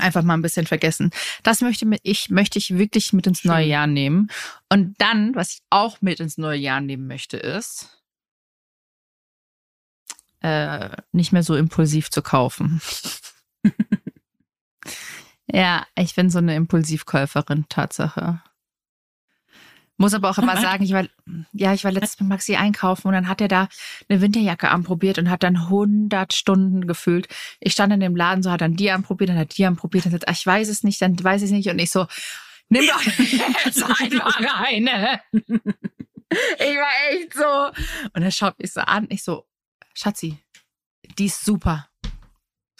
einfach 0.01 0.23
mal 0.23 0.35
ein 0.35 0.43
bisschen 0.43 0.67
vergessen. 0.67 1.11
Das 1.43 1.61
möchte 1.61 1.87
ich, 2.03 2.31
möchte 2.31 2.59
ich 2.59 2.77
wirklich 2.77 3.13
mit 3.13 3.27
ins 3.27 3.45
neue 3.45 3.67
Jahr 3.67 3.87
nehmen. 3.87 4.29
Und 4.69 4.95
dann, 4.99 5.35
was 5.35 5.55
ich 5.55 5.63
auch 5.71 6.01
mit 6.03 6.21
ins 6.21 6.39
neue 6.39 6.59
Jahr 6.59 6.81
nehmen 6.81 7.07
möchte, 7.07 7.37
ist, 7.37 8.03
äh, 10.41 10.91
nicht 11.13 11.33
mehr 11.33 11.43
so 11.43 11.57
impulsiv 11.57 12.11
zu 12.11 12.23
kaufen. 12.23 12.81
Ja, 15.53 15.87
ich 15.97 16.15
bin 16.15 16.31
so 16.31 16.39
eine 16.39 16.57
Impulsivkäuferin, 16.57 17.67
Tatsache. 17.69 18.43
Muss 19.97 20.13
aber 20.13 20.31
auch 20.31 20.39
immer 20.39 20.57
sagen, 20.61 20.85
ich 20.85 20.93
war, 20.93 21.07
ja, 21.53 21.73
ich 21.73 21.85
war 21.85 21.93
letztens 21.93 22.21
mit 22.21 22.29
Maxi 22.29 22.57
einkaufen 22.57 23.09
und 23.09 23.15
dann 23.15 23.29
hat 23.29 23.41
er 23.41 23.49
da 23.49 23.69
eine 24.09 24.21
Winterjacke 24.21 24.69
anprobiert 24.69 25.19
und 25.19 25.31
hat 25.31 25.43
dann 25.43 25.57
100 25.57 26.35
Stunden 26.35 26.87
gefühlt. 26.87 27.29
Ich 27.61 27.73
stand 27.73 27.93
in 27.93 28.01
dem 28.01 28.17
Laden, 28.17 28.43
so 28.43 28.51
hat 28.51 28.61
dann 28.61 28.77
die 28.77 28.91
anprobiert, 28.91 29.31
dann 29.31 29.39
hat 29.39 29.57
die 29.57 29.65
anprobiert, 29.65 30.05
dann 30.05 30.13
sagt, 30.13 30.29
ach, 30.29 30.35
ich 30.35 30.47
weiß 30.47 30.69
es 30.69 30.83
nicht, 30.83 31.01
dann 31.01 31.23
weiß 31.23 31.43
ich 31.43 31.47
es 31.47 31.53
nicht 31.53 31.69
und 31.71 31.79
ich 31.79 31.91
so, 31.91 32.07
nimm 32.69 32.87
doch 32.87 33.03
jetzt 33.65 33.83
einfach 33.83 34.41
eine. 34.67 35.21
Ich 36.59 36.77
war 36.77 37.13
echt 37.13 37.35
so. 37.35 37.83
Und 38.13 38.23
er 38.23 38.33
schaut 38.33 38.59
mich 38.59 38.73
so 38.73 38.81
an, 38.81 39.07
ich 39.11 39.23
so, 39.23 39.47
Schatzi, 39.95 40.37
die 41.19 41.27
ist 41.27 41.45
super 41.45 41.89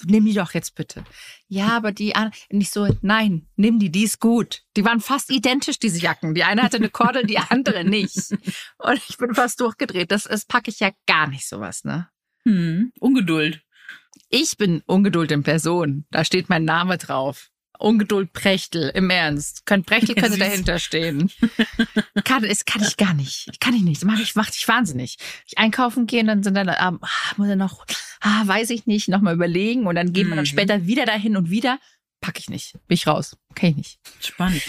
nimm 0.05 0.25
die 0.25 0.35
doch 0.35 0.55
jetzt 0.55 0.75
bitte. 0.75 1.05
Ja, 1.49 1.69
aber 1.77 1.93
die 1.93 2.13
nicht 2.51 2.73
so, 2.73 2.87
nein, 3.03 3.47
nimm 3.57 3.79
die, 3.79 3.91
die 3.91 4.05
ist 4.05 4.21
gut. 4.21 4.63
Die 4.77 4.85
waren 4.85 5.01
fast 5.01 5.31
identisch, 5.31 5.79
diese 5.79 5.99
Jacken. 5.99 6.35
Die 6.35 6.45
eine 6.45 6.63
hatte 6.63 6.77
eine 6.77 6.91
Kordel, 6.91 7.25
die 7.27 7.39
andere 7.39 7.85
nicht. 7.85 8.33
Und 8.79 9.01
ich 9.09 9.17
bin 9.17 9.35
fast 9.35 9.61
durchgedreht. 9.61 10.11
Das, 10.11 10.25
das 10.25 10.45
packe 10.45 10.71
ich 10.71 10.81
ja 10.81 10.91
gar 11.07 11.29
nicht 11.29 11.49
sowas, 11.49 11.85
ne? 11.85 12.09
Hm, 12.45 12.93
Ungeduld. 13.01 13.63
Ich 14.29 14.57
bin 14.57 14.83
Ungeduld 14.87 15.31
in 15.31 15.43
Person. 15.43 16.07
Da 16.11 16.25
steht 16.25 16.49
mein 16.49 16.65
Name 16.65 16.99
drauf. 16.99 17.51
Ungeduld 17.79 18.33
Prechtel, 18.33 18.91
im 18.95 19.11
Ernst. 19.11 19.67
Könnt, 19.67 19.87
Prechtel 19.87 20.15
könnte 20.15 20.39
dahinter 20.39 20.79
stehen. 20.79 21.31
kann, 22.25 22.43
das 22.43 22.65
kann 22.65 22.83
ich 22.83 22.97
gar 22.97 23.15
nicht. 23.15 23.61
Kann 23.61 23.75
ich 23.75 23.83
nicht. 23.83 24.03
Das 24.03 24.07
macht 24.07 24.21
ich, 24.21 24.35
macht 24.35 24.55
dich 24.55 24.67
wahnsinnig. 24.67 25.17
Ich 25.47 25.59
einkaufen 25.59 26.07
gehen, 26.07 26.27
dann 26.27 26.43
sind 26.43 26.55
dann, 26.55 26.69
ah, 26.69 26.99
muss 27.37 27.49
er 27.49 27.57
noch, 27.57 27.87
ah, 28.21 28.43
weiß 28.47 28.71
ich 28.71 28.87
nicht, 28.87 29.09
nochmal 29.09 29.35
überlegen 29.35 29.87
und 29.87 29.95
dann 29.95 30.13
gehen 30.13 30.29
wir 30.29 30.37
dann 30.37 30.45
mhm. 30.45 30.47
später 30.47 30.87
wieder 30.87 31.05
dahin 31.07 31.37
und 31.37 31.51
wieder. 31.51 31.79
Pack 32.21 32.39
ich 32.39 32.49
nicht. 32.49 32.73
Bin 32.87 32.95
ich 32.95 33.07
raus. 33.07 33.37
Kann 33.55 33.71
ich 33.71 33.77
nicht. 33.77 33.99
Spannend. 34.21 34.63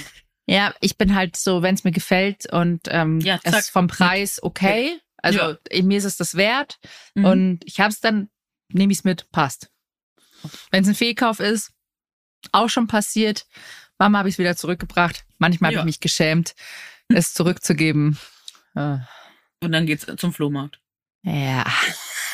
Ja, 0.48 0.74
ich 0.80 0.98
bin 0.98 1.14
halt 1.14 1.36
so, 1.36 1.62
wenn 1.62 1.76
es 1.76 1.84
mir 1.84 1.92
gefällt 1.92 2.52
und 2.52 2.82
ähm, 2.88 3.20
ja, 3.20 3.40
es 3.44 3.54
ist 3.54 3.70
vom 3.70 3.88
Preis 3.88 4.42
okay. 4.42 5.00
Also 5.18 5.40
ja. 5.40 5.84
mir 5.84 5.98
ist 5.98 6.06
es 6.06 6.16
das 6.18 6.36
wert 6.36 6.80
mhm. 7.16 7.26
und 7.26 7.60
ich 7.66 7.80
habe 7.80 7.90
es 7.90 8.00
dann, 8.00 8.30
nehme 8.72 8.94
ich 8.94 9.00
es 9.00 9.04
mit, 9.04 9.30
passt. 9.32 9.70
Wenn 10.72 10.84
es 10.84 10.90
ein 10.90 10.96
Fehlkauf 10.96 11.40
ist, 11.40 11.74
auch 12.52 12.70
schon 12.70 12.88
passiert. 12.88 13.46
Mama 13.98 14.20
habe 14.20 14.30
ich 14.30 14.36
es 14.36 14.40
wieder 14.40 14.56
zurückgebracht. 14.56 15.26
Manchmal 15.38 15.72
ja. 15.72 15.80
habe 15.80 15.90
ich 15.90 15.96
mich 15.96 16.00
geschämt, 16.00 16.56
es 17.08 17.34
zurückzugeben. 17.34 18.18
Und 18.74 19.72
dann 19.72 19.86
geht's 19.86 20.06
zum 20.18 20.34
Flohmarkt. 20.34 20.80
Ja. 21.24 21.66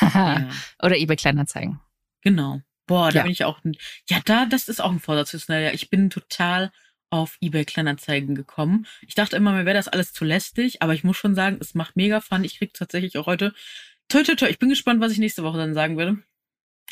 ja. 0.00 0.50
Oder 0.82 0.96
eBay 0.96 1.16
Kleinanzeigen. 1.16 1.80
Genau. 2.20 2.60
Boah, 2.86 3.10
da 3.10 3.18
ja. 3.18 3.22
bin 3.22 3.32
ich 3.32 3.44
auch. 3.44 3.60
Ja, 4.08 4.20
da, 4.24 4.46
das 4.46 4.68
ist 4.68 4.80
auch 4.80 4.90
ein 4.90 5.00
Vorsatz. 5.00 5.46
Ja, 5.48 5.70
ich 5.70 5.88
bin 5.88 6.10
total 6.10 6.70
auf 7.10 7.38
eBay 7.40 7.64
Kleinanzeigen 7.64 8.34
gekommen. 8.34 8.86
Ich 9.06 9.14
dachte 9.14 9.36
immer, 9.36 9.52
mir 9.52 9.64
wäre 9.64 9.76
das 9.76 9.88
alles 9.88 10.12
zu 10.12 10.24
lästig, 10.24 10.82
aber 10.82 10.94
ich 10.94 11.04
muss 11.04 11.16
schon 11.16 11.34
sagen, 11.34 11.58
es 11.60 11.74
macht 11.74 11.96
mega 11.96 12.20
Fun. 12.20 12.44
Ich 12.44 12.58
krieg 12.58 12.74
tatsächlich 12.74 13.16
auch 13.16 13.26
heute. 13.26 13.54
Toi, 14.08 14.22
toi, 14.22 14.34
toi. 14.34 14.48
Ich 14.48 14.58
bin 14.58 14.68
gespannt, 14.68 15.00
was 15.00 15.12
ich 15.12 15.18
nächste 15.18 15.44
Woche 15.44 15.58
dann 15.58 15.74
sagen 15.74 15.96
werde. 15.96 16.18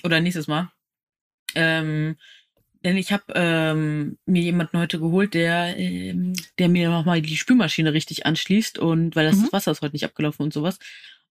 Oder 0.03 0.21
nächstes 0.21 0.47
Mal. 0.47 0.73
Ähm, 1.55 2.17
denn 2.85 2.97
ich 2.97 3.13
habe 3.13 3.25
ähm, 3.35 4.19
mir 4.27 4.43
jemanden 4.43 4.79
heute 4.79 4.99
geholt, 4.99 5.35
der, 5.35 5.77
ähm, 5.77 6.35
der 6.59 6.69
mir 6.69 6.91
nochmal 6.91 7.23
die 7.23 7.37
Spülmaschine 7.37 7.93
richtig 7.93 8.27
anschließt 8.27 8.79
und 8.79 9.17
weil 9.17 9.27
das, 9.27 9.37
mhm. 9.37 9.43
das 9.43 9.53
Wasser 9.53 9.71
ist 9.73 9.83
heute 9.83 9.95
nicht 9.95 10.05
abgelaufen 10.05 10.43
und 10.43 10.53
sowas. 10.53 10.79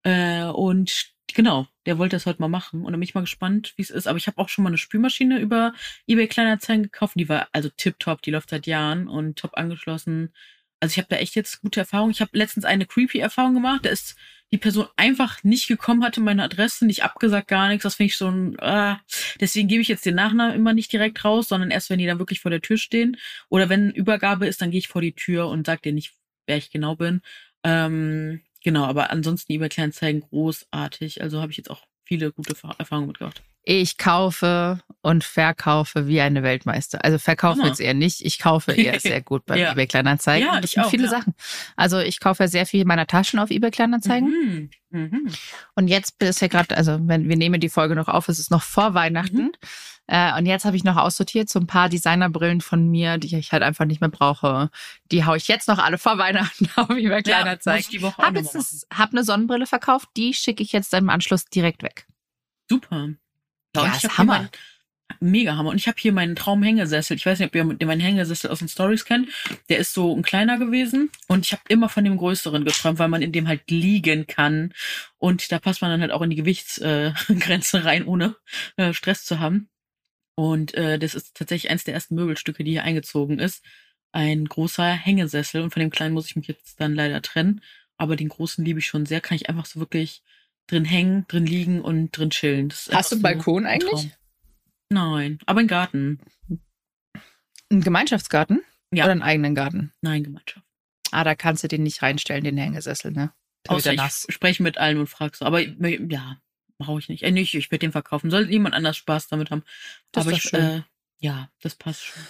Äh, 0.03 0.45
und 0.45 1.11
genau, 1.33 1.67
der 1.85 1.97
wollte 1.97 2.15
das 2.15 2.25
heute 2.25 2.41
mal 2.41 2.47
machen. 2.47 2.81
Und 2.81 2.91
dann 2.91 2.99
bin 2.99 3.07
ich 3.07 3.15
mal 3.15 3.21
gespannt, 3.21 3.73
wie 3.75 3.81
es 3.81 3.89
ist. 3.89 4.07
Aber 4.07 4.17
ich 4.17 4.27
habe 4.27 4.37
auch 4.37 4.49
schon 4.49 4.63
mal 4.63 4.69
eine 4.69 4.77
Spülmaschine 4.77 5.39
über 5.39 5.73
eBay 6.07 6.27
Kleinanzeigen 6.27 6.83
gekauft. 6.83 7.15
Die 7.15 7.29
war 7.29 7.47
also 7.51 7.69
tipptopp, 7.69 8.21
die 8.21 8.31
läuft 8.31 8.49
seit 8.49 8.67
Jahren 8.67 9.07
und 9.07 9.37
top 9.37 9.51
angeschlossen. 9.55 10.33
Also 10.81 10.93
ich 10.93 10.97
habe 10.97 11.07
da 11.09 11.15
echt 11.17 11.35
jetzt 11.35 11.61
gute 11.61 11.79
Erfahrungen. 11.79 12.11
Ich 12.11 12.21
habe 12.21 12.37
letztens 12.37 12.65
eine 12.65 12.85
creepy 12.85 13.19
Erfahrung 13.19 13.53
gemacht. 13.53 13.85
Da 13.85 13.89
ist 13.89 14.15
die 14.51 14.57
Person 14.57 14.87
einfach 14.97 15.43
nicht 15.43 15.67
gekommen, 15.67 16.03
hatte 16.03 16.19
meine 16.19 16.43
Adresse, 16.43 16.85
nicht 16.85 17.03
abgesagt, 17.03 17.47
gar 17.47 17.69
nichts. 17.69 17.83
Das 17.83 17.95
finde 17.95 18.07
ich 18.07 18.17
so 18.17 18.27
ein, 18.29 18.57
äh, 18.59 18.95
deswegen 19.39 19.69
gebe 19.69 19.81
ich 19.81 19.87
jetzt 19.87 20.05
den 20.05 20.15
Nachnamen 20.15 20.55
immer 20.55 20.73
nicht 20.73 20.91
direkt 20.91 21.23
raus, 21.23 21.47
sondern 21.47 21.71
erst, 21.71 21.89
wenn 21.89 21.99
die 21.99 22.05
dann 22.05 22.19
wirklich 22.19 22.41
vor 22.41 22.51
der 22.51 22.61
Tür 22.61 22.77
stehen. 22.77 23.15
Oder 23.47 23.69
wenn 23.69 23.91
Übergabe 23.91 24.47
ist, 24.47 24.61
dann 24.61 24.71
gehe 24.71 24.79
ich 24.79 24.89
vor 24.89 25.01
die 25.01 25.13
Tür 25.13 25.47
und 25.47 25.67
sage 25.67 25.81
dir 25.83 25.93
nicht, 25.93 26.13
wer 26.47 26.57
ich 26.57 26.71
genau 26.71 26.95
bin. 26.95 27.21
Ähm, 27.63 28.41
genau, 28.63 28.85
aber 28.85 29.11
ansonsten 29.11 29.53
eBay 29.53 29.69
Kleinzeigen 29.69 30.21
großartig. 30.21 31.21
Also 31.21 31.41
habe 31.41 31.51
ich 31.51 31.57
jetzt 31.57 31.69
auch 31.69 31.85
viele 32.03 32.33
gute 32.33 32.55
Erfahrungen 32.77 33.07
mitgemacht. 33.07 33.43
Ich 33.63 33.97
kaufe 33.97 34.79
und 35.01 35.23
verkaufe 35.23 36.07
wie 36.07 36.21
eine 36.21 36.41
Weltmeister. 36.41 37.03
Also 37.03 37.19
verkaufe 37.19 37.61
jetzt 37.61 37.79
eher 37.79 37.93
nicht. 37.93 38.21
Ich 38.21 38.39
kaufe 38.39 38.71
eher 38.71 38.99
sehr 38.99 39.21
gut 39.21 39.45
bei 39.45 39.57
ja. 39.57 39.71
eBay 39.71 39.87
Kleinanzeigen. 39.87 40.47
Ja, 40.47 40.59
ich 40.63 40.79
auch, 40.79 40.89
viele 40.89 41.05
ja. 41.05 41.09
Sachen. 41.09 41.35
Also 41.75 41.99
ich 41.99 42.19
kaufe 42.19 42.47
sehr 42.47 42.65
viel 42.65 42.85
meiner 42.85 43.07
Taschen 43.07 43.39
auf 43.39 43.51
eBay 43.51 43.71
Kleinanzeigen. 43.71 44.29
Mhm. 44.29 44.69
Mhm. 44.89 45.29
Und 45.75 45.87
jetzt 45.87 46.21
ist 46.21 46.41
ja 46.41 46.47
gerade, 46.47 46.75
also 46.75 46.99
wenn 47.03 47.29
wir 47.29 47.37
nehmen 47.37 47.59
die 47.59 47.69
Folge 47.69 47.95
noch 47.95 48.07
auf, 48.07 48.29
es 48.29 48.39
ist 48.39 48.51
noch 48.51 48.63
vor 48.63 48.93
Weihnachten. 48.93 49.43
Mhm. 49.43 49.51
Äh, 50.07 50.37
und 50.37 50.45
jetzt 50.45 50.65
habe 50.65 50.75
ich 50.75 50.83
noch 50.83 50.97
aussortiert 50.97 51.47
so 51.47 51.59
ein 51.59 51.67
paar 51.67 51.87
Designerbrillen 51.87 52.61
von 52.61 52.89
mir, 52.89 53.17
die 53.17 53.37
ich 53.37 53.51
halt 53.51 53.63
einfach 53.63 53.85
nicht 53.85 54.01
mehr 54.01 54.09
brauche. 54.09 54.69
Die 55.11 55.25
haue 55.25 55.37
ich 55.37 55.47
jetzt 55.47 55.67
noch 55.67 55.77
alle 55.77 55.97
vor 55.97 56.17
Weihnachten 56.17 56.67
auf 56.75 56.89
eBay 56.89 57.21
Kleinanzeigen. 57.21 57.85
Ja, 57.91 58.09
ich 58.09 58.17
habe 58.17 58.43
hab 58.93 59.11
eine 59.11 59.23
Sonnenbrille 59.23 59.67
verkauft, 59.67 60.09
die 60.17 60.33
schicke 60.33 60.63
ich 60.63 60.71
jetzt 60.71 60.93
im 60.93 61.09
Anschluss 61.09 61.45
direkt 61.45 61.83
weg. 61.83 62.07
Super. 62.69 63.09
Ja, 63.75 63.85
Ja, 63.85 63.95
ist 63.95 64.17
Hammer. 64.17 64.49
Mega 65.19 65.57
Hammer. 65.57 65.71
Und 65.71 65.77
ich 65.77 65.87
habe 65.87 65.97
hier 65.99 66.13
meinen 66.13 66.35
Traumhängesessel. 66.35 67.17
Ich 67.17 67.25
weiß 67.25 67.39
nicht, 67.39 67.49
ob 67.49 67.55
ihr 67.55 67.65
meinen 67.65 67.99
Hängesessel 67.99 68.49
aus 68.49 68.59
den 68.59 68.69
Stories 68.69 69.05
kennt. 69.05 69.29
Der 69.69 69.77
ist 69.77 69.93
so 69.93 70.15
ein 70.15 70.23
kleiner 70.23 70.57
gewesen. 70.57 71.11
Und 71.27 71.45
ich 71.45 71.51
habe 71.51 71.63
immer 71.67 71.89
von 71.89 72.03
dem 72.03 72.17
größeren 72.17 72.63
geträumt, 72.63 72.99
weil 72.99 73.09
man 73.09 73.21
in 73.21 73.31
dem 73.31 73.47
halt 73.47 73.69
liegen 73.69 74.25
kann. 74.27 74.73
Und 75.17 75.51
da 75.51 75.59
passt 75.59 75.81
man 75.81 75.91
dann 75.91 76.01
halt 76.01 76.11
auch 76.11 76.21
in 76.21 76.29
die 76.29 76.37
Gewichtsgrenze 76.37 77.77
äh, 77.77 77.81
rein, 77.83 78.05
ohne 78.05 78.35
äh, 78.77 78.93
Stress 78.93 79.25
zu 79.25 79.39
haben. 79.39 79.69
Und 80.35 80.73
äh, 80.75 80.97
das 80.97 81.13
ist 81.13 81.35
tatsächlich 81.35 81.71
eins 81.71 81.83
der 81.83 81.93
ersten 81.93 82.15
Möbelstücke, 82.15 82.63
die 82.63 82.71
hier 82.71 82.83
eingezogen 82.83 83.39
ist. 83.39 83.63
Ein 84.13 84.45
großer 84.45 84.91
Hängesessel. 84.91 85.61
Und 85.61 85.71
von 85.71 85.81
dem 85.81 85.89
kleinen 85.89 86.13
muss 86.13 86.27
ich 86.27 86.35
mich 86.35 86.47
jetzt 86.47 86.79
dann 86.79 86.95
leider 86.95 87.21
trennen. 87.21 87.61
Aber 87.97 88.15
den 88.15 88.29
großen 88.29 88.63
liebe 88.63 88.79
ich 88.79 88.87
schon 88.87 89.05
sehr. 89.05 89.21
Kann 89.21 89.35
ich 89.35 89.49
einfach 89.49 89.65
so 89.65 89.79
wirklich 89.79 90.23
drin 90.71 90.85
hängen, 90.85 91.25
drin 91.27 91.45
liegen 91.45 91.81
und 91.81 92.11
drin 92.11 92.29
chillen. 92.29 92.73
Hast 92.91 93.11
du 93.11 93.15
einen 93.15 93.21
Balkon 93.21 93.65
ein 93.65 93.81
eigentlich? 93.81 94.11
Nein, 94.89 95.39
aber 95.45 95.59
ein 95.59 95.67
Garten. 95.67 96.19
Ein 97.69 97.81
Gemeinschaftsgarten? 97.81 98.61
Ja. 98.93 99.05
Oder 99.05 99.13
einen 99.13 99.21
eigenen 99.21 99.55
Garten? 99.55 99.93
Nein, 100.01 100.23
Gemeinschaft. 100.23 100.65
Ah, 101.11 101.23
da 101.23 101.35
kannst 101.35 101.63
du 101.63 101.67
den 101.67 101.83
nicht 101.83 102.01
reinstellen, 102.01 102.43
den 102.43 102.57
Hängesessel, 102.57 103.11
ne? 103.11 103.33
Wird 103.63 103.77
Außer 103.77 103.93
ja 103.93 104.05
ich 104.05 104.33
spreche 104.33 104.63
mit 104.63 104.77
allen 104.77 104.97
und 104.97 105.07
frage 105.07 105.35
so. 105.37 105.45
Aber 105.45 105.59
ja, 105.61 106.37
brauche 106.77 106.99
ich 106.99 107.09
nicht. 107.09 107.23
Äh, 107.23 107.31
nicht, 107.31 107.53
ich 107.53 107.69
werde 107.69 107.85
den 107.85 107.91
verkaufen. 107.91 108.31
Soll 108.31 108.49
jemand 108.49 108.75
anders 108.75 108.97
Spaß 108.97 109.27
damit 109.27 109.51
haben. 109.51 109.63
Das 110.11 110.25
aber 110.25 110.35
ist 110.35 110.45
ich, 110.45 110.53
äh, 110.53 110.81
ja, 111.19 111.49
das 111.61 111.75
passt 111.75 112.05
schon. 112.05 112.23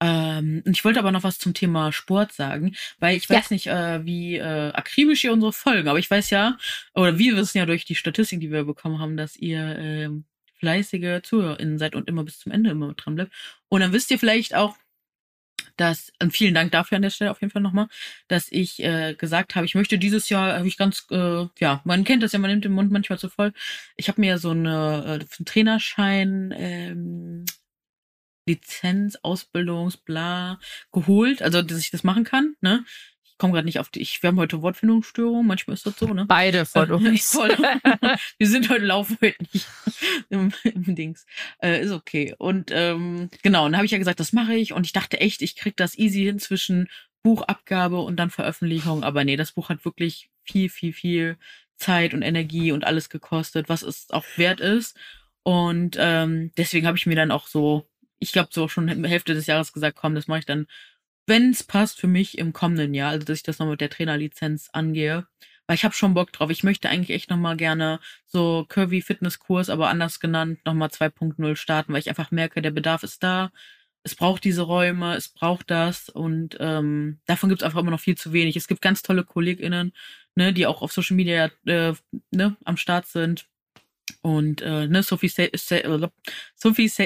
Ähm, 0.00 0.62
ich 0.66 0.84
wollte 0.84 1.00
aber 1.00 1.10
noch 1.12 1.24
was 1.24 1.38
zum 1.38 1.54
Thema 1.54 1.90
Sport 1.92 2.32
sagen, 2.32 2.74
weil 3.00 3.16
ich 3.16 3.28
Ja. 3.28 3.36
weiß 3.36 3.50
nicht, 3.50 3.66
äh, 3.66 4.04
wie 4.04 4.36
äh, 4.36 4.70
akribisch 4.72 5.24
ihr 5.24 5.32
unsere 5.32 5.52
Folgen, 5.52 5.88
aber 5.88 5.98
ich 5.98 6.10
weiß 6.10 6.30
ja, 6.30 6.56
oder 6.94 7.18
wir 7.18 7.36
wissen 7.36 7.58
ja 7.58 7.66
durch 7.66 7.84
die 7.84 7.94
Statistik, 7.96 8.40
die 8.40 8.50
wir 8.52 8.64
bekommen 8.64 9.00
haben, 9.00 9.16
dass 9.16 9.36
ihr 9.36 9.76
ähm, 9.78 10.24
fleißige 10.60 11.22
ZuhörerInnen 11.22 11.78
seid 11.78 11.94
und 11.94 12.08
immer 12.08 12.24
bis 12.24 12.38
zum 12.38 12.52
Ende 12.52 12.70
immer 12.70 12.94
dran 12.94 13.14
bleibt. 13.16 13.32
Und 13.68 13.80
dann 13.80 13.92
wisst 13.92 14.10
ihr 14.10 14.18
vielleicht 14.18 14.54
auch, 14.54 14.76
dass, 15.76 16.12
und 16.20 16.32
vielen 16.32 16.54
Dank 16.54 16.72
dafür 16.72 16.96
an 16.96 17.02
der 17.02 17.10
Stelle 17.10 17.30
auf 17.30 17.40
jeden 17.40 17.52
Fall 17.52 17.62
nochmal, 17.62 17.86
dass 18.26 18.48
ich 18.50 18.82
äh, 18.82 19.14
gesagt 19.14 19.54
habe, 19.54 19.64
ich 19.66 19.74
möchte 19.76 19.98
dieses 19.98 20.28
Jahr, 20.28 20.54
habe 20.58 20.66
ich 20.66 20.76
ganz, 20.76 21.06
äh, 21.10 21.46
ja, 21.60 21.80
man 21.84 22.04
kennt 22.04 22.22
das 22.22 22.32
ja, 22.32 22.38
man 22.40 22.50
nimmt 22.50 22.64
den 22.64 22.72
Mund 22.72 22.90
manchmal 22.90 23.18
zu 23.18 23.28
voll. 23.28 23.52
Ich 23.96 24.08
habe 24.08 24.20
mir 24.20 24.38
so 24.38 24.50
eine, 24.50 25.04
äh, 25.06 25.10
einen 25.12 25.44
Trainerschein, 25.46 26.52
ähm, 26.56 27.44
Lizenz, 28.48 29.16
Ausbildungs, 29.22 29.96
bla, 29.96 30.58
geholt, 30.92 31.42
also 31.42 31.62
dass 31.62 31.78
ich 31.78 31.90
das 31.90 32.04
machen 32.04 32.24
kann, 32.24 32.56
ne? 32.60 32.84
Ich 33.24 33.38
komme 33.38 33.52
gerade 33.52 33.66
nicht 33.66 33.78
auf 33.78 33.88
die, 33.88 34.00
ich, 34.00 34.20
wir 34.20 34.28
haben 34.28 34.38
heute 34.38 34.62
Wortfindungsstörung, 34.62 35.46
manchmal 35.46 35.74
ist 35.74 35.86
das 35.86 35.96
so, 35.96 36.12
ne? 36.12 36.24
Beide 36.26 36.66
von 36.66 36.90
uns. 36.90 37.30
voll. 37.30 37.50
Wir 38.38 38.48
sind 38.48 38.68
heute 38.68 38.84
laufen 38.84 39.16
heute 39.22 39.44
nicht 39.52 39.68
im, 40.28 40.52
im 40.64 40.96
Dings. 40.96 41.24
Äh, 41.62 41.82
ist 41.82 41.92
okay. 41.92 42.34
Und 42.36 42.72
ähm, 42.72 43.30
genau, 43.42 43.66
und 43.66 43.72
dann 43.72 43.76
habe 43.76 43.86
ich 43.86 43.92
ja 43.92 43.98
gesagt, 43.98 44.18
das 44.18 44.32
mache 44.32 44.54
ich. 44.54 44.72
Und 44.72 44.86
ich 44.86 44.92
dachte 44.92 45.20
echt, 45.20 45.40
ich 45.42 45.54
krieg 45.54 45.76
das 45.76 45.96
easy 45.96 46.24
hin 46.24 46.40
zwischen 46.40 46.88
Buchabgabe 47.22 48.00
und 48.00 48.16
dann 48.16 48.30
Veröffentlichung. 48.30 49.04
Aber 49.04 49.22
nee, 49.22 49.36
das 49.36 49.52
Buch 49.52 49.68
hat 49.68 49.84
wirklich 49.84 50.30
viel, 50.42 50.68
viel, 50.68 50.92
viel 50.92 51.36
Zeit 51.76 52.14
und 52.14 52.22
Energie 52.22 52.72
und 52.72 52.84
alles 52.84 53.08
gekostet, 53.08 53.68
was 53.68 53.82
es 53.82 54.10
auch 54.10 54.24
wert 54.36 54.60
ist. 54.60 54.96
Und 55.42 55.96
ähm, 55.98 56.52
deswegen 56.56 56.86
habe 56.86 56.98
ich 56.98 57.06
mir 57.06 57.16
dann 57.16 57.30
auch 57.30 57.46
so, 57.46 57.87
ich 58.18 58.32
glaube 58.32 58.50
so 58.52 58.68
schon 58.68 58.88
Hälfte 59.04 59.34
des 59.34 59.46
Jahres 59.46 59.72
gesagt, 59.72 59.96
komm, 59.96 60.14
das 60.14 60.28
mache 60.28 60.40
ich 60.40 60.46
dann, 60.46 60.66
wenn 61.26 61.50
es 61.50 61.62
passt 61.62 62.00
für 62.00 62.06
mich 62.06 62.38
im 62.38 62.52
kommenden 62.52 62.94
Jahr, 62.94 63.10
also 63.10 63.26
dass 63.26 63.38
ich 63.38 63.42
das 63.42 63.58
noch 63.58 63.68
mit 63.68 63.80
der 63.80 63.90
Trainerlizenz 63.90 64.70
angehe. 64.72 65.26
Weil 65.66 65.74
ich 65.74 65.84
habe 65.84 65.94
schon 65.94 66.14
Bock 66.14 66.32
drauf. 66.32 66.48
Ich 66.50 66.64
möchte 66.64 66.88
eigentlich 66.88 67.14
echt 67.14 67.28
nochmal 67.28 67.56
gerne 67.56 68.00
so 68.26 68.64
Curvy 68.68 69.02
Fitnesskurs, 69.02 69.68
aber 69.68 69.90
anders 69.90 70.18
genannt, 70.18 70.60
nochmal 70.64 70.88
2.0 70.88 71.56
starten, 71.56 71.92
weil 71.92 72.00
ich 72.00 72.08
einfach 72.08 72.30
merke, 72.30 72.62
der 72.62 72.70
Bedarf 72.70 73.02
ist 73.02 73.22
da. 73.22 73.52
Es 74.02 74.14
braucht 74.14 74.44
diese 74.44 74.62
Räume, 74.62 75.14
es 75.16 75.28
braucht 75.28 75.70
das 75.70 76.08
und 76.08 76.56
ähm, 76.60 77.20
davon 77.26 77.50
gibt 77.50 77.60
es 77.60 77.66
einfach 77.66 77.80
immer 77.80 77.90
noch 77.90 78.00
viel 78.00 78.16
zu 78.16 78.32
wenig. 78.32 78.56
Es 78.56 78.68
gibt 78.68 78.80
ganz 78.80 79.02
tolle 79.02 79.24
KollegInnen, 79.24 79.92
ne, 80.34 80.54
die 80.54 80.66
auch 80.66 80.80
auf 80.80 80.92
Social 80.92 81.16
Media 81.16 81.50
äh, 81.66 81.92
ne, 82.30 82.56
am 82.64 82.78
Start 82.78 83.06
sind. 83.06 83.46
Und 84.22 84.62
äh, 84.62 84.86
ne, 84.88 85.02
Sophie, 85.02 85.28
Sa 85.28 85.44
Sa 85.54 85.76
äh, 85.76 86.08
Sophie, 86.54 86.88
Sa 86.88 87.04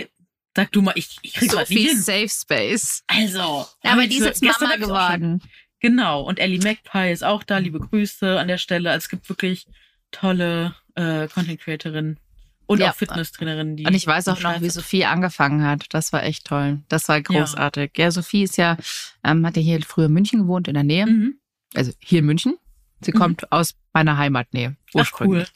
sag 0.57 0.71
du 0.73 0.83
mal, 0.83 0.93
ich, 0.97 1.19
ich 1.23 1.35
krieg 1.35 1.51
grad 1.51 1.69
nicht 1.71 1.79
Sophie 1.81 1.89
hin. 1.95 2.03
Safe 2.03 2.29
Space. 2.29 3.03
Also, 3.07 3.67
Aber 3.83 4.07
die 4.07 4.17
ist 4.19 4.25
jetzt 4.25 4.43
Mama 4.43 4.73
schon- 4.73 4.81
geworden. 4.81 5.43
Genau, 5.81 6.23
und 6.23 6.39
Ellie 6.39 6.61
Magpie 6.63 7.11
ist 7.11 7.25
auch 7.25 7.43
da. 7.43 7.59
Liebe 7.59 7.81
Grüße 7.81 8.39
an 8.39 8.47
der 8.49 8.59
Stelle. 8.59 8.91
Also 8.91 9.05
es 9.05 9.09
gibt 9.09 9.29
wirklich 9.29 9.67
tolle 10.13 10.75
äh, 10.95 11.27
Content 11.29 11.61
Creatorinnen 11.61 12.21
und 12.67 12.79
Ja. 12.81 12.91
auch 12.91 12.95
Fitnesstrainerinnen, 12.95 13.77
die. 13.77 13.85
Und 13.87 13.95
ich 13.95 14.07
weiß 14.07 14.29
auch 14.29 14.41
noch, 14.41 14.61
wie. 14.61 14.71
Sophie 14.71 15.05
angefangen 15.07 15.65
hat. 15.67 15.87
Das 15.91 16.13
war 16.13 16.23
echt 16.23 16.47
toll. 16.47 16.83
Das 16.89 17.09
war 17.09 17.21
großartig. 17.21 17.93
Ja, 17.97 18.11
Sophie 18.13 18.45
ist 18.45 18.57
ja, 18.59 18.77
ähm, 19.25 19.45
hat 19.45 19.57
ja 19.57 19.63
hier 19.63 19.81
früher 19.83 20.07
in 20.07 20.13
München 20.13 20.43
gewohnt, 20.43 20.69
in 20.69 20.75
der 20.75 20.85
Nähe. 20.85 21.07
Mhm. 21.07 21.35
Also 21.75 21.91
hier 21.99 22.21
in 22.21 22.27
München. 22.27 22.57
Sie 23.05 23.13
Mhm. 23.13 23.19
kommt 23.19 23.53
aus 23.53 23.75
meiner 23.93 24.17
Heimatnähe. 24.19 24.77
Ach, 24.91 24.95
Ursprünglich. 24.95 25.49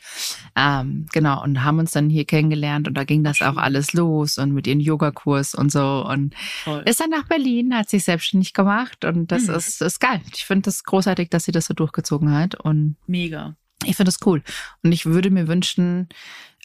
Ähm, 0.55 1.07
genau. 1.12 1.42
Und 1.42 1.62
haben 1.64 1.78
uns 1.78 1.92
dann 1.92 2.09
hier 2.11 2.24
kennengelernt 2.24 2.88
und 2.88 2.94
da 2.94 3.05
ging 3.05 3.22
das 3.24 3.42
auch 3.42 3.57
alles 3.57 3.92
los 3.92 4.38
und 4.38 4.53
mit 4.53 4.66
ihren 4.66 4.80
Yogakurs 4.80 5.55
und 5.55 5.70
so. 5.72 6.05
Und 6.07 6.34
Toll. 6.64 6.82
ist 6.86 7.01
dann 7.01 7.11
nach 7.11 7.24
Berlin, 7.24 7.74
hat 7.74 7.88
sich 7.90 8.05
selbstständig 8.05 8.53
gemacht 8.53 9.05
und 9.05 9.30
das 9.32 9.49
Mhm. 9.49 9.55
ist, 9.55 9.82
ist 9.82 10.01
geil. 10.01 10.20
Ich 10.34 10.44
finde 10.44 10.62
das 10.62 10.84
großartig, 10.84 11.30
dass 11.30 11.44
sie 11.44 11.53
das 11.53 11.66
so 11.66 11.74
durchgezogen 11.74 12.32
hat 12.32 12.55
und 12.57 12.97
Mega. 13.07 13.57
ich 13.84 13.97
finde 13.97 14.09
das 14.11 14.18
cool. 14.26 14.42
Und 14.82 14.92
ich 14.92 15.07
würde 15.07 15.30
mir 15.30 15.49
wünschen, 15.49 16.09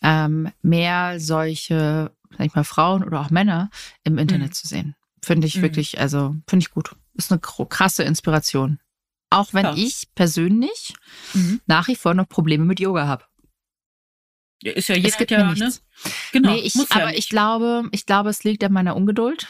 ähm, 0.04 0.50
mehr 0.62 1.20
solche, 1.20 2.12
sag 2.38 2.46
ich 2.48 2.56
mal, 2.56 2.64
Frauen 2.64 3.04
oder 3.04 3.22
auch 3.22 3.30
Männer 3.30 3.70
im 4.04 4.18
Internet 4.18 4.50
Mhm. 4.50 4.54
zu 4.54 4.68
sehen. 4.68 4.96
Finde 5.22 5.46
ich 5.48 5.58
Mhm. 5.58 5.62
wirklich, 5.62 6.00
also 6.00 6.36
finde 6.48 6.64
ich 6.64 6.72
gut. 6.72 6.96
Ist 7.14 7.32
eine 7.32 7.40
krasse 7.40 8.04
Inspiration. 8.04 8.80
Auch 9.32 9.54
wenn 9.54 9.66
Ja. 9.66 9.74
ich 9.76 10.08
persönlich 10.14 10.94
Mhm. 11.34 11.62
nach 11.66 11.88
wie 11.88 11.96
vor 11.96 12.14
noch 12.14 12.28
Probleme 12.30 12.66
mit 12.66 12.80
Yoga 12.80 13.08
habe. 13.08 13.26
Ja, 14.62 14.74
Ist 14.74 14.90
ja 14.90 14.96
jeder 14.96 15.08
es 15.10 15.18
gibt 15.18 15.32
hat 15.32 15.40
mir 15.40 15.44
ja, 15.46 15.54
ne? 15.54 15.60
nichts. 15.66 15.84
Genau. 16.32 16.52
nee, 16.54 16.60
ich, 16.60 16.76
muss 16.76 16.90
ja 16.90 16.98
aber 16.98 17.08
nicht. 17.08 17.18
ich 17.20 17.30
glaube, 17.30 17.90
ich 17.92 18.06
glaube, 18.06 18.30
es 18.30 18.44
liegt 18.44 18.64
an 18.64 18.74
meiner 18.74 18.96
Ungeduld. 18.96 19.48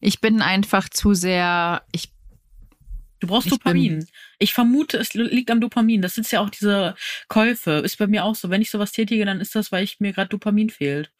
Ich 0.00 0.20
bin 0.20 0.40
einfach 0.42 0.88
zu 0.88 1.14
sehr, 1.14 1.82
ich 1.92 2.12
Du 3.20 3.26
brauchst 3.26 3.48
ich 3.48 3.52
Dopamin. 3.54 4.06
Ich 4.38 4.54
vermute, 4.54 4.96
es 4.98 5.12
liegt 5.14 5.50
am 5.50 5.60
Dopamin. 5.60 6.02
Das 6.02 6.14
sind 6.14 6.30
ja 6.30 6.40
auch 6.40 6.50
diese 6.50 6.94
Käufe. 7.26 7.72
Ist 7.72 7.98
bei 7.98 8.06
mir 8.06 8.24
auch 8.24 8.36
so. 8.36 8.48
Wenn 8.48 8.62
ich 8.62 8.70
sowas 8.70 8.92
tätige, 8.92 9.24
dann 9.24 9.40
ist 9.40 9.56
das, 9.56 9.72
weil 9.72 9.82
ich 9.82 9.98
mir 9.98 10.12
gerade 10.12 10.28
Dopamin 10.28 10.70
fehlt. 10.70 11.10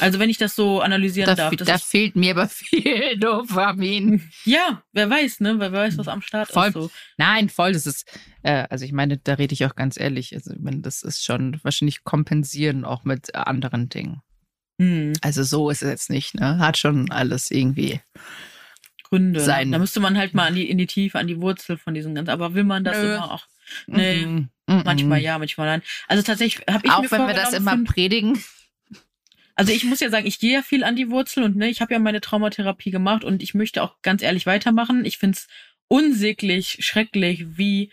Also 0.00 0.18
wenn 0.18 0.28
ich 0.30 0.38
das 0.38 0.56
so 0.56 0.80
analysieren 0.80 1.26
da, 1.28 1.34
darf. 1.34 1.56
Das 1.56 1.68
da 1.68 1.78
fehlt 1.78 2.16
mir 2.16 2.32
aber 2.32 2.48
viel 2.50 3.16
Dopamin. 3.18 4.28
ja, 4.44 4.82
wer 4.92 5.08
weiß, 5.08 5.40
ne? 5.40 5.58
Wer 5.58 5.72
weiß, 5.72 5.98
was 5.98 6.08
am 6.08 6.20
Start 6.22 6.50
Voll. 6.50 6.68
ist. 6.68 6.74
So. 6.74 6.90
Nein, 7.16 7.48
voll, 7.48 7.72
das 7.72 7.86
ist, 7.86 8.06
äh, 8.42 8.66
also 8.70 8.84
ich 8.84 8.92
meine, 8.92 9.18
da 9.18 9.34
rede 9.34 9.52
ich 9.54 9.64
auch 9.64 9.74
ganz 9.76 9.98
ehrlich, 9.98 10.34
also 10.34 10.52
ich 10.52 10.60
meine, 10.60 10.80
das 10.80 11.02
ist 11.02 11.24
schon 11.24 11.58
wahrscheinlich 11.62 12.02
kompensieren 12.04 12.84
auch 12.84 13.04
mit 13.04 13.34
anderen 13.34 13.88
Dingen. 13.88 14.20
Hm. 14.80 15.12
Also 15.22 15.44
so 15.44 15.70
ist 15.70 15.82
es 15.82 15.88
jetzt 15.88 16.10
nicht, 16.10 16.34
ne? 16.34 16.58
Hat 16.58 16.76
schon 16.78 17.10
alles 17.12 17.50
irgendwie. 17.52 18.00
Gründe. 19.04 19.38
sein. 19.40 19.70
Da 19.70 19.78
müsste 19.78 20.00
man 20.00 20.18
halt 20.18 20.34
mal 20.34 20.52
die, 20.52 20.68
in 20.68 20.78
die 20.78 20.86
Tiefe, 20.86 21.18
an 21.18 21.26
die 21.28 21.40
Wurzel 21.40 21.76
von 21.76 21.94
diesem 21.94 22.14
ganzen. 22.14 22.30
Aber 22.30 22.54
will 22.54 22.64
man 22.64 22.82
das 22.82 22.96
Nö. 22.96 23.14
immer 23.14 23.30
auch? 23.32 23.46
Nee, 23.86 24.26
Mhm. 24.26 24.48
Mhm. 24.66 24.82
manchmal 24.84 25.20
ja, 25.20 25.38
manchmal 25.38 25.66
nein. 25.68 25.82
Also 26.08 26.22
tatsächlich 26.22 26.66
habe 26.68 26.84
ich 26.86 26.90
Auch 26.92 27.02
mir 27.02 27.10
wenn 27.10 27.26
wir 27.28 27.34
das 27.34 27.52
immer 27.52 27.76
predigen. 27.84 28.42
Also 29.56 29.72
ich 29.72 29.84
muss 29.84 30.00
ja 30.00 30.10
sagen, 30.10 30.26
ich 30.26 30.40
gehe 30.40 30.52
ja 30.54 30.62
viel 30.62 30.82
an 30.84 30.96
die 30.96 31.10
Wurzel 31.10 31.44
und 31.44 31.56
ne, 31.56 31.68
ich 31.68 31.80
habe 31.80 31.92
ja 31.92 32.00
meine 32.00 32.20
Traumatherapie 32.20 32.90
gemacht 32.90 33.24
und 33.24 33.42
ich 33.42 33.54
möchte 33.54 33.82
auch 33.82 34.02
ganz 34.02 34.22
ehrlich 34.22 34.46
weitermachen. 34.46 35.04
Ich 35.04 35.18
find's 35.18 35.46
unsäglich 35.88 36.78
schrecklich, 36.80 37.56
wie 37.56 37.90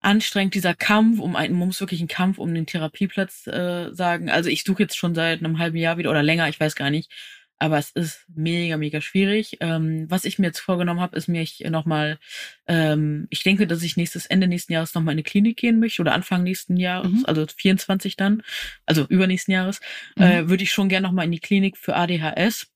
anstrengend 0.00 0.54
dieser 0.54 0.74
Kampf 0.74 1.18
um 1.18 1.34
einen, 1.34 1.58
man 1.58 1.68
muss 1.68 1.80
wirklich 1.80 2.00
einen 2.00 2.08
Kampf 2.08 2.38
um 2.38 2.54
den 2.54 2.66
Therapieplatz 2.66 3.46
äh, 3.46 3.92
sagen. 3.92 4.30
Also 4.30 4.50
ich 4.50 4.64
suche 4.64 4.82
jetzt 4.84 4.96
schon 4.96 5.14
seit 5.14 5.40
einem 5.40 5.58
halben 5.58 5.78
Jahr 5.78 5.98
wieder 5.98 6.10
oder 6.10 6.22
länger, 6.22 6.48
ich 6.48 6.60
weiß 6.60 6.76
gar 6.76 6.90
nicht. 6.90 7.10
Aber 7.58 7.78
es 7.78 7.90
ist 7.92 8.24
mega, 8.34 8.76
mega 8.76 9.00
schwierig. 9.00 9.56
Ähm, 9.60 10.04
was 10.10 10.24
ich 10.26 10.38
mir 10.38 10.48
jetzt 10.48 10.58
vorgenommen 10.60 11.00
habe, 11.00 11.16
ist 11.16 11.26
mir 11.26 11.40
ich 11.40 11.60
nochmal, 11.60 12.18
ähm, 12.66 13.26
ich 13.30 13.42
denke, 13.44 13.66
dass 13.66 13.82
ich 13.82 13.96
nächstes 13.96 14.26
Ende 14.26 14.46
nächsten 14.46 14.74
Jahres 14.74 14.94
nochmal 14.94 15.12
in 15.12 15.16
eine 15.16 15.22
Klinik 15.22 15.56
gehen 15.56 15.80
möchte 15.80 16.02
oder 16.02 16.12
Anfang 16.12 16.42
nächsten 16.42 16.76
Jahres, 16.76 17.10
Mhm. 17.10 17.24
also 17.26 17.46
24 17.46 18.16
dann, 18.16 18.42
also 18.84 19.06
übernächsten 19.06 19.52
Jahres 19.54 19.80
Mhm. 20.16 20.22
äh, 20.22 20.48
würde 20.50 20.64
ich 20.64 20.72
schon 20.72 20.88
gerne 20.90 21.06
nochmal 21.06 21.24
in 21.24 21.32
die 21.32 21.40
Klinik 21.40 21.78
für 21.78 21.96
ADHS. 21.96 22.66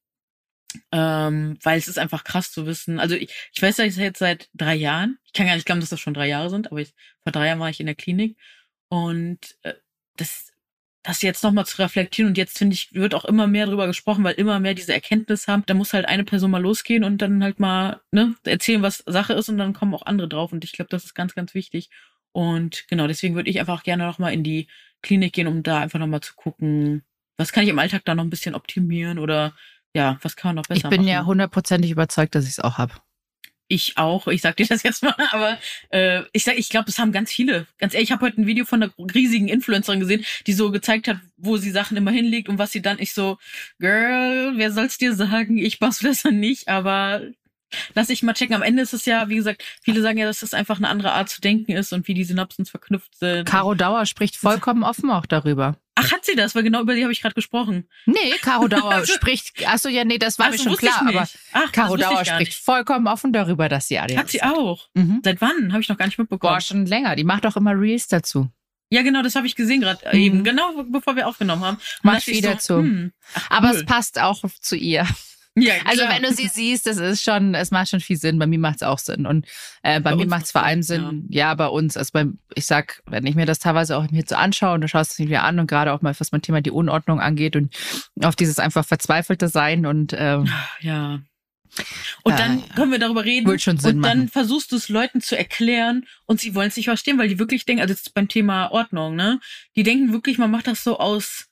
Ähm, 0.93 1.59
weil 1.63 1.79
es 1.79 1.89
ist 1.89 1.99
einfach 1.99 2.23
krass 2.25 2.53
zu 2.53 2.65
wissen. 2.65 3.01
Also 3.01 3.17
ich, 3.17 3.31
ich 3.53 3.61
weiß 3.61 3.79
ja 3.79 3.85
jetzt 3.87 4.19
seit 4.21 4.49
drei 4.55 4.77
Jahren. 4.77 5.19
Ich 5.27 5.33
kann 5.33 5.47
gar 5.47 5.57
nicht 5.57 5.67
glauben, 5.67 5.81
dass 5.81 5.91
das 5.91 5.99
schon 6.01 6.15
drei 6.15 6.29
Jahre 6.29 6.49
sind, 6.49 6.71
aber 6.71 6.81
ich, 6.81 6.95
vor 7.23 7.33
drei 7.33 7.49
Jahren 7.49 7.59
war 7.59 7.71
ich 7.71 7.81
in 7.81 7.87
der 7.87 7.97
Klinik. 7.97 8.37
Und 8.89 9.57
äh, 9.63 9.75
das, 10.17 10.50
das 11.03 11.23
jetzt 11.23 11.43
nochmal 11.43 11.67
zu 11.67 11.79
reflektieren 11.81 12.29
und 12.29 12.39
jetzt 12.39 12.59
finde 12.59 12.75
ich, 12.75 12.93
wird 12.93 13.15
auch 13.15 13.25
immer 13.25 13.47
mehr 13.47 13.67
drüber 13.67 13.87
gesprochen, 13.87 14.23
weil 14.23 14.35
immer 14.35 14.61
mehr 14.61 14.75
diese 14.75 14.93
Erkenntnis 14.93 15.49
haben, 15.49 15.63
da 15.67 15.73
muss 15.75 15.95
halt 15.95 16.07
eine 16.07 16.25
Person 16.25 16.51
mal 16.51 16.61
losgehen 16.61 17.05
und 17.05 17.19
dann 17.19 17.43
halt 17.43 17.59
mal 17.59 18.01
ne, 18.11 18.35
erzählen, 18.45 18.83
was 18.83 19.03
Sache 19.07 19.33
ist 19.33 19.49
und 19.49 19.57
dann 19.57 19.73
kommen 19.73 19.95
auch 19.95 20.05
andere 20.05 20.29
drauf. 20.29 20.53
Und 20.53 20.63
ich 20.65 20.73
glaube, 20.73 20.91
das 20.91 21.05
ist 21.05 21.15
ganz, 21.15 21.35
ganz 21.35 21.55
wichtig. 21.55 21.89
Und 22.33 22.87
genau, 22.89 23.07
deswegen 23.07 23.35
würde 23.35 23.49
ich 23.49 23.61
einfach 23.61 23.83
gerne 23.83 24.05
nochmal 24.05 24.35
in 24.35 24.45
die 24.45 24.69
Klinik 25.03 25.33
gehen, 25.33 25.47
um 25.47 25.63
da 25.63 25.81
einfach 25.81 25.99
nochmal 25.99 26.21
zu 26.21 26.35
gucken, 26.35 27.03
was 27.39 27.53
kann 27.53 27.65
ich 27.65 27.71
im 27.71 27.79
Alltag 27.79 28.05
da 28.05 28.15
noch 28.15 28.25
ein 28.25 28.31
bisschen 28.31 28.55
optimieren 28.55 29.19
oder 29.19 29.55
ja, 29.95 30.19
was 30.23 30.37
kann 30.37 30.51
man 30.51 30.57
noch 30.57 30.67
besser 30.67 30.85
Ich 30.85 30.91
bin 30.91 31.01
machen. 31.01 31.09
ja 31.09 31.25
hundertprozentig 31.25 31.91
überzeugt, 31.91 32.35
dass 32.35 32.45
ich 32.45 32.51
es 32.51 32.61
auch 32.61 32.77
habe. 32.77 32.93
Ich 33.73 33.97
auch, 33.97 34.27
ich 34.27 34.43
sag 34.43 34.57
dir 34.57 34.67
das 34.67 34.83
jetzt 34.83 35.05
mal, 35.05 35.15
aber 35.31 35.57
äh, 35.91 36.23
ich 36.33 36.43
sag, 36.43 36.59
ich 36.59 36.71
glaube, 36.71 36.87
das 36.87 36.99
haben 36.99 37.13
ganz 37.13 37.31
viele. 37.31 37.69
Ganz 37.79 37.95
ehrlich, 37.95 38.09
ich 38.09 38.13
habe 38.13 38.27
heute 38.27 38.41
ein 38.41 38.47
Video 38.49 38.65
von 38.65 38.83
einer 38.83 38.93
riesigen 39.15 39.47
Influencerin 39.47 40.01
gesehen, 40.01 40.25
die 40.49 40.55
so 40.55 40.73
gezeigt 40.73 41.07
hat, 41.07 41.19
wo 41.37 41.57
sie 41.57 41.71
Sachen 41.71 41.97
immer 41.97 42.11
hinlegt 42.11 42.49
und 42.49 42.59
was 42.59 42.73
sie 42.73 42.83
dann 42.83 42.99
ich 42.99 43.13
so, 43.13 43.39
Girl, 43.79 44.55
wer 44.57 44.73
soll's 44.73 44.99
dir 44.99 45.15
sagen? 45.15 45.57
Ich 45.57 45.79
mach's 45.79 46.03
besser 46.03 46.33
nicht, 46.33 46.67
aber 46.67 47.23
lass 47.95 48.11
ich 48.11 48.25
mal 48.25 48.33
checken. 48.33 48.57
Am 48.57 48.63
Ende 48.63 48.83
ist 48.83 48.93
es 48.93 49.05
ja, 49.05 49.29
wie 49.29 49.37
gesagt, 49.37 49.63
viele 49.83 50.03
sagen 50.03 50.19
ja, 50.19 50.27
dass 50.27 50.41
das 50.41 50.53
einfach 50.53 50.79
eine 50.79 50.89
andere 50.89 51.13
Art 51.13 51.29
zu 51.29 51.41
denken 51.41 51.71
ist 51.71 51.93
und 51.93 52.09
wie 52.09 52.15
die 52.15 52.25
Synapsen 52.25 52.67
verknüpft 52.67 53.17
sind. 53.21 53.49
Caro 53.49 53.75
Dauer 53.75 54.05
spricht 54.05 54.37
vollkommen 54.37 54.83
offen 54.83 55.11
auch 55.11 55.27
darüber. 55.27 55.77
Ach, 56.03 56.13
hat 56.13 56.25
sie 56.25 56.35
das? 56.35 56.55
Weil 56.55 56.63
genau 56.63 56.81
über 56.81 56.95
die 56.95 57.03
habe 57.03 57.13
ich 57.13 57.21
gerade 57.21 57.35
gesprochen. 57.35 57.89
Nee, 58.07 58.33
Caro 58.43 58.69
Dauer 58.69 59.05
spricht, 59.07 59.67
achso, 59.67 59.89
ja, 59.89 60.05
nee, 60.05 60.19
das 60.19 60.39
war 60.39 60.53
so 60.53 60.63
schon 60.65 60.77
klar, 60.77 61.05
aber. 61.07 61.29
Ach, 61.53 61.73
Caro 61.73 61.97
Dauer 61.97 62.25
spricht 62.25 62.55
vollkommen 62.55 63.07
offen 63.07 63.33
darüber, 63.33 63.69
dass 63.69 63.89
sie 63.89 63.99
ADHS 63.99 64.17
Hat 64.17 64.31
sie 64.31 64.43
auch. 64.43 64.89
Mhm. 64.95 65.21
Seit 65.25 65.41
wann? 65.41 65.73
Habe 65.73 65.83
ich 65.83 65.89
noch 65.89 65.97
gar 65.99 66.07
nicht 66.07 66.19
mitbekommen. 66.19 66.55
Boah, 66.55 66.61
schon 66.61 66.87
länger. 66.87 67.17
Die 67.17 67.25
macht 67.25 67.47
auch 67.47 67.57
immer 67.57 67.73
Reels 67.73 68.09
dazu. 68.09 68.49
Ja, 68.93 69.03
genau, 69.03 69.23
das 69.23 69.37
habe 69.37 69.47
ich 69.47 69.55
gesehen 69.55 69.81
gerade 69.83 70.01
Mhm. 70.13 70.21
eben, 70.21 70.45
genau 70.45 70.83
bevor 70.91 71.15
wir 71.15 71.29
aufgenommen 71.29 71.63
haben. 71.65 71.79
Dachte 72.03 72.19
ich 72.19 72.25
viel 72.25 72.43
so, 72.43 72.51
dazu. 72.51 72.77
Hm, 72.79 73.13
ach, 73.35 73.51
Aber 73.51 73.71
cool. 73.71 73.77
es 73.77 73.85
passt 73.85 74.21
auch 74.21 74.43
zu 74.61 74.77
ihr. 74.77 75.07
Ja, 75.57 75.75
Also 75.85 76.03
wenn 76.03 76.23
du 76.23 76.33
sie 76.33 76.49
siehst, 76.49 76.87
das 76.87 76.99
ist 76.99 77.23
schon, 77.23 77.55
es 77.55 77.71
macht 77.71 77.89
schon 77.89 78.01
viel 78.01 78.17
Sinn. 78.17 78.39
Bei 78.39 78.47
mir 78.47 78.59
macht 78.59 78.77
es 78.77 78.83
auch 78.83 78.99
Sinn. 78.99 79.27
Und 79.27 79.47
äh, 79.83 80.01
bei, 80.01 80.11
Bei 80.11 80.17
mir 80.17 80.27
macht 80.27 80.45
es 80.45 80.53
vor 80.53 80.63
allem 80.63 80.83
Sinn, 80.83 81.05
Sinn, 81.05 81.27
ja. 81.29 81.55
bei 81.55 81.67
uns. 81.67 81.97
Also 81.97 82.11
beim, 82.13 82.39
ich 82.55 82.67
sag, 82.67 83.03
wenn 83.07 83.27
ich 83.27 83.35
mir 83.35 83.47
das 83.47 83.59
teilweise 83.59 83.97
auch 83.97 84.09
mir 84.11 84.25
so 84.27 84.37
anschaue 84.37 84.75
und 84.75 84.81
du 84.83 84.89
schaust 84.89 85.13
es 85.13 85.19
mir 85.19 85.43
an 85.43 85.59
und 85.59 85.67
gerade 85.67 85.93
auch 85.93 86.03
mal, 86.03 86.15
was 86.19 86.33
mein 86.33 86.43
Thema 86.43 86.61
die 86.61 86.71
Unordnung 86.71 87.21
angeht 87.21 87.57
und 87.57 87.75
auf 88.23 88.37
dieses 88.37 88.59
einfach 88.59 88.85
verzweifelte 88.85 89.49
Sein 89.49 89.87
und 89.87 90.15
ähm, 90.17 90.49
Ja. 90.81 91.21
Und 92.23 92.33
Ja, 92.33 92.39
dann 92.39 92.59
ja. 92.61 92.75
können 92.75 92.91
wir 92.93 92.99
darüber 92.99 93.25
reden. 93.25 93.47
Wird 93.47 93.63
schon 93.63 93.79
Sinn 93.79 93.97
und 93.99 94.03
dann 94.03 94.19
machen. 94.19 94.29
versuchst 94.29 94.73
du 94.73 94.77
es 94.77 94.89
Leuten 94.89 95.21
zu 95.21 95.37
erklären 95.39 96.07
und 96.27 96.41
sie 96.41 96.55
wollen 96.55 96.69
es 96.69 96.77
nicht 96.77 96.87
verstehen, 96.87 97.19
weil 97.19 97.29
die 97.29 97.39
wirklich 97.39 97.65
denken, 97.65 97.83
also 97.83 97.93
jetzt 97.93 98.13
beim 98.15 98.29
Thema 98.29 98.73
Ordnung, 98.73 99.15
ne? 99.15 99.41
Die 99.77 99.83
denken 99.83 100.13
wirklich, 100.13 100.39
man 100.39 100.51
macht 100.51 100.67
das 100.67 100.83
so 100.83 100.99
aus, 100.99 101.47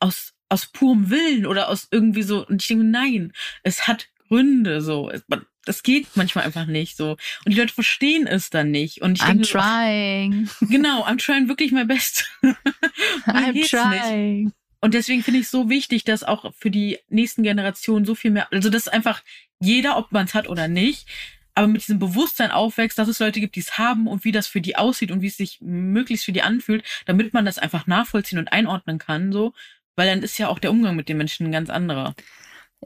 aus, 0.00 0.32
aus 0.48 0.66
purem 0.66 1.10
Willen 1.10 1.46
oder 1.46 1.68
aus 1.68 1.88
irgendwie 1.90 2.22
so. 2.22 2.46
Und 2.46 2.62
ich 2.62 2.68
denke, 2.68 2.84
nein, 2.84 3.32
es 3.62 3.86
hat 3.86 4.08
Gründe 4.28 4.80
so. 4.80 5.10
Es, 5.10 5.24
man, 5.28 5.44
das 5.64 5.82
geht 5.82 6.06
manchmal 6.16 6.44
einfach 6.44 6.66
nicht 6.66 6.96
so. 6.96 7.12
Und 7.44 7.52
die 7.52 7.58
Leute 7.58 7.74
verstehen 7.74 8.26
es 8.26 8.50
dann 8.50 8.70
nicht. 8.70 9.02
Und 9.02 9.18
ich 9.18 9.22
I'm 9.22 9.44
denke, 9.44 9.48
trying. 9.48 10.50
genau, 10.70 11.04
I'm 11.04 11.18
trying 11.18 11.48
wirklich 11.48 11.72
my 11.72 11.84
best. 11.84 12.30
I'm 13.26 13.52
geht's 13.52 13.72
nicht. 13.72 13.82
trying. 14.02 14.52
Und 14.80 14.94
deswegen 14.94 15.22
finde 15.22 15.40
ich 15.40 15.46
es 15.46 15.50
so 15.50 15.68
wichtig, 15.68 16.04
dass 16.04 16.22
auch 16.22 16.54
für 16.54 16.70
die 16.70 16.98
nächsten 17.08 17.42
Generationen 17.42 18.04
so 18.04 18.14
viel 18.14 18.30
mehr, 18.30 18.52
also 18.52 18.70
dass 18.70 18.88
einfach 18.88 19.22
jeder, 19.58 19.96
ob 19.96 20.12
man 20.12 20.26
es 20.26 20.34
hat 20.34 20.48
oder 20.48 20.68
nicht, 20.68 21.08
aber 21.54 21.66
mit 21.66 21.80
diesem 21.80 21.98
Bewusstsein 21.98 22.50
aufwächst, 22.50 22.98
dass 22.98 23.08
es 23.08 23.18
Leute 23.18 23.40
gibt, 23.40 23.56
die 23.56 23.60
es 23.60 23.78
haben 23.78 24.06
und 24.06 24.24
wie 24.24 24.32
das 24.32 24.46
für 24.46 24.60
die 24.60 24.76
aussieht 24.76 25.10
und 25.10 25.22
wie 25.22 25.28
es 25.28 25.38
sich 25.38 25.58
möglichst 25.62 26.26
für 26.26 26.32
die 26.32 26.42
anfühlt, 26.42 26.84
damit 27.06 27.32
man 27.32 27.46
das 27.46 27.58
einfach 27.58 27.86
nachvollziehen 27.86 28.38
und 28.38 28.52
einordnen 28.52 28.98
kann, 28.98 29.32
so. 29.32 29.54
Weil 29.96 30.08
dann 30.08 30.22
ist 30.22 30.38
ja 30.38 30.48
auch 30.48 30.58
der 30.58 30.70
Umgang 30.70 30.94
mit 30.96 31.08
den 31.08 31.16
Menschen 31.16 31.46
ein 31.46 31.52
ganz 31.52 31.70
anderer. 31.70 32.14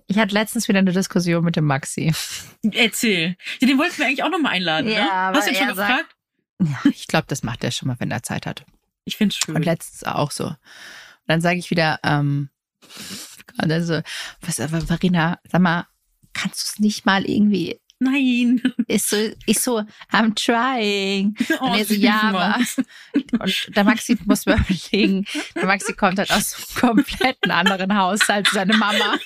Ich 0.07 0.17
hatte 0.19 0.33
letztens 0.35 0.69
wieder 0.69 0.79
eine 0.79 0.93
Diskussion 0.93 1.45
mit 1.45 1.57
dem 1.57 1.65
Maxi. 1.67 2.13
Erzähl. 2.73 3.37
Ja, 3.61 3.67
den 3.69 3.79
wollten 3.79 3.99
wir 3.99 4.07
eigentlich 4.07 4.23
auch 4.23 4.31
nochmal 4.31 4.53
einladen, 4.53 4.89
Ja, 4.91 5.01
ne? 5.05 5.13
aber 5.13 5.39
Hast 5.39 5.47
du 5.49 5.51
ihn 5.53 5.57
schon 5.57 5.69
er 5.69 5.75
sagt- 5.75 5.89
gefragt? 5.89 6.17
Ja, 6.63 6.91
ich 6.91 7.07
glaube, 7.09 7.27
das 7.29 7.43
macht 7.43 7.65
er 7.65 7.71
schon 7.71 7.89
mal, 7.89 7.97
wenn 7.99 8.11
er 8.11 8.23
Zeit 8.23 8.47
hat. 8.47 8.65
Ich 9.05 9.17
find's 9.17 9.37
schön. 9.37 9.57
Und 9.57 9.65
letztens 9.65 10.05
auch 10.05 10.31
so. 10.31 10.45
Und 10.47 10.57
dann 11.27 11.41
sage 11.41 11.59
ich 11.59 11.71
wieder, 11.71 11.99
ähm, 12.05 12.51
und 13.63 13.69
dann 13.69 13.85
so, 13.85 14.01
was, 14.43 14.61
aber 14.61 14.81
Verena, 14.83 15.41
sag 15.51 15.61
mal, 15.63 15.87
kannst 16.35 16.61
du 16.61 16.65
es 16.75 16.79
nicht 16.79 17.07
mal 17.07 17.25
irgendwie, 17.25 17.80
Nein. 18.03 18.63
ist 18.89 19.11
so, 19.11 19.17
ist 19.47 19.63
so, 19.63 19.83
I'm 20.11 20.35
trying. 20.35 21.37
Oh, 21.61 21.67
Und 21.67 21.79
er 21.79 21.85
so, 21.85 21.95
süß, 21.95 22.03
ja, 22.03 22.21
aber, 22.23 22.59
und 23.13 23.77
der 23.77 23.85
Maxi 23.85 24.19
muss 24.25 24.47
mir 24.47 24.57
überlegen, 24.57 25.27
der 25.55 25.67
Maxi 25.67 25.93
kommt 25.93 26.19
halt 26.19 26.31
aus 26.33 26.55
einem 26.55 26.95
kompletten 26.97 27.51
anderen 27.51 27.95
Haushalt, 27.97 28.49
seine 28.49 28.77
Mama. 28.77 29.19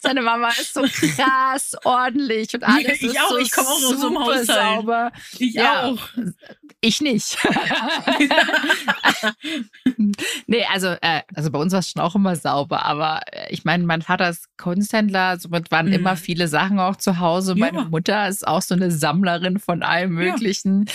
Seine 0.00 0.22
Mama 0.22 0.48
ist 0.48 0.74
so 0.74 0.82
krass 0.82 1.74
ordentlich 1.84 2.52
und 2.54 2.64
alles 2.64 3.00
Ich 3.00 3.02
ist 3.02 3.20
auch, 3.20 3.28
so 3.30 3.38
ich 3.38 3.50
komm 3.52 3.64
auch 3.66 3.70
aus 3.70 4.00
so 4.00 4.06
einem 4.08 4.18
Haushalt. 4.18 4.46
sauber. 4.46 5.12
Ich 5.38 5.54
Ja. 5.54 5.82
auch. 5.84 5.98
Ich 6.80 7.00
nicht. 7.00 7.38
nee, 10.46 10.64
also, 10.72 10.88
äh, 11.00 11.22
also 11.34 11.50
bei 11.50 11.58
uns 11.58 11.72
war 11.72 11.80
es 11.80 11.90
schon 11.90 12.02
auch 12.02 12.14
immer 12.14 12.36
sauber, 12.36 12.84
aber 12.84 13.20
äh, 13.32 13.52
ich 13.52 13.64
meine, 13.64 13.84
mein 13.84 14.02
Vater 14.02 14.28
ist 14.28 14.46
Kunsthändler, 14.58 15.38
somit 15.38 15.70
waren 15.70 15.86
Mhm. 15.86 15.92
immer 15.92 16.16
viele 16.16 16.48
Sachen 16.48 16.78
auch 16.80 16.96
zu 16.96 17.18
Hause. 17.18 17.52
Ja. 17.56 17.58
Meine 17.70 17.84
Mutter 17.88 18.28
ist 18.28 18.46
auch 18.46 18.62
so 18.62 18.74
eine 18.74 18.90
Sammlerin 18.90 19.58
von 19.58 19.82
allem 19.82 20.18
Ja. 20.20 20.32
Möglichen. 20.32 20.88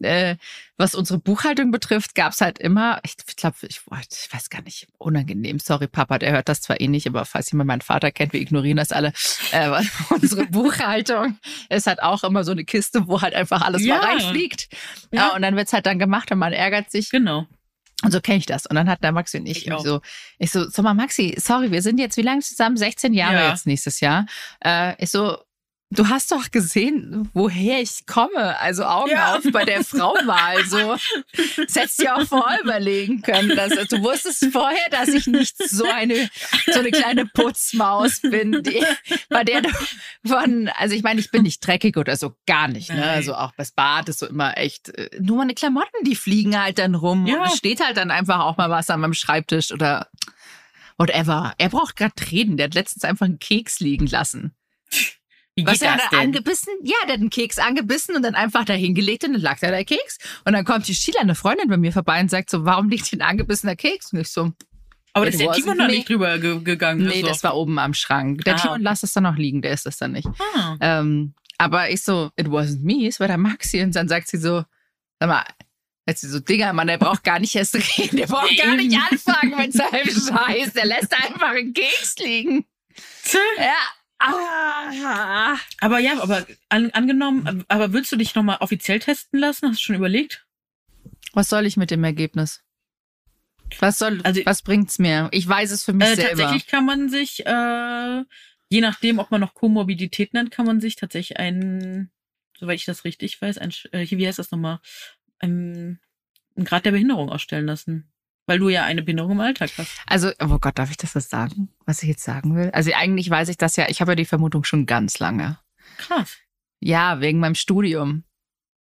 Äh, 0.00 0.36
was 0.76 0.94
unsere 0.94 1.18
Buchhaltung 1.20 1.70
betrifft, 1.70 2.14
gab's 2.14 2.40
halt 2.40 2.58
immer, 2.58 3.00
ich 3.04 3.16
glaube, 3.36 3.56
ich, 3.62 3.80
ich 4.10 4.32
weiß 4.34 4.50
gar 4.50 4.62
nicht, 4.62 4.88
unangenehm. 4.98 5.58
Sorry, 5.60 5.86
Papa, 5.86 6.18
der 6.18 6.32
hört 6.32 6.48
das 6.48 6.62
zwar 6.62 6.80
eh 6.80 6.88
nicht, 6.88 7.06
aber 7.06 7.24
falls 7.24 7.50
jemand 7.52 7.68
meinen 7.68 7.80
Vater 7.80 8.10
kennt, 8.10 8.32
wir 8.32 8.40
ignorieren 8.40 8.76
das 8.78 8.90
alle. 8.90 9.12
Äh, 9.52 9.82
unsere 10.10 10.46
Buchhaltung 10.50 11.38
ist 11.68 11.86
halt 11.86 12.02
auch 12.02 12.24
immer 12.24 12.42
so 12.44 12.52
eine 12.52 12.64
Kiste, 12.64 13.06
wo 13.06 13.22
halt 13.22 13.34
einfach 13.34 13.62
alles 13.62 13.84
Ja. 13.84 13.98
mal 13.98 14.04
reinfliegt. 14.06 14.68
Ja. 15.12 15.28
Ja. 15.28 15.34
und 15.36 15.42
dann 15.42 15.54
wird's 15.56 15.72
halt 15.72 15.86
dann 15.86 15.98
gemacht 15.98 16.32
und 16.32 16.38
man 16.38 16.52
ärgert 16.52 16.90
sich. 16.90 17.10
Genau. 17.10 17.46
Und 18.02 18.10
so 18.10 18.20
kenne 18.20 18.38
ich 18.38 18.46
das. 18.46 18.66
Und 18.66 18.74
dann 18.74 18.90
hat 18.90 19.02
der 19.04 19.12
Maxi 19.12 19.38
und 19.38 19.46
ich, 19.46 19.66
Ich 19.68 19.72
so, 19.78 20.00
ich 20.38 20.50
so, 20.50 20.68
sag 20.68 20.82
mal, 20.82 20.92
Maxi, 20.94 21.34
sorry, 21.38 21.70
wir 21.70 21.80
sind 21.80 21.98
jetzt 21.98 22.16
wie 22.16 22.22
lange 22.22 22.40
zusammen? 22.40 22.76
16 22.76 23.14
Jahre 23.14 23.34
Ja. 23.36 23.50
jetzt 23.50 23.66
nächstes 23.66 24.00
Jahr. 24.00 24.26
Äh, 24.62 24.94
ich 25.02 25.10
so, 25.10 25.38
du 25.90 26.08
hast 26.08 26.32
doch 26.32 26.50
gesehen, 26.50 27.28
woher 27.34 27.80
ich 27.80 28.04
komme. 28.06 28.58
Also 28.58 28.84
Augen 28.84 29.10
Ja. 29.12 29.36
auf 29.36 29.44
bei 29.52 29.64
der 29.64 29.84
Frauenwahl. 29.84 30.64
So, 30.66 30.96
das 31.56 31.76
hättest 31.76 31.98
du 32.00 32.02
dir 32.04 32.16
auch 32.16 32.24
vorher 32.26 32.60
überlegen 32.62 33.22
können. 33.22 33.54
Dass, 33.56 33.72
du 33.88 34.02
wusstest 34.02 34.46
vorher, 34.52 34.88
dass 34.90 35.08
ich 35.08 35.26
nicht 35.28 35.56
so 35.68 35.84
eine, 35.84 36.28
so 36.72 36.80
eine 36.80 36.90
kleine 36.90 37.26
Putzmaus 37.26 38.20
bin, 38.22 38.62
die, 38.64 38.84
bei 39.28 39.44
der 39.44 39.62
du 39.62 39.68
von, 40.26 40.68
also 40.76 40.94
ich 40.96 41.02
meine, 41.04 41.20
ich 41.20 41.30
bin 41.30 41.42
nicht 41.42 41.64
dreckig 41.64 41.96
oder 41.96 42.16
so, 42.16 42.34
gar 42.46 42.66
nicht. 42.68 42.90
Ne? 42.90 43.04
Also 43.04 43.34
auch 43.36 43.52
das 43.56 43.70
Bad 43.70 44.08
ist 44.08 44.18
so 44.18 44.26
immer 44.26 44.56
echt, 44.58 44.88
äh, 44.88 45.10
nur 45.20 45.38
meine 45.38 45.54
Klamotten, 45.54 46.04
die 46.04 46.16
fliegen 46.16 46.60
halt 46.60 46.78
dann 46.78 46.94
rum 46.96 47.26
Ja. 47.26 47.42
und 47.42 47.46
es 47.48 47.56
steht 47.56 47.84
halt 47.84 47.96
dann 47.96 48.10
einfach 48.10 48.40
auch 48.40 48.56
mal 48.56 48.70
was 48.70 48.90
an 48.90 49.00
meinem 49.00 49.14
Schreibtisch 49.14 49.70
oder 49.70 50.08
whatever. 50.98 51.54
Er 51.58 51.68
braucht 51.68 51.96
gerade 51.96 52.14
reden. 52.30 52.56
Der 52.56 52.66
hat 52.66 52.74
letztens 52.74 53.04
einfach 53.04 53.26
einen 53.26 53.38
Keks 53.38 53.80
liegen 53.80 54.06
lassen. 54.06 54.54
Wie 55.56 55.64
Was 55.66 55.74
geht 55.78 55.82
er 55.88 55.96
das 55.96 56.10
denn? 56.10 56.18
angebissen? 56.18 56.72
Ja, 56.82 56.96
der 57.06 57.14
hat 57.14 57.20
einen 57.20 57.30
Keks 57.30 57.58
angebissen 57.58 58.16
und 58.16 58.22
dann 58.22 58.34
einfach 58.34 58.64
da 58.64 58.72
hingelegt 58.72 59.24
und 59.24 59.34
dann 59.34 59.40
lag 59.40 59.58
da 59.60 59.68
der 59.70 59.84
Keks. 59.84 60.18
Und 60.44 60.52
dann 60.52 60.64
kommt 60.64 60.88
die 60.88 60.94
Sheila, 60.94 61.20
eine 61.20 61.34
Freundin 61.36 61.68
bei 61.68 61.76
mir 61.76 61.92
vorbei 61.92 62.20
und 62.20 62.28
sagt 62.30 62.50
so, 62.50 62.64
warum 62.64 62.88
liegt 62.88 63.06
hier 63.06 63.18
ein 63.20 63.22
angebissener 63.22 63.76
Keks? 63.76 64.12
Und 64.12 64.18
ich 64.20 64.28
so, 64.28 64.50
Aber 65.12 65.26
das 65.26 65.36
ist 65.36 65.40
der 65.42 65.52
Timon 65.52 65.76
noch 65.76 65.86
nicht 65.86 66.08
drüber 66.08 66.38
ge 66.38 66.60
gegangen. 66.60 67.06
nee, 67.06 67.20
ist 67.20 67.28
das 67.28 67.40
so. 67.40 67.44
war 67.48 67.56
oben 67.56 67.78
am 67.78 67.94
Schrank. 67.94 68.44
Der 68.44 68.54
Ah, 68.56 68.58
Timon 68.58 68.82
lässt 68.82 69.04
es 69.04 69.12
dann 69.12 69.22
noch 69.22 69.36
liegen, 69.36 69.62
der 69.62 69.72
ist 69.72 69.86
das 69.86 69.96
dann 69.96 70.10
nicht. 70.12 70.28
Ah. 70.56 70.76
Ähm, 70.80 71.34
aber 71.56 71.88
ich 71.90 72.02
so, 72.02 72.30
it 72.36 72.48
wasn't 72.48 72.82
me, 72.82 73.06
es 73.06 73.20
war 73.20 73.28
der 73.28 73.38
Maxi. 73.38 73.80
Und 73.80 73.94
dann 73.94 74.08
sagt 74.08 74.26
sie 74.28 74.38
so, 74.38 74.64
sag 75.20 75.28
mal, 75.28 75.44
Jetzt 76.06 76.20
sie 76.20 76.28
so, 76.28 76.38
Digga, 76.38 76.70
Mann, 76.74 76.88
der 76.88 76.98
braucht 76.98 77.24
gar 77.24 77.38
nicht 77.38 77.54
erst 77.54 77.74
reden. 77.76 78.18
Der 78.18 78.26
braucht 78.26 78.54
gar 78.58 78.76
nicht 78.76 78.94
anfangen 79.10 79.56
mit 79.56 79.72
seinem 79.72 80.04
Scheiß. 80.04 80.74
Der 80.74 80.84
lässt 80.84 81.14
einfach 81.14 81.52
einen 81.52 81.72
Keks 81.72 82.16
liegen. 82.18 82.66
Ja. 83.58 83.72
Ah. 84.18 85.56
Aber 85.80 85.98
ja, 85.98 86.20
aber 86.22 86.46
an, 86.68 86.90
angenommen, 86.92 87.64
aber 87.68 87.92
willst 87.92 88.12
du 88.12 88.16
dich 88.16 88.34
nochmal 88.34 88.58
offiziell 88.60 88.98
testen 89.00 89.38
lassen? 89.40 89.68
Hast 89.68 89.80
du 89.80 89.84
schon 89.84 89.96
überlegt? 89.96 90.46
Was 91.32 91.48
soll 91.48 91.66
ich 91.66 91.76
mit 91.76 91.90
dem 91.90 92.04
Ergebnis? 92.04 92.62
Was 93.80 93.98
soll, 93.98 94.20
Also- 94.22 94.42
was 94.44 94.62
bringt's 94.62 94.98
mir? 94.98 95.28
Ich 95.32 95.46
weiß 95.48 95.70
es 95.72 95.84
für 95.84 95.92
mich 95.92 96.06
Äh, 96.08 96.14
selber. 96.16 96.30
tatsächlich 96.30 96.66
kann 96.66 96.84
man 96.86 97.08
sich, 97.08 97.44
äh, 97.44 98.22
je 98.68 98.80
nachdem, 98.80 99.18
ob 99.18 99.30
man 99.30 99.40
noch 99.40 99.54
Komorbidität 99.54 100.32
nennt, 100.34 100.50
kann 100.50 100.66
man 100.66 100.80
sich 100.80 100.96
tatsächlich 100.96 101.38
ein, 101.38 102.10
soweit 102.58 102.76
ich 102.78 102.84
das 102.84 103.04
richtig 103.04 103.40
weiß, 103.42 103.58
ein, 103.58 103.72
äh, 103.92 104.06
wie 104.10 104.26
heißt 104.26 104.38
das 104.38 104.50
nochmal, 104.52 104.80
ein, 105.40 106.00
ein 106.56 106.64
Grad 106.64 106.84
der 106.86 106.92
Behinderung 106.92 107.30
ausstellen 107.30 107.66
lassen. 107.66 108.12
Weil 108.46 108.58
du 108.58 108.68
ja 108.68 108.84
eine 108.84 109.02
Behinderung 109.02 109.32
im 109.32 109.40
Alltag 109.40 109.70
hast. 109.78 109.90
Also, 110.06 110.30
oh 110.40 110.58
Gott, 110.58 110.78
darf 110.78 110.90
ich 110.90 110.98
das 110.98 111.14
jetzt 111.14 111.30
sagen, 111.30 111.70
was 111.86 112.02
ich 112.02 112.10
jetzt 112.10 112.24
sagen 112.24 112.54
will? 112.56 112.70
Also 112.72 112.92
eigentlich 112.92 113.30
weiß 113.30 113.48
ich 113.48 113.56
das 113.56 113.76
ja, 113.76 113.88
ich 113.88 114.00
habe 114.00 114.12
ja 114.12 114.16
die 114.16 114.26
Vermutung 114.26 114.64
schon 114.64 114.84
ganz 114.86 115.18
lange. 115.18 115.58
Krass. 115.96 116.36
Ja, 116.80 117.20
wegen 117.20 117.38
meinem 117.38 117.54
Studium. 117.54 118.24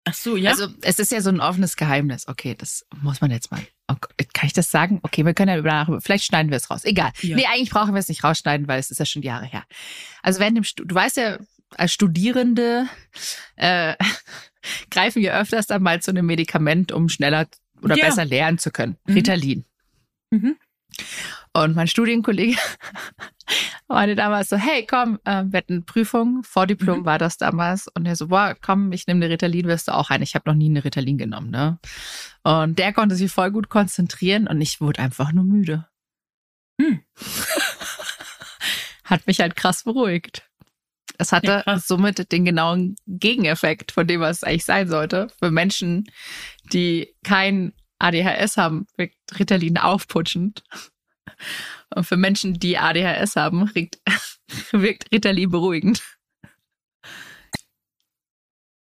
Ach 0.04 0.14
so, 0.14 0.36
ja. 0.36 0.50
Also 0.50 0.68
es 0.82 0.98
ist 0.98 1.12
ja 1.12 1.20
so 1.20 1.30
ein 1.30 1.40
offenes 1.40 1.76
Geheimnis. 1.76 2.28
Okay, 2.28 2.54
das 2.56 2.86
muss 3.00 3.20
man 3.20 3.30
jetzt 3.30 3.50
mal. 3.50 3.60
Oh 3.88 3.96
Gott, 4.00 4.12
kann 4.32 4.46
ich 4.46 4.52
das 4.52 4.70
sagen? 4.70 5.00
Okay, 5.02 5.24
wir 5.24 5.34
können 5.34 5.54
ja 5.54 5.60
danach, 5.60 5.88
vielleicht 6.02 6.24
schneiden 6.24 6.50
wir 6.50 6.56
es 6.56 6.70
raus. 6.70 6.84
Egal. 6.84 7.12
Ja. 7.20 7.36
Nee, 7.36 7.46
eigentlich 7.46 7.70
brauchen 7.70 7.94
wir 7.94 8.00
es 8.00 8.08
nicht 8.08 8.24
rausschneiden, 8.24 8.68
weil 8.68 8.80
es 8.80 8.90
ist 8.90 8.98
ja 8.98 9.06
schon 9.06 9.22
Jahre 9.22 9.46
her. 9.46 9.64
Also 10.22 10.40
während 10.40 10.56
dem 10.56 10.64
Stu 10.64 10.84
du 10.84 10.94
weißt 10.94 11.16
ja, 11.18 11.38
als 11.76 11.92
Studierende 11.92 12.86
äh, 13.56 13.94
greifen 14.90 15.20
wir 15.22 15.34
öfters 15.34 15.66
dann 15.66 15.82
mal 15.82 16.00
zu 16.00 16.10
einem 16.10 16.26
Medikament, 16.26 16.92
um 16.92 17.08
schneller 17.08 17.46
oder 17.82 17.96
Ja. 17.96 18.06
besser 18.06 18.24
lernen 18.24 18.58
zu 18.58 18.70
können. 18.70 18.96
Mhm. 19.06 19.14
Ritalin. 19.14 19.64
Mhm. 20.30 20.56
Und 21.52 21.76
mein 21.76 21.86
Studienkollege 21.88 22.56
meinte 23.88 24.14
damals 24.16 24.48
so, 24.48 24.56
hey, 24.56 24.86
komm, 24.86 25.18
äh, 25.24 25.44
wir 25.46 25.58
hatten 25.58 25.84
Prüfung, 25.86 26.42
Vordiplom 26.42 27.00
Mhm. 27.00 27.04
war 27.04 27.18
das 27.18 27.36
damals. 27.38 27.88
Und 27.88 28.06
er 28.06 28.16
so, 28.16 28.28
boah, 28.28 28.54
komm, 28.60 28.92
ich 28.92 29.06
nehme 29.06 29.24
eine 29.24 29.32
Ritalin, 29.32 29.66
wirst 29.66 29.88
du 29.88 29.92
auch 29.94 30.10
ein. 30.10 30.22
Ich 30.22 30.34
habe 30.34 30.48
noch 30.48 30.54
nie 30.56 30.68
eine 30.68 30.84
Ritalin 30.84 31.16
genommen, 31.18 31.50
ne? 31.50 31.78
Und 32.42 32.78
der 32.78 32.92
konnte 32.92 33.14
sich 33.16 33.30
voll 33.32 33.50
gut 33.50 33.68
konzentrieren 33.68 34.46
und 34.46 34.60
ich 34.60 34.80
wurde 34.80 35.00
einfach 35.00 35.32
nur 35.32 35.44
müde. 35.44 35.88
Hm. 36.80 37.00
Hat 39.04 39.26
mich 39.26 39.40
halt 39.40 39.56
krass 39.56 39.84
beruhigt. 39.84 40.47
Es 41.18 41.32
hatte 41.32 41.64
Ja, 41.66 41.78
somit 41.78 42.30
den 42.30 42.44
genauen 42.44 42.96
Gegeneffekt 43.06 43.90
von 43.92 44.06
dem, 44.06 44.20
was 44.20 44.38
es 44.38 44.44
eigentlich 44.44 44.64
sein 44.64 44.88
sollte. 44.88 45.26
Für 45.38 45.50
Menschen, 45.50 46.08
die 46.72 47.14
kein 47.24 47.72
ADHS 47.98 48.56
haben, 48.56 48.86
wirkt 48.96 49.16
Ritalin 49.38 49.76
aufputschend. 49.78 50.62
Und 51.94 52.04
für 52.04 52.16
Menschen, 52.16 52.54
die 52.54 52.78
ADHS 52.78 53.34
haben, 53.36 53.74
wirkt, 53.74 53.98
wirkt 54.72 55.10
Ritalin 55.12 55.50
beruhigend. 55.50 56.02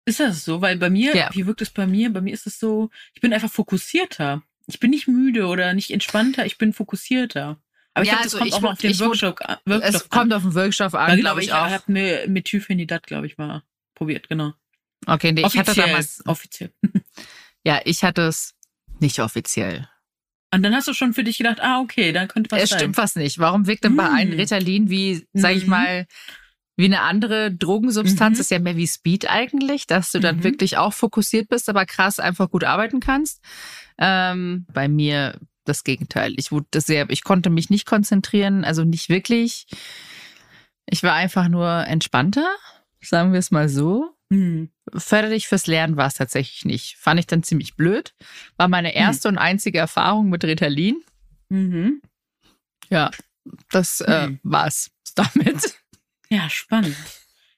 Ist 0.06 0.20
das 0.20 0.46
so? 0.46 0.62
Weil 0.62 0.78
bei 0.78 0.90
mir, 0.90 1.16
Ja. 1.16 1.30
wie 1.34 1.48
wirkt 1.48 1.62
es 1.62 1.72
bei 1.72 1.88
mir? 1.88 2.12
Bei 2.12 2.22
mir 2.22 2.34
ist 2.34 2.46
es 2.46 2.60
so, 2.60 2.90
ich 3.14 3.22
bin 3.22 3.34
einfach 3.34 3.52
fokussierter. 3.52 4.44
Ich 4.68 4.80
bin 4.80 4.90
nicht 4.92 5.08
müde 5.08 5.48
oder 5.48 5.74
nicht 5.74 5.92
entspannter, 5.92 6.46
ich 6.46 6.58
bin 6.58 6.74
fokussierter. 6.74 7.60
Aber 7.96 8.04
ich 8.04 8.10
Ja, 8.10 8.16
glaube, 8.18 8.24
das 8.26 8.34
also 8.34 8.38
kommt 8.38 8.48
ich 8.50 8.54
auch 8.56 8.72
auf 8.72 8.78
den 8.80 8.92
ich 8.92 9.00
Wirkstoff, 9.00 9.42
an- 9.42 9.58
Wirkstoff 9.66 10.02
Es 10.04 10.10
kommt 10.10 10.34
auf 10.34 10.44
den 10.44 10.54
Wirkstoff 10.54 10.94
an. 10.94 11.12
an, 11.12 11.20
glaube 11.20 11.42
ich 11.42 11.52
auch. 11.54 11.70
habe 11.70 11.84
mir 11.92 12.28
Methylphenidat, 12.28 13.08
glaube 13.08 13.26
ich, 13.26 13.38
mal 13.38 13.64
probiert, 13.96 14.30
genau. 14.30 14.54
Okay, 15.08 15.32
nee, 15.32 15.42
ich 15.42 15.58
hatte 15.58 15.72
offiziell, 15.72 15.88
damals, 15.88 16.24
offiziell. 16.28 16.72
ja, 17.64 17.80
ich 17.86 18.04
hatte 18.04 18.24
es 18.24 18.54
nicht 19.00 19.20
offiziell. 19.20 19.88
Und 20.54 20.64
dann 20.64 20.74
hast 20.76 20.88
du 20.88 20.94
schon 20.94 21.14
für 21.14 21.24
dich 21.24 21.38
gedacht, 21.38 21.60
ah, 21.62 21.80
okay, 21.82 22.12
dann 22.12 22.28
könnte 22.28 22.52
was 22.52 22.62
Es 22.64 22.70
sein. 22.70 22.80
stimmt 22.80 22.98
was 22.98 23.16
nicht. 23.16 23.40
Warum 23.40 23.66
wirkt 23.68 23.84
denn 23.84 23.96
bei 23.96 24.06
Hm. 24.06 24.14
einem 24.14 24.34
Ritalin 24.34 24.90
wie, 24.90 25.26
sag 25.34 25.54
ich 25.56 25.64
Mhm. 25.66 25.70
mal, 25.70 26.08
wie 26.78 26.86
eine 26.86 27.02
andere 27.02 27.52
Drogensubstanz? 27.54 28.38
Mhm. 28.38 28.42
Ist 28.42 28.52
ja 28.52 28.60
mehr 28.60 28.76
wie 28.78 28.88
Speed 28.88 29.30
eigentlich, 29.30 29.88
dass 29.88 30.12
du 30.12 30.20
dann 30.20 30.38
Mhm. 30.38 30.44
wirklich 30.44 30.78
auch 30.78 30.94
fokussiert 30.94 31.48
bist, 31.50 31.70
aber 31.70 31.86
krass 31.86 32.20
einfach 32.20 32.50
gut 32.50 32.64
arbeiten 32.66 33.00
kannst. 33.00 33.42
Ähm, 33.98 34.66
bei 34.74 34.88
mir 34.88 35.40
das 35.66 35.84
Gegenteil. 35.84 36.34
Ich 36.38 36.52
wurde 36.52 36.80
sehr, 36.80 37.10
ich 37.10 37.24
konnte 37.24 37.50
mich 37.50 37.70
nicht 37.70 37.86
konzentrieren, 37.86 38.64
also 38.64 38.84
nicht 38.84 39.10
wirklich. 39.10 39.68
Ich 40.88 41.04
war 41.04 41.14
einfach 41.14 41.48
nur 41.48 41.68
entspannter, 41.88 42.48
sagen 43.02 43.32
wir 43.34 43.40
es 43.40 43.52
mal 43.52 43.70
so. 43.70 44.12
Hm. 44.32 44.70
Förderlich 44.96 45.48
fürs 45.48 45.68
Lernen 45.68 45.98
war 45.98 46.08
es 46.08 46.16
tatsächlich 46.16 46.66
nicht. 46.66 46.96
Fand 46.98 47.20
ich 47.20 47.28
dann 47.28 47.44
ziemlich 47.44 47.76
blöd. 47.76 48.14
War 48.58 48.68
meine 48.68 48.96
erste 48.96 49.28
und 49.28 49.38
einzige 49.38 49.80
Erfahrung 49.80 50.30
mit 50.30 50.44
Ritalin. 50.44 51.02
Mhm. 51.50 52.02
Ja, 52.90 53.12
das 53.72 54.02
äh, 54.02 54.28
Hm. 54.28 54.40
war's 54.44 54.92
damit. 55.16 55.76
Ja, 56.28 56.50
spannend. 56.50 56.98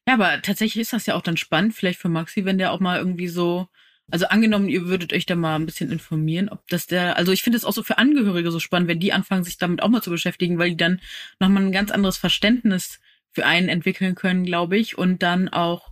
Ja, 0.05 0.15
aber 0.15 0.41
tatsächlich 0.41 0.81
ist 0.81 0.91
das 0.91 1.05
ja 1.05 1.15
auch 1.15 1.21
dann 1.21 1.37
spannend, 1.37 1.73
vielleicht 1.73 1.99
für 1.99 2.09
Maxi, 2.09 2.43
wenn 2.43 2.57
der 2.57 2.73
auch 2.73 2.81
mal 2.81 2.97
irgendwie 2.97 3.29
so, 3.29 3.69
also 4.09 4.27
angenommen, 4.27 4.69
ihr 4.69 4.87
würdet 4.87 5.11
euch 5.11 5.25
da 5.25 5.35
mal 5.35 5.55
ein 5.55 5.65
bisschen 5.65 5.91
informieren, 5.91 6.49
ob 6.49 6.67
das 6.69 6.87
der, 6.87 7.17
also 7.17 7.31
ich 7.31 7.43
finde 7.43 7.57
es 7.57 7.65
auch 7.65 7.73
so 7.73 7.83
für 7.83 7.97
Angehörige 7.97 8.51
so 8.51 8.59
spannend, 8.59 8.87
wenn 8.87 8.99
die 8.99 9.11
anfangen, 9.11 9.43
sich 9.43 9.57
damit 9.57 9.81
auch 9.81 9.89
mal 9.89 10.01
zu 10.01 10.09
beschäftigen, 10.09 10.57
weil 10.57 10.71
die 10.71 10.77
dann 10.77 11.01
nochmal 11.39 11.63
ein 11.63 11.71
ganz 11.71 11.91
anderes 11.91 12.17
Verständnis 12.17 12.99
für 13.31 13.45
einen 13.45 13.67
entwickeln 13.69 14.15
können, 14.15 14.45
glaube 14.45 14.77
ich, 14.77 14.97
und 14.97 15.23
dann 15.23 15.49
auch 15.49 15.91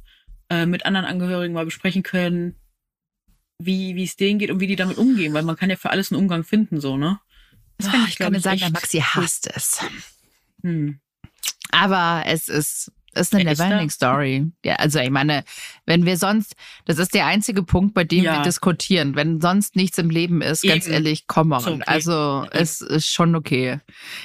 äh, 0.50 0.66
mit 0.66 0.86
anderen 0.86 1.06
Angehörigen 1.06 1.54
mal 1.54 1.66
besprechen 1.66 2.04
können, 2.04 2.56
wie 3.60 3.96
wie 3.96 4.04
es 4.04 4.16
denen 4.16 4.40
geht 4.40 4.52
und 4.52 4.60
wie 4.60 4.68
die 4.68 4.76
damit 4.76 4.98
umgehen, 4.98 5.34
weil 5.34 5.44
man 5.44 5.58
kann 5.58 5.70
ja 5.70 5.76
für 5.76 5.90
alles 5.90 6.12
einen 6.12 6.22
Umgang 6.22 6.44
finden, 6.44 6.80
so, 6.80 6.98
ne? 6.98 7.20
Das 7.78 7.90
fänd 7.90 8.04
Ah, 8.04 8.08
ich 8.10 8.18
kann 8.18 8.34
dir 8.34 8.40
sagen, 8.40 8.60
der 8.60 8.72
Maxi 8.72 9.00
hasst 9.00 9.50
es. 9.54 9.82
Hm. 10.64 11.00
Aber 11.72 12.24
es 12.26 12.48
ist, 12.48 12.92
ist 13.16 13.34
eine 13.34 13.44
Er 13.46 13.52
ist 13.54 13.60
neverending. 13.60 13.90
Story. 13.90 14.52
Ja, 14.64 14.76
also 14.76 15.00
ich 15.00 15.10
meine, 15.10 15.44
wenn 15.86 16.06
wir 16.06 16.18
sonst, 16.18 16.56
das 16.86 16.98
ist 17.00 17.14
der 17.14 17.26
einzige 17.26 17.64
Punkt, 17.64 17.94
bei 17.94 18.04
dem 18.04 18.24
Ja. 18.24 18.38
wir 18.38 18.42
diskutieren. 18.44 19.16
Wenn 19.16 19.42
sonst 19.42 19.76
nichts 19.76 19.98
im 19.98 20.10
Leben 20.10 20.42
ist, 20.42 20.64
ganz 20.64 20.86
Eben. 20.86 20.94
ehrlich, 20.94 21.28
come 21.28 21.56
on. 21.56 21.62
Ist 21.62 21.68
okay. 21.68 21.84
Also 21.86 22.12
Ja. 22.12 22.48
es 22.52 22.82
ist 22.82 23.08
schon 23.08 23.36
okay. 23.36 23.80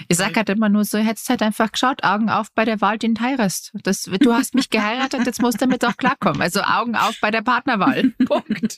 Ich 0.09 0.16
sag 0.16 0.36
halt 0.36 0.49
immer 0.49 0.68
nur 0.68 0.84
so, 0.84 0.99
hättest 0.99 1.28
halt 1.28 1.43
einfach 1.43 1.72
geschaut, 1.72 2.05
Augen 2.05 2.28
auf 2.30 2.49
bei 2.55 2.64
der 2.64 2.80
Wahl, 2.80 2.99
den 2.99 3.14
du 3.14 3.20
heiratest. 3.20 3.72
Das, 3.82 4.03
du 4.03 4.32
hast 4.32 4.55
mich 4.55 4.70
geheiratet, 4.70 5.26
jetzt 5.26 5.41
musst 5.41 5.61
du 5.61 5.66
damit 5.66 5.84
auch 5.84 5.97
klarkommen. 5.97 6.41
Also 6.43 6.61
Augen 6.62 6.97
auf 6.97 7.16
bei 7.20 7.30
der 7.30 7.43
Partnerwahl. 7.43 8.11
Punkt. 8.26 8.76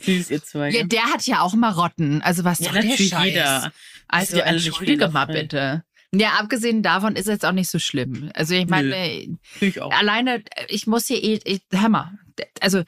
Süß, 0.00 0.30
ihr 0.30 0.42
zwei. 0.42 0.70
Ja, 0.70 0.84
der 0.84 1.02
hat 1.04 1.26
ja 1.26 1.40
auch 1.40 1.54
Marotten. 1.54 2.22
Also 2.22 2.44
was 2.44 2.58
ja 2.60 2.72
soll 2.72 2.82
der 2.82 2.96
Scheiß? 2.96 3.24
jeder. 3.24 3.72
Also 4.08 4.38
ja 4.38 4.44
entschuldige 4.44 5.08
mal 5.08 5.26
bitte. 5.26 5.84
Ja, 6.14 6.34
abgesehen 6.38 6.82
davon 6.82 7.14
ist 7.16 7.26
es 7.26 7.32
jetzt 7.34 7.44
auch 7.44 7.52
nicht 7.52 7.70
so 7.70 7.78
schlimm. 7.78 8.30
Also 8.34 8.54
ich 8.54 8.66
meine, 8.68 8.94
Finde 9.42 9.78
ich 9.78 9.82
alleine, 9.82 10.42
ich 10.68 10.86
muss 10.86 11.06
hier, 11.06 11.22
eh- 11.22 11.40
ich, 11.44 11.60
mal, 11.88 12.18
also 12.60 12.82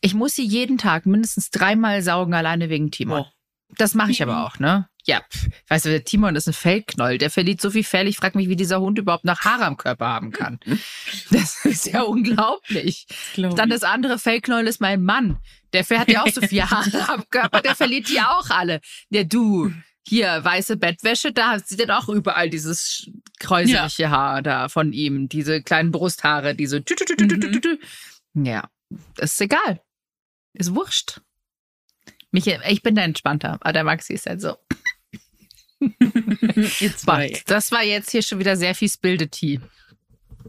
ich 0.00 0.14
muss 0.14 0.34
hier 0.34 0.44
jeden 0.46 0.78
Tag 0.78 1.04
mindestens 1.06 1.50
dreimal 1.50 2.00
saugen, 2.02 2.32
alleine 2.34 2.70
wegen 2.70 2.90
Timon. 2.90 3.20
Oh. 3.20 3.26
Das 3.76 3.94
mache 3.94 4.12
ich 4.12 4.20
Mhm. 4.20 4.28
aber 4.30 4.46
auch, 4.46 4.58
ne? 4.58 4.88
Ja, 5.06 5.20
weißt 5.68 5.84
du, 5.84 5.90
der 5.90 6.04
Timon 6.04 6.34
ist 6.36 6.46
ein 6.46 6.54
Feldknoll. 6.54 7.18
Der 7.18 7.28
verliert 7.28 7.60
so 7.60 7.70
viel 7.70 7.84
Fell. 7.84 8.08
Ich 8.08 8.16
frage 8.16 8.38
mich, 8.38 8.48
wie 8.48 8.56
dieser 8.56 8.80
Hund 8.80 8.98
überhaupt 8.98 9.26
noch 9.26 9.40
Haare 9.40 9.66
am 9.66 9.76
Körper 9.76 10.06
haben 10.06 10.30
kann. 10.30 10.58
Das 11.30 11.62
ist 11.66 11.86
ja 11.86 12.02
unglaublich. 12.02 13.06
Glaub 13.34 13.56
Dann 13.56 13.68
das 13.68 13.82
andere 13.82 14.18
Feldknäuel 14.18 14.66
ist 14.66 14.80
mein 14.80 15.02
Mann. 15.02 15.38
Der 15.74 15.84
hat 15.84 16.08
ja 16.10 16.22
auch 16.22 16.28
so 16.32 16.40
viele 16.40 16.70
Haare 16.70 17.08
am 17.12 17.24
Körper, 17.28 17.60
der 17.60 17.74
verliert 17.74 18.08
die 18.08 18.20
auch 18.20 18.48
alle. 18.48 18.80
Der 19.10 19.24
du, 19.24 19.70
hier, 20.06 20.44
weiße 20.44 20.76
Bettwäsche, 20.76 21.32
da 21.32 21.58
sieht 21.58 21.80
dann 21.80 21.90
auch 21.90 22.08
überall 22.08 22.50
dieses 22.50 23.10
kräuselige 23.40 24.10
Haar 24.10 24.42
da 24.42 24.68
von 24.68 24.92
ihm, 24.92 25.28
diese 25.28 25.62
kleinen 25.62 25.90
Brusthaare, 25.90 26.54
diese 26.54 26.84
tü, 26.84 26.94
tü, 26.94 27.04
tü, 27.04 27.60
tü. 27.60 27.78
Ja, 28.34 28.68
ist 29.18 29.40
egal. 29.40 29.80
Ist 30.52 30.74
wurscht. 30.74 31.20
Mich, 32.30 32.46
ich 32.46 32.82
bin 32.82 32.94
da 32.94 33.02
entspannter, 33.02 33.58
aber 33.60 33.72
der 33.72 33.84
Maxi 33.84 34.12
ist 34.14 34.26
halt 34.26 34.40
so. 34.40 34.56
Ihr 35.80 36.96
zwei. 36.96 37.40
Das 37.46 37.72
war 37.72 37.82
jetzt 37.82 38.10
hier 38.10 38.22
schon 38.22 38.38
wieder 38.38 38.56
sehr 38.56 38.74
viel 38.74 38.88
Spilde-Tea. 38.88 39.60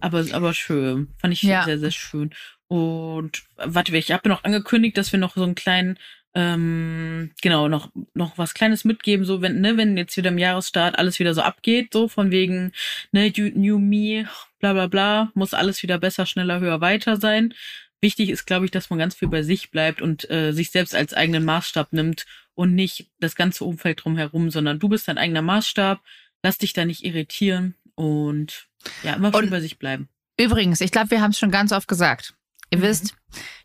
Aber, 0.01 0.25
aber 0.31 0.53
schön. 0.53 1.13
Fand 1.19 1.33
ich 1.33 1.43
Ja. 1.43 1.63
sehr, 1.63 1.79
sehr 1.79 1.91
schön. 1.91 2.33
Und 2.67 3.43
warte, 3.55 3.95
ich 3.95 4.11
habe 4.11 4.27
noch 4.29 4.43
angekündigt, 4.43 4.97
dass 4.97 5.11
wir 5.11 5.19
noch 5.19 5.35
so 5.35 5.43
einen 5.43 5.55
kleinen, 5.55 5.99
ähm, 6.35 7.31
genau, 7.41 7.67
noch, 7.69 7.89
noch 8.13 8.37
was 8.37 8.53
Kleines 8.53 8.83
mitgeben, 8.83 9.25
so 9.25 9.41
wenn, 9.41 9.61
ne, 9.61 9.77
wenn 9.77 9.97
jetzt 9.97 10.15
wieder 10.17 10.29
im 10.29 10.37
Jahresstart 10.37 10.97
alles 10.99 11.17
wieder 11.19 11.33
so 11.33 11.41
abgeht, 11.41 11.93
so 11.93 12.07
von 12.07 12.29
wegen, 12.31 12.71
ne, 13.11 13.27
you- 13.27 13.51
New 13.55 13.79
Me, 13.79 14.27
bla 14.59 14.73
bla 14.73 14.87
bla, 14.87 15.31
muss 15.33 15.53
alles 15.53 15.81
wieder 15.81 15.97
besser, 15.97 16.25
schneller, 16.25 16.59
höher, 16.59 16.81
weiter 16.81 17.15
sein. 17.17 17.53
Wichtig 18.01 18.29
ist, 18.29 18.45
glaube 18.45 18.65
ich, 18.65 18.71
dass 18.71 18.89
man 18.89 18.99
ganz 18.99 19.15
viel 19.15 19.29
bei 19.29 19.41
sich 19.41 19.71
bleibt 19.71 20.01
und 20.01 20.29
äh, 20.29 20.51
sich 20.51 20.69
selbst 20.71 20.93
als 20.93 21.13
eigenen 21.13 21.45
Maßstab 21.45 21.93
nimmt 21.93 22.25
und 22.53 22.75
nicht 22.75 23.09
das 23.19 23.35
ganze 23.35 23.63
Umfeld 23.63 24.03
drumherum, 24.03 24.51
sondern 24.51 24.77
du 24.79 24.89
bist 24.89 25.07
dein 25.07 25.17
eigener 25.17 25.41
Maßstab, 25.41 26.01
lass 26.43 26.57
dich 26.57 26.73
da 26.73 26.85
nicht 26.85 27.03
irritieren 27.03 27.75
und 27.95 28.67
ja, 29.03 29.13
immer 29.13 29.31
schön 29.31 29.45
Und- 29.45 29.49
bei 29.49 29.61
sich 29.61 29.79
bleiben. 29.79 30.09
Übrigens, 30.37 30.81
ich 30.81 30.91
glaube, 30.91 31.11
wir 31.11 31.21
haben 31.21 31.31
es 31.31 31.39
schon 31.39 31.49
ganz 31.49 31.71
oft 31.71 31.87
gesagt. 31.87 32.34
Ihr 32.71 32.79
Mhm. 32.79 32.81
wisst, 32.83 33.15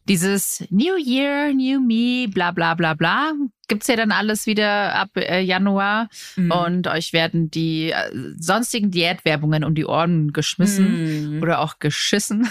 dieses 0.08 0.64
New 0.70 0.96
Year, 0.96 1.52
New 1.52 1.80
Me, 1.80 2.26
bla 2.28 2.50
bla 2.50 2.74
bla 2.74 2.94
bla, 2.94 3.32
gibt's 3.68 3.86
ja 3.86 3.94
dann 3.96 4.10
alles 4.12 4.46
wieder 4.46 4.94
ab 4.94 5.10
äh, 5.16 5.40
Januar. 5.40 6.08
Mhm. 6.36 6.50
Und 6.50 6.86
euch 6.88 7.12
werden 7.12 7.50
die 7.50 7.90
äh, 7.92 8.10
sonstigen 8.38 8.90
Diätwerbungen 8.90 9.62
um 9.64 9.74
die 9.74 9.84
Ohren 9.86 10.32
geschmissen 10.32 11.36
Mhm. 11.36 11.42
oder 11.42 11.60
auch 11.60 11.78
geschissen. 11.78 12.48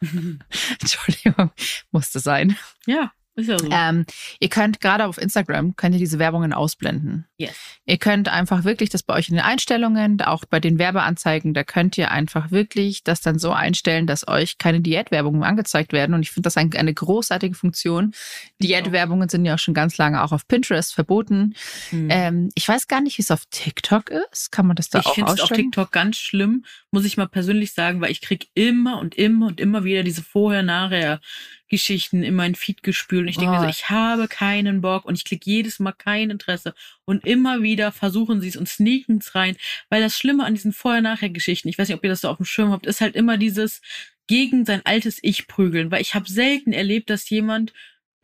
Entschuldigung, 0.80 1.50
musste 1.90 2.20
sein. 2.20 2.56
Ja, 2.86 3.12
ist 3.38 3.48
ja 3.48 3.58
so. 3.58 3.68
Ähm, 3.70 4.04
ihr 4.40 4.48
könnt 4.48 4.80
gerade 4.80 5.06
auf 5.06 5.18
Instagram, 5.18 5.76
könnt 5.76 5.94
ihr 5.94 5.98
diese 5.98 6.18
Werbungen 6.18 6.52
ausblenden. 6.52 7.26
yes. 7.38 7.54
Ihr 7.86 7.98
könnt 7.98 8.28
einfach 8.28 8.64
wirklich 8.64 8.90
das 8.90 9.02
bei 9.02 9.14
euch 9.14 9.28
in 9.28 9.36
den 9.36 9.44
Einstellungen, 9.44 10.20
auch 10.20 10.44
bei 10.44 10.60
den 10.60 10.78
Werbeanzeigen, 10.78 11.54
da 11.54 11.64
könnt 11.64 11.96
ihr 11.96 12.10
einfach 12.10 12.50
wirklich 12.50 13.04
das 13.04 13.20
dann 13.20 13.38
so 13.38 13.52
einstellen, 13.52 14.06
dass 14.06 14.28
euch 14.28 14.58
keine 14.58 14.80
Diätwerbungen 14.80 15.42
angezeigt 15.42 15.92
werden. 15.92 16.14
Und 16.14 16.22
ich 16.22 16.30
finde 16.30 16.46
das 16.46 16.56
ein, 16.56 16.74
eine 16.74 16.92
großartige 16.92 17.54
Funktion. 17.54 18.12
Diätwerbungen 18.60 19.28
sind 19.28 19.44
ja 19.44 19.54
auch 19.54 19.58
schon 19.58 19.74
ganz 19.74 19.96
lange 19.96 20.22
auch 20.22 20.32
auf 20.32 20.46
Pinterest 20.48 20.92
verboten. 20.94 21.54
Mhm. 21.90 22.08
Ähm, 22.10 22.48
ich 22.54 22.68
weiß 22.68 22.88
gar 22.88 23.00
nicht, 23.00 23.18
wie 23.18 23.22
es 23.22 23.30
auf 23.30 23.44
TikTok 23.50 24.10
ist. 24.10 24.52
Kann 24.52 24.66
man 24.66 24.76
das 24.76 24.90
da 24.90 25.00
ich 25.00 25.06
auch 25.06 25.14
finde 25.14 25.32
es 25.32 25.40
auf 25.40 25.44
ausstellen? 25.44 25.70
TikTok 25.70 25.92
ganz 25.92 26.16
schlimm, 26.18 26.64
muss 26.90 27.04
ich 27.04 27.16
mal 27.16 27.26
persönlich 27.28 27.72
sagen, 27.72 28.00
weil 28.00 28.10
ich 28.10 28.20
krieg 28.20 28.48
immer 28.54 28.98
und 28.98 29.14
immer 29.16 29.46
und 29.48 29.60
immer 29.60 29.84
wieder 29.84 30.02
diese 30.02 30.22
Vorher-Nachher-Geschichten 30.22 32.22
in 32.22 32.34
meinen 32.34 32.54
Feed 32.54 32.82
gespült. 32.82 33.22
Und 33.22 33.28
ich 33.28 33.36
denke 33.36 33.52
mir 33.52 33.58
Oh. 33.58 33.62
so, 33.64 33.68
ich 33.68 33.90
habe 33.90 34.28
keinen 34.28 34.80
Bock 34.80 35.04
und 35.04 35.14
ich 35.14 35.24
klicke 35.24 35.50
jedes 35.50 35.78
Mal 35.80 35.92
kein 35.92 36.30
Interesse. 36.30 36.74
Und 37.04 37.26
immer 37.26 37.62
wieder 37.62 37.92
versuchen 37.92 38.40
sie 38.40 38.48
es 38.48 38.56
und 38.56 38.68
sneaken 38.68 39.18
es 39.18 39.34
rein. 39.34 39.56
Weil 39.90 40.00
das 40.00 40.16
Schlimme 40.16 40.44
an 40.44 40.54
diesen 40.54 40.72
Vorher-Nachher-Geschichten, 40.72 41.68
ich 41.68 41.78
weiß 41.78 41.88
nicht, 41.88 41.96
ob 41.98 42.04
ihr 42.04 42.10
das 42.10 42.22
so 42.22 42.28
auf 42.28 42.36
dem 42.38 42.46
Schirm 42.46 42.70
habt, 42.70 42.86
ist 42.86 43.00
halt 43.00 43.16
immer 43.16 43.36
dieses 43.36 43.80
gegen 44.26 44.64
sein 44.64 44.82
altes 44.84 45.18
Ich 45.22 45.46
prügeln. 45.46 45.90
Weil 45.90 46.02
ich 46.02 46.14
habe 46.14 46.28
selten 46.28 46.72
erlebt, 46.72 47.10
dass 47.10 47.28
jemand 47.30 47.72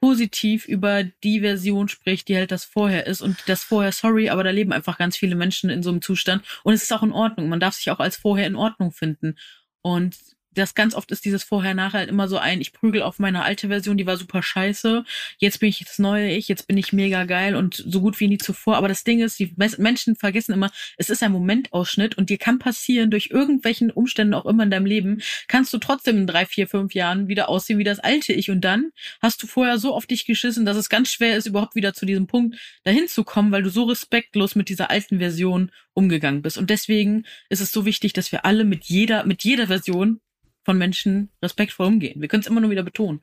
positiv 0.04 0.66
über 0.66 1.02
die 1.02 1.40
Version 1.40 1.88
spricht, 1.88 2.28
die 2.28 2.36
halt 2.36 2.50
das 2.50 2.66
vorher 2.66 3.06
ist 3.06 3.22
und 3.22 3.38
das 3.46 3.64
vorher, 3.64 3.90
sorry, 3.90 4.28
aber 4.28 4.44
da 4.44 4.50
leben 4.50 4.70
einfach 4.70 4.98
ganz 4.98 5.16
viele 5.16 5.34
Menschen 5.34 5.70
in 5.70 5.82
so 5.82 5.88
einem 5.88 6.02
Zustand 6.02 6.44
und 6.62 6.74
es 6.74 6.82
ist 6.82 6.92
auch 6.92 7.02
in 7.02 7.10
Ordnung. 7.10 7.48
Man 7.48 7.58
darf 7.58 7.72
sich 7.72 7.90
auch 7.90 8.00
als 8.00 8.16
vorher 8.16 8.46
in 8.46 8.54
Ordnung 8.54 8.92
finden. 8.92 9.38
Und 9.80 10.14
das 10.54 10.74
ganz 10.74 10.94
oft 10.94 11.10
ist 11.10 11.24
dieses 11.24 11.42
Vorher-Nachher 11.42 12.00
halt 12.00 12.08
immer 12.08 12.28
so 12.28 12.38
ein, 12.38 12.60
ich 12.60 12.72
prügel 12.72 13.02
auf 13.02 13.18
meine 13.18 13.42
alte 13.42 13.68
Version, 13.68 13.96
die 13.96 14.06
war 14.06 14.16
super 14.16 14.42
scheiße, 14.42 15.04
jetzt 15.38 15.60
bin 15.60 15.68
ich 15.68 15.84
das 15.84 15.98
neue 15.98 16.30
Ich, 16.30 16.48
jetzt 16.48 16.66
bin 16.66 16.76
ich 16.76 16.92
mega 16.92 17.24
geil 17.24 17.56
und 17.56 17.74
so 17.74 18.00
gut 18.00 18.20
wie 18.20 18.28
nie 18.28 18.38
zuvor. 18.38 18.76
Aber 18.76 18.88
das 18.88 19.04
Ding 19.04 19.20
ist, 19.20 19.38
die 19.38 19.54
Menschen 19.56 20.16
vergessen 20.16 20.52
immer, 20.52 20.70
es 20.96 21.10
ist 21.10 21.22
ein 21.22 21.32
Momentausschnitt 21.32 22.16
und 22.16 22.30
dir 22.30 22.38
kann 22.38 22.58
passieren, 22.58 23.10
durch 23.10 23.28
irgendwelchen 23.30 23.90
Umständen 23.90 24.34
auch 24.34 24.46
immer 24.46 24.64
in 24.64 24.70
deinem 24.70 24.86
Leben, 24.86 25.20
kannst 25.48 25.72
du 25.72 25.78
trotzdem 25.78 26.18
in 26.18 26.26
drei, 26.26 26.46
vier, 26.46 26.68
fünf 26.68 26.94
Jahren 26.94 27.28
wieder 27.28 27.48
aussehen 27.48 27.78
wie 27.78 27.84
das 27.84 27.98
alte 27.98 28.32
Ich 28.32 28.50
und 28.50 28.62
dann 28.62 28.90
hast 29.20 29.42
du 29.42 29.46
vorher 29.46 29.78
so 29.78 29.94
auf 29.94 30.06
dich 30.06 30.26
geschissen, 30.26 30.64
dass 30.64 30.76
es 30.76 30.88
ganz 30.88 31.10
schwer 31.10 31.36
ist, 31.36 31.46
überhaupt 31.46 31.74
wieder 31.74 31.94
zu 31.94 32.06
diesem 32.06 32.26
Punkt 32.26 32.56
dahin 32.84 33.08
zu 33.08 33.24
kommen, 33.24 33.52
weil 33.52 33.62
du 33.62 33.70
so 33.70 33.84
respektlos 33.84 34.54
mit 34.54 34.68
dieser 34.68 34.90
alten 34.90 35.18
Version 35.18 35.70
umgegangen 35.94 36.42
bist. 36.42 36.58
Und 36.58 36.70
deswegen 36.70 37.24
ist 37.48 37.60
es 37.60 37.72
so 37.72 37.84
wichtig, 37.84 38.12
dass 38.12 38.32
wir 38.32 38.44
alle 38.44 38.64
mit 38.64 38.84
jeder, 38.84 39.24
mit 39.24 39.44
jeder 39.44 39.68
Version 39.68 40.20
von 40.64 40.78
Menschen 40.78 41.30
respektvoll 41.42 41.86
umgehen. 41.86 42.20
Wir 42.20 42.28
können 42.28 42.42
es 42.42 42.46
immer 42.46 42.60
nur 42.60 42.70
wieder 42.70 42.82
betonen. 42.82 43.20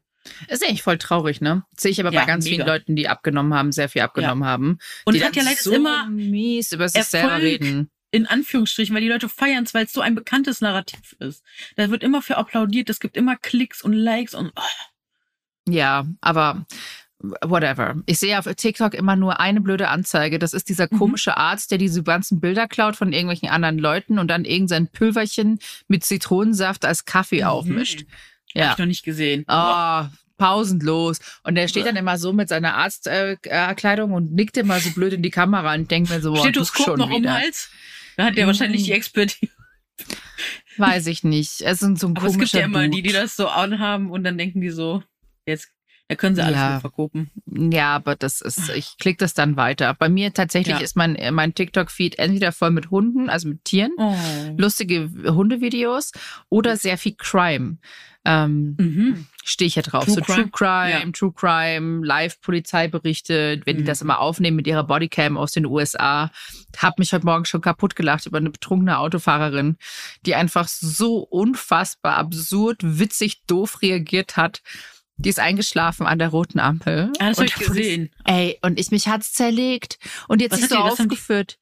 Ist 0.48 0.64
eigentlich 0.64 0.84
voll 0.84 1.00
traurig, 1.00 1.42
ne? 1.42 1.64
Sehe 1.76 1.92
ich 1.92 2.00
aber 2.00 2.12
ja, 2.12 2.22
bei 2.22 2.28
ganz 2.28 2.46
mega. 2.46 2.56
vielen 2.56 2.68
Leuten, 2.68 2.96
die 2.96 3.08
abgenommen 3.08 3.54
haben, 3.54 3.72
sehr 3.72 3.90
viel 3.90 4.04
abgenommen 4.04 4.44
ja. 4.44 4.50
haben. 4.50 4.78
Und 5.06 5.16
die 5.16 5.24
hat 5.24 5.36
ja 5.36 5.44
leider 5.44 5.62
so 5.62 5.72
immer 5.72 6.08
mies 6.08 6.72
über 6.72 6.88
sich 6.88 7.04
selber 7.06 7.42
reden. 7.42 7.90
In 8.12 8.28
Anführungsstrichen, 8.28 8.94
weil 8.94 9.02
die 9.02 9.08
Leute 9.08 9.30
feiern 9.30 9.64
es, 9.64 9.74
weil 9.74 9.86
es 9.86 9.94
so 9.94 10.02
ein 10.02 10.16
bekanntes 10.16 10.62
Narrativ 10.62 11.16
ist. 11.20 11.44
Da 11.78 11.90
wird 11.90 12.04
immer 12.04 12.22
für 12.22 12.38
applaudiert, 12.38 12.90
es 12.90 13.00
gibt 13.00 13.18
immer 13.18 13.38
Klicks 13.38 13.82
und 13.82 13.94
Likes 13.94 14.34
und 14.36 14.52
oh. 14.56 15.72
Ja, 15.72 16.06
aber 16.20 16.66
whatever. 17.42 17.96
Ich 18.06 18.20
sehe 18.20 18.38
auf 18.38 18.46
TikTok 18.46 18.94
immer 18.94 19.16
nur 19.16 19.40
eine 19.40 19.62
blöde 19.62 19.90
Anzeige. 19.90 20.40
Das 20.40 20.54
ist 20.54 20.70
dieser 20.70 20.88
mhm. 20.90 20.98
komische 20.98 21.38
Arzt, 21.38 21.72
der 21.72 21.78
diese 21.78 22.04
ganzen 22.04 22.40
Bilder 22.40 22.68
klaut 22.68 22.96
von 22.96 23.14
irgendwelchen 23.14 23.50
anderen 23.50 23.78
Leuten 23.78 24.20
und 24.20 24.28
dann 24.28 24.46
irgendein 24.46 24.88
Pülverchen 24.88 25.60
mit 25.88 26.04
Zitronensaft 26.04 26.86
als 26.86 27.06
Kaffee 27.06 27.42
mhm. 27.42 27.48
aufmischt. 27.48 28.06
Ja. 28.54 28.66
Hab 28.66 28.74
ich 28.74 28.80
noch 28.80 28.86
nicht 28.88 29.04
gesehen. 29.04 29.46
Oh, 29.48 30.04
pausenlos. 30.38 31.20
Und 31.44 31.56
der 31.56 31.68
steht 31.68 31.86
dann 31.86 31.96
immer 31.96 32.18
so 32.18 32.34
mit 32.34 32.50
seiner 32.50 32.76
Arztkleidung 32.76 34.12
äh, 34.12 34.16
und 34.16 34.34
nickt 34.34 34.58
immer 34.58 34.80
so 34.80 34.92
blöd 34.92 35.14
in 35.14 35.22
die 35.22 35.30
Kamera 35.30 35.76
und 35.76 35.90
denkt 35.90 36.10
mir 36.10 36.20
so, 36.20 36.34
boah, 36.34 36.40
Stethoskop 36.40 36.86
schon 36.86 37.00
noch 37.00 37.10
wieder. 37.10 37.18
um 37.18 37.24
den 37.24 37.34
Hals? 37.34 37.70
Da 38.18 38.26
hat 38.26 38.36
der 38.36 38.46
mhm. 38.46 38.48
wahrscheinlich 38.48 38.84
die 38.84 38.92
Expertise. 38.92 39.52
Weiß 40.78 41.08
ich 41.08 41.24
nicht. 41.24 41.62
Es 41.62 41.80
sind 41.80 42.00
so 42.00 42.08
ein 42.08 42.18
Aber 42.18 42.28
es 42.28 42.38
gibt 42.38 42.52
ja 42.54 42.62
immer 42.62 42.86
Dude. 42.86 42.96
die, 42.96 43.02
die 43.04 43.14
das 43.14 43.36
so 43.36 43.48
anhaben 43.48 44.10
und 44.10 44.24
dann 44.24 44.38
denken 44.38 44.62
die 44.62 44.72
so, 44.72 45.04
jetzt 45.46 45.70
da 46.12 46.16
können 46.16 46.36
sie 46.36 46.44
alles 46.44 46.60
ja. 46.60 46.82
verkopen. 46.82 47.32
Ja, 47.46 47.96
aber 47.96 48.18
das 48.18 48.42
ist, 48.42 48.68
ich 48.76 48.98
klicke 48.98 49.20
das 49.20 49.34
dann 49.34 49.56
weiter. 49.56 49.94
Bei 49.94 50.10
mir 50.10 50.34
tatsächlich 50.34 50.76
ja. 50.76 50.82
ist 50.82 50.98
mein, 50.98 51.18
mein 51.32 51.54
TikTok-Feed 51.54 52.20
entweder 52.20 52.52
voll 52.52 52.72
mit 52.72 52.92
Hunden, 52.92 53.30
also 53.30 53.48
mit 53.48 53.64
Tieren, 53.64 53.94
oh. 53.96 54.14
lustige 54.58 55.10
Hundevideos 55.34 56.12
oder 56.50 56.76
sehr 56.76 56.98
viel 56.98 57.16
Crime. 57.18 57.78
Ähm, 58.26 58.76
mhm. 58.78 59.28
Stehe 59.46 59.68
ich 59.68 59.76
ja 59.76 59.84
drauf. 59.84 60.04
True 60.04 60.16
so 60.16 60.22
Crime. 60.22 60.42
True 60.42 60.52
Crime, 60.52 61.06
ja. 61.06 61.12
True 61.14 61.32
Crime, 61.34 62.06
Live-Polizeiberichte, 62.06 63.62
wenn 63.64 63.78
mhm. 63.78 63.80
die 63.80 63.86
das 63.86 64.02
immer 64.02 64.20
aufnehmen 64.20 64.58
mit 64.58 64.68
ihrer 64.68 64.84
Bodycam 64.84 65.38
aus 65.38 65.54
den 65.54 65.66
USA. 65.66 66.30
Hab 66.76 67.00
mich 67.00 67.14
heute 67.14 67.26
Morgen 67.26 67.46
schon 67.46 67.62
kaputt 67.62 67.96
gelacht 67.96 68.26
über 68.26 68.40
eine 68.40 68.50
betrunkene 68.50 68.98
Autofahrerin, 68.98 69.78
die 70.26 70.36
einfach 70.36 70.68
so 70.68 71.20
unfassbar 71.20 72.18
absurd, 72.18 72.80
witzig, 72.82 73.44
doof 73.48 73.82
reagiert 73.82 74.36
hat 74.36 74.62
die 75.18 75.30
ist 75.30 75.40
eingeschlafen 75.40 76.08
an 76.08 76.20
der 76.20 76.30
roten 76.30 76.60
Ampel. 76.60 77.12
Ah, 77.20 77.30
das 77.30 77.38
habe 77.38 77.48
ich 77.48 77.56
gesehen. 77.56 78.10
Ey, 78.26 78.58
und 78.62 78.80
ich 78.80 78.92
mich 78.92 79.08
hat's 79.08 79.34
zerlegt. 79.34 79.98
Und 80.28 80.42
jetzt 80.42 80.58
ist 80.58 80.70
so 80.70 80.76
die, 80.76 80.82
aufgeführt. 80.82 81.60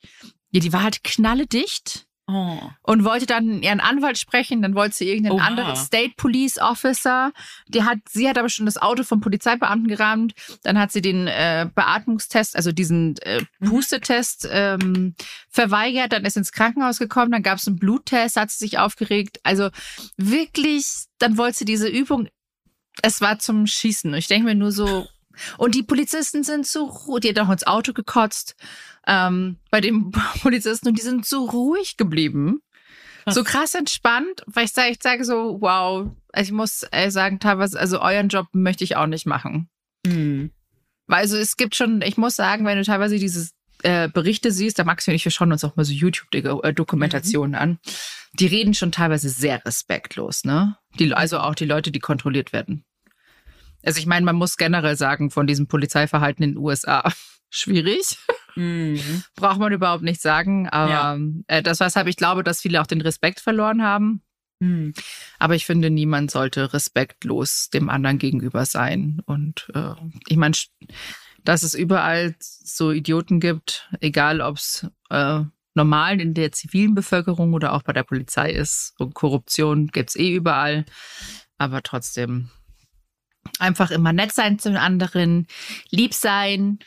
Ja, 0.52 0.60
die 0.62 0.74
war 0.74 0.84
halt 0.84 1.04
knalledicht. 1.04 2.08
Oh. 2.32 2.60
Und 2.84 3.06
wollte 3.06 3.26
dann 3.26 3.64
ihren 3.64 3.80
Anwalt 3.80 4.20
sprechen, 4.20 4.62
dann 4.62 4.76
wollte 4.76 4.96
sie 4.96 5.08
irgendeinen 5.08 5.40
Oha. 5.40 5.48
anderen 5.48 5.76
State 5.76 6.14
Police 6.16 6.60
Officer. 6.60 7.32
Die 7.68 7.84
hat, 7.84 7.98
sie 8.08 8.30
hat 8.30 8.38
aber 8.38 8.50
schon 8.50 8.68
das 8.68 8.78
Auto 8.78 9.02
vom 9.02 9.20
Polizeibeamten 9.20 9.88
gerammt. 9.88 10.34
Dann 10.62 10.78
hat 10.78 10.92
sie 10.92 11.02
den 11.02 11.26
äh, 11.26 11.68
Beatmungstest, 11.74 12.56
also 12.56 12.72
diesen 12.72 13.18
äh, 13.24 13.42
mhm. 13.60 13.70
Pustetest 13.70 14.48
ähm, 14.52 15.16
verweigert. 15.50 16.14
Dann 16.14 16.24
ist 16.24 16.38
ins 16.38 16.52
Krankenhaus 16.52 17.00
gekommen. 17.00 17.32
Dann 17.32 17.42
gab 17.42 17.58
es 17.58 17.68
einen 17.68 17.78
Bluttest, 17.78 18.36
hat 18.36 18.52
sie 18.52 18.60
sich 18.60 18.78
aufgeregt. 18.78 19.40
Also 19.42 19.70
wirklich, 20.16 20.86
dann 21.18 21.36
wollte 21.36 21.60
sie 21.60 21.66
diese 21.66 21.88
Übung 21.88 22.28
es 23.02 23.22
war 23.22 23.40
zum 23.40 23.68
Schießen. 23.68 24.14
Ich 24.14 24.28
denke 24.28 24.46
mir 24.46 24.56
nur 24.56 24.72
so, 24.72 25.08
und 25.58 25.76
die 25.76 25.84
Polizisten 25.84 26.44
sind 26.44 26.68
so, 26.68 27.18
die 27.20 27.30
hat 27.30 27.40
auch 27.40 27.50
ins 27.50 27.66
Auto 27.66 27.94
gekotzt 27.94 28.56
ähm, 29.08 29.58
bei 29.72 29.82
den 29.82 30.12
Polizisten 30.42 30.90
und 30.90 30.98
die 30.98 31.04
sind 31.04 31.26
so 31.26 31.46
ruhig 31.46 31.98
geblieben. 31.98 32.62
Was? 33.26 33.36
So 33.36 33.44
krass 33.44 33.76
entspannt, 33.76 34.44
weil 34.48 34.66
ich 34.66 34.72
sage, 34.72 34.92
ich 34.92 35.00
sage 35.02 35.26
so, 35.26 35.58
wow, 35.62 36.10
also 36.32 36.48
ich 36.48 36.52
muss 36.52 36.86
äh, 36.92 37.10
sagen, 37.10 37.40
teilweise, 37.40 37.80
also 37.80 38.02
euren 38.02 38.30
Job 38.30 38.48
möchte 38.54 38.84
ich 38.84 38.96
auch 38.96 39.08
nicht 39.08 39.26
machen. 39.26 39.70
Mhm. 40.06 40.52
Weil 41.08 41.22
also 41.22 41.38
es 41.38 41.58
gibt 41.58 41.76
schon, 41.76 42.02
ich 42.02 42.18
muss 42.18 42.36
sagen, 42.36 42.66
wenn 42.66 42.78
du 42.78 42.84
teilweise 42.84 43.18
diese 43.18 43.50
äh, 43.84 44.10
Berichte 44.10 44.52
siehst, 44.52 44.78
da 44.80 44.84
Max 44.84 45.08
und 45.08 45.14
ich, 45.14 45.26
wir 45.26 45.32
schauen 45.32 45.52
uns 45.52 45.64
auch 45.64 45.76
mal 45.76 45.86
so 45.86 45.94
YouTube-Dokumentationen 45.94 47.52
mhm. 47.52 47.58
an, 47.58 47.80
die 48.34 48.48
reden 48.48 48.74
schon 48.74 48.92
teilweise 48.92 49.30
sehr 49.30 49.66
respektlos, 49.66 50.44
ne? 50.44 50.78
Die, 51.00 51.14
also 51.14 51.40
auch 51.40 51.56
die 51.56 51.66
Leute, 51.66 51.92
die 51.92 52.00
kontrolliert 52.00 52.54
werden. 52.54 52.84
Also 53.84 54.00
ich 54.00 54.06
meine, 54.06 54.26
man 54.26 54.36
muss 54.36 54.58
generell 54.58 54.96
sagen, 54.96 55.32
von 55.32 55.48
diesem 55.48 55.68
Polizeiverhalten 55.68 56.44
in 56.44 56.52
den 56.52 56.58
USA 56.58 57.12
schwierig. 57.50 58.18
Mhm. 58.56 59.24
Braucht 59.36 59.60
man 59.60 59.72
überhaupt 59.72 60.04
nicht 60.04 60.22
sagen. 60.22 60.68
Aber 60.70 60.92
ja. 60.92 61.18
äh, 61.48 61.64
das, 61.64 61.80
weshalb 61.80 62.08
ich 62.08 62.18
glaube, 62.18 62.44
dass 62.44 62.62
viele 62.62 62.82
auch 62.82 62.88
den 62.88 63.02
Respekt 63.02 63.40
verloren 63.40 63.84
haben. 63.84 64.22
Mhm. 64.60 64.94
Aber 65.38 65.56
ich 65.56 65.66
finde, 65.66 65.90
niemand 65.90 66.32
sollte 66.32 66.74
respektlos 66.74 67.70
dem 67.70 67.90
anderen 67.90 68.18
gegenüber 68.18 68.66
sein. 68.66 69.22
Und 69.26 69.72
äh, 69.74 69.94
ich 70.28 70.38
meine, 70.38 70.56
dass 71.44 71.64
es 71.64 71.74
überall 71.74 72.36
so 72.40 72.92
Idioten 72.92 73.40
gibt, 73.40 73.90
egal 74.02 74.42
ob 74.42 74.58
es 74.58 74.86
äh, 75.10 75.42
normal 75.74 76.20
in 76.20 76.34
der 76.34 76.52
zivilen 76.52 76.94
Bevölkerung 76.94 77.54
oder 77.54 77.74
auch 77.74 77.84
bei 77.84 77.94
der 77.94 78.04
Polizei 78.04 78.52
ist. 78.52 78.94
Und 78.98 79.16
Korruption 79.16 79.88
gibt's 79.88 80.16
eh 80.16 80.34
überall. 80.34 80.86
Aber 81.58 81.82
trotzdem 81.82 82.50
Einfach 83.60 83.92
immer 83.92 84.14
nett 84.14 84.32
sein 84.34 84.60
zu 84.60 84.70
den 84.70 84.78
anderen, 84.78 85.48
lieb 85.90 86.14
sein. 86.14 86.80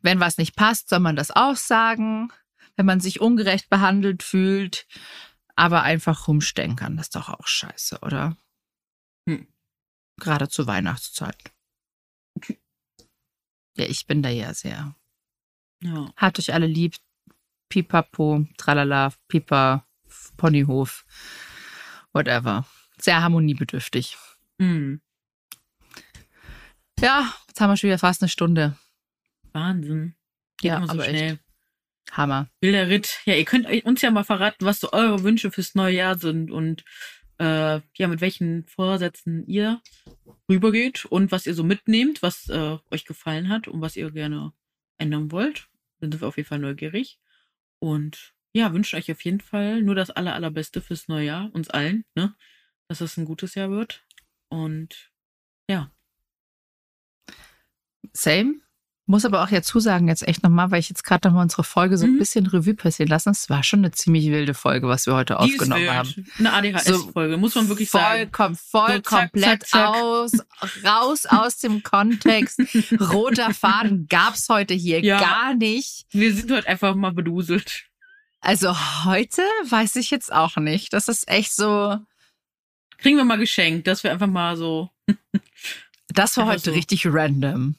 Wenn 0.00 0.20
was 0.20 0.38
nicht 0.38 0.56
passt, 0.56 0.88
soll 0.88 1.00
man 1.00 1.16
das 1.16 1.30
auch 1.30 1.56
sagen. 1.56 2.32
Wenn 2.76 2.86
man 2.86 3.00
sich 3.00 3.20
ungerecht 3.20 3.70
behandelt 3.70 4.22
fühlt. 4.22 4.86
Aber 5.56 5.82
einfach 5.82 6.26
rumstenkern, 6.26 6.96
das 6.96 7.06
ist 7.06 7.16
doch 7.16 7.28
auch 7.28 7.46
scheiße, 7.46 8.00
oder? 8.00 8.36
Hm. 9.28 9.46
Gerade 10.20 10.48
zur 10.48 10.66
Weihnachtszeit. 10.66 11.52
Ja, 13.76 13.86
ich 13.86 14.06
bin 14.06 14.22
da 14.22 14.28
ja 14.28 14.54
sehr. 14.54 14.94
Ja. 15.82 16.12
Hat 16.16 16.38
euch 16.38 16.52
alle 16.52 16.66
lieb. 16.66 16.96
Pipapo, 17.68 18.46
tralala, 18.56 19.12
Pipa, 19.26 19.86
Ponyhof, 20.36 21.04
whatever. 22.12 22.66
Sehr 23.00 23.22
harmoniebedürftig. 23.22 24.16
Mhm. 24.58 25.00
Ja, 27.04 27.34
jetzt 27.48 27.60
haben 27.60 27.68
wir 27.70 27.76
schon 27.76 27.88
wieder 27.88 27.98
fast 27.98 28.22
eine 28.22 28.30
Stunde. 28.30 28.78
Wahnsinn. 29.52 30.14
Geht 30.56 30.70
ja, 30.70 30.86
so 30.86 30.90
aber 30.90 31.04
schnell. 31.04 31.32
Echt. 31.34 32.16
Hammer. 32.16 32.48
Wilder 32.62 32.88
Ritt. 32.88 33.20
Ja, 33.26 33.34
ihr 33.34 33.44
könnt 33.44 33.66
uns 33.84 34.00
ja 34.00 34.10
mal 34.10 34.24
verraten, 34.24 34.64
was 34.64 34.80
so 34.80 34.90
eure 34.90 35.22
Wünsche 35.22 35.50
fürs 35.50 35.74
neue 35.74 35.94
Jahr 35.94 36.16
sind 36.16 36.50
und 36.50 36.82
äh, 37.38 37.82
ja, 37.94 38.08
mit 38.08 38.22
welchen 38.22 38.64
Vorsätzen 38.64 39.46
ihr 39.46 39.82
rübergeht 40.48 41.04
und 41.04 41.30
was 41.30 41.46
ihr 41.46 41.52
so 41.52 41.62
mitnehmt, 41.62 42.22
was 42.22 42.48
äh, 42.48 42.78
euch 42.90 43.04
gefallen 43.04 43.50
hat 43.50 43.68
und 43.68 43.82
was 43.82 43.96
ihr 43.96 44.10
gerne 44.10 44.54
ändern 44.96 45.30
wollt. 45.30 45.68
Dann 46.00 46.10
sind 46.10 46.22
wir 46.22 46.28
auf 46.28 46.38
jeden 46.38 46.48
Fall 46.48 46.58
neugierig. 46.58 47.20
Und 47.80 48.32
ja, 48.54 48.72
wünsche 48.72 48.96
euch 48.96 49.12
auf 49.12 49.22
jeden 49.26 49.42
Fall 49.42 49.82
nur 49.82 49.94
das 49.94 50.08
aller, 50.08 50.32
allerbeste 50.32 50.80
fürs 50.80 51.08
neue 51.08 51.26
Jahr, 51.26 51.50
uns 51.52 51.68
allen, 51.68 52.06
ne? 52.14 52.34
Dass 52.88 53.02
es 53.02 53.18
ein 53.18 53.26
gutes 53.26 53.56
Jahr 53.56 53.70
wird. 53.70 54.06
Und 54.48 55.12
ja, 55.68 55.93
Same. 58.12 58.54
Muss 59.06 59.26
aber 59.26 59.42
auch 59.42 59.50
jetzt 59.50 59.68
zusagen, 59.68 60.08
jetzt 60.08 60.26
echt 60.26 60.42
nochmal, 60.42 60.70
weil 60.70 60.80
ich 60.80 60.88
jetzt 60.88 61.04
gerade 61.04 61.28
nochmal 61.28 61.42
unsere 61.42 61.62
Folge 61.62 61.98
so 61.98 62.06
ein 62.06 62.14
mhm. 62.14 62.18
bisschen 62.18 62.46
Revue 62.46 62.72
passieren 62.72 63.10
lassen. 63.10 63.30
Es 63.30 63.50
war 63.50 63.62
schon 63.62 63.80
eine 63.80 63.90
ziemlich 63.90 64.28
wilde 64.28 64.54
Folge, 64.54 64.88
was 64.88 65.04
wir 65.04 65.14
heute 65.14 65.34
Die 65.34 65.40
aufgenommen 65.40 65.90
haben. 65.90 66.26
Eine 66.38 66.52
ADHS-Folge, 66.54 67.34
so 67.34 67.38
muss 67.38 67.54
man 67.54 67.68
wirklich 67.68 67.90
voll, 67.90 68.00
sagen. 68.00 68.32
Kom 68.32 68.56
voll 68.56 68.94
so 68.94 69.00
zack, 69.00 69.30
komplett 69.30 69.66
zack, 69.66 69.66
zack. 69.66 69.88
aus, 69.94 70.32
raus 70.82 71.26
aus 71.26 71.58
dem 71.58 71.82
Kontext. 71.82 72.62
Roter 73.12 73.52
Faden 73.52 74.06
gab's 74.08 74.48
heute 74.48 74.72
hier 74.72 75.04
ja. 75.04 75.20
gar 75.20 75.54
nicht. 75.54 76.06
Wir 76.10 76.34
sind 76.34 76.50
heute 76.50 76.66
einfach 76.66 76.94
mal 76.94 77.12
beduselt. 77.12 77.84
Also 78.40 78.74
heute 79.04 79.42
weiß 79.68 79.96
ich 79.96 80.10
jetzt 80.10 80.32
auch 80.32 80.56
nicht. 80.56 80.94
Das 80.94 81.08
ist 81.08 81.28
echt 81.28 81.54
so. 81.54 81.98
Kriegen 82.96 83.18
wir 83.18 83.24
mal 83.24 83.36
geschenkt, 83.36 83.86
dass 83.86 84.02
wir 84.02 84.12
einfach 84.12 84.28
mal 84.28 84.56
so 84.56 84.88
Das 86.08 86.36
war 86.36 86.46
heute 86.46 86.70
so. 86.70 86.70
richtig 86.70 87.06
random. 87.06 87.76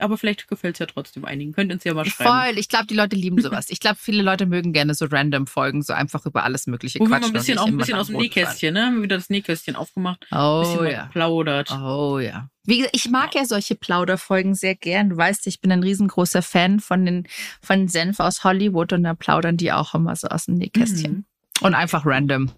Aber 0.00 0.16
vielleicht 0.16 0.46
gefällt 0.46 0.76
es 0.76 0.78
ja 0.78 0.86
trotzdem 0.86 1.24
einigen. 1.24 1.52
Könnt 1.52 1.72
uns 1.72 1.82
ja 1.82 1.92
mal 1.92 2.04
schreiben. 2.04 2.30
Voll. 2.30 2.58
Ich 2.58 2.68
glaube, 2.68 2.86
die 2.86 2.94
Leute 2.94 3.16
lieben 3.16 3.40
sowas. 3.40 3.66
Ich 3.68 3.80
glaube, 3.80 3.96
viele 4.00 4.22
Leute 4.22 4.46
mögen 4.46 4.72
gerne 4.72 4.94
so 4.94 5.06
random 5.06 5.46
Folgen, 5.48 5.82
so 5.82 5.92
einfach 5.92 6.24
über 6.24 6.44
alles 6.44 6.66
Mögliche 6.68 7.00
Wo 7.00 7.04
wir 7.04 7.08
mal 7.08 7.18
quatschen. 7.18 7.34
ein 7.34 7.38
bisschen, 7.38 7.58
auch 7.58 7.66
ein 7.66 7.76
bisschen 7.76 7.98
aus 7.98 8.06
dem 8.06 8.16
Nähkästchen, 8.16 8.74
ne? 8.74 8.86
Haben 8.86 8.96
wir 8.96 9.02
wieder 9.02 9.16
das 9.16 9.28
Nähkästchen 9.28 9.74
aufgemacht. 9.74 10.20
bisschen 10.20 10.38
Oh 10.38 10.76
mal 10.82 10.92
ja. 10.92 11.04
geplaudert. 11.06 11.70
Oh 11.72 12.18
ja. 12.20 12.48
Wie 12.64 12.78
gesagt, 12.78 12.94
ich 12.94 13.10
mag 13.10 13.34
ja 13.34 13.44
solche 13.44 13.74
Plauderfolgen 13.74 14.54
sehr 14.54 14.74
gern. 14.74 15.10
Du 15.10 15.16
weißt, 15.16 15.46
ich 15.46 15.60
bin 15.60 15.72
ein 15.72 15.82
riesengroßer 15.82 16.42
Fan 16.42 16.80
von 16.80 17.04
den 17.04 17.26
von 17.60 17.88
Senf 17.88 18.20
aus 18.20 18.44
Hollywood 18.44 18.92
und 18.92 19.02
da 19.04 19.14
plaudern 19.14 19.56
die 19.56 19.72
auch 19.72 19.94
immer 19.94 20.14
so 20.14 20.28
aus 20.28 20.44
dem 20.44 20.54
Nähkästchen. 20.54 21.12
Mhm. 21.12 21.24
Und 21.60 21.74
einfach 21.74 22.06
random. 22.06 22.52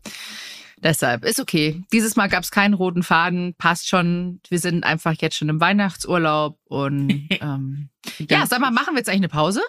Deshalb 0.83 1.25
ist 1.25 1.41
okay. 1.41 1.83
Dieses 1.93 2.17
Mal 2.17 2.29
gab 2.29 2.43
es 2.43 2.51
keinen 2.51 2.75
roten 2.75 3.03
Faden, 3.03 3.55
passt 3.55 3.89
schon. 3.89 4.41
Wir 4.49 4.59
sind 4.59 4.83
einfach 4.85 5.15
jetzt 5.21 5.37
schon 5.37 5.49
im 5.49 5.61
Weihnachtsurlaub 5.61 6.59
und 6.65 7.11
ähm, 7.41 7.91
ja, 8.19 8.47
sag 8.47 8.61
mal, 8.61 8.71
machen 8.71 8.95
wir 8.95 8.99
jetzt 8.99 9.09
eigentlich 9.09 9.21
eine 9.21 9.29
Pause? 9.29 9.61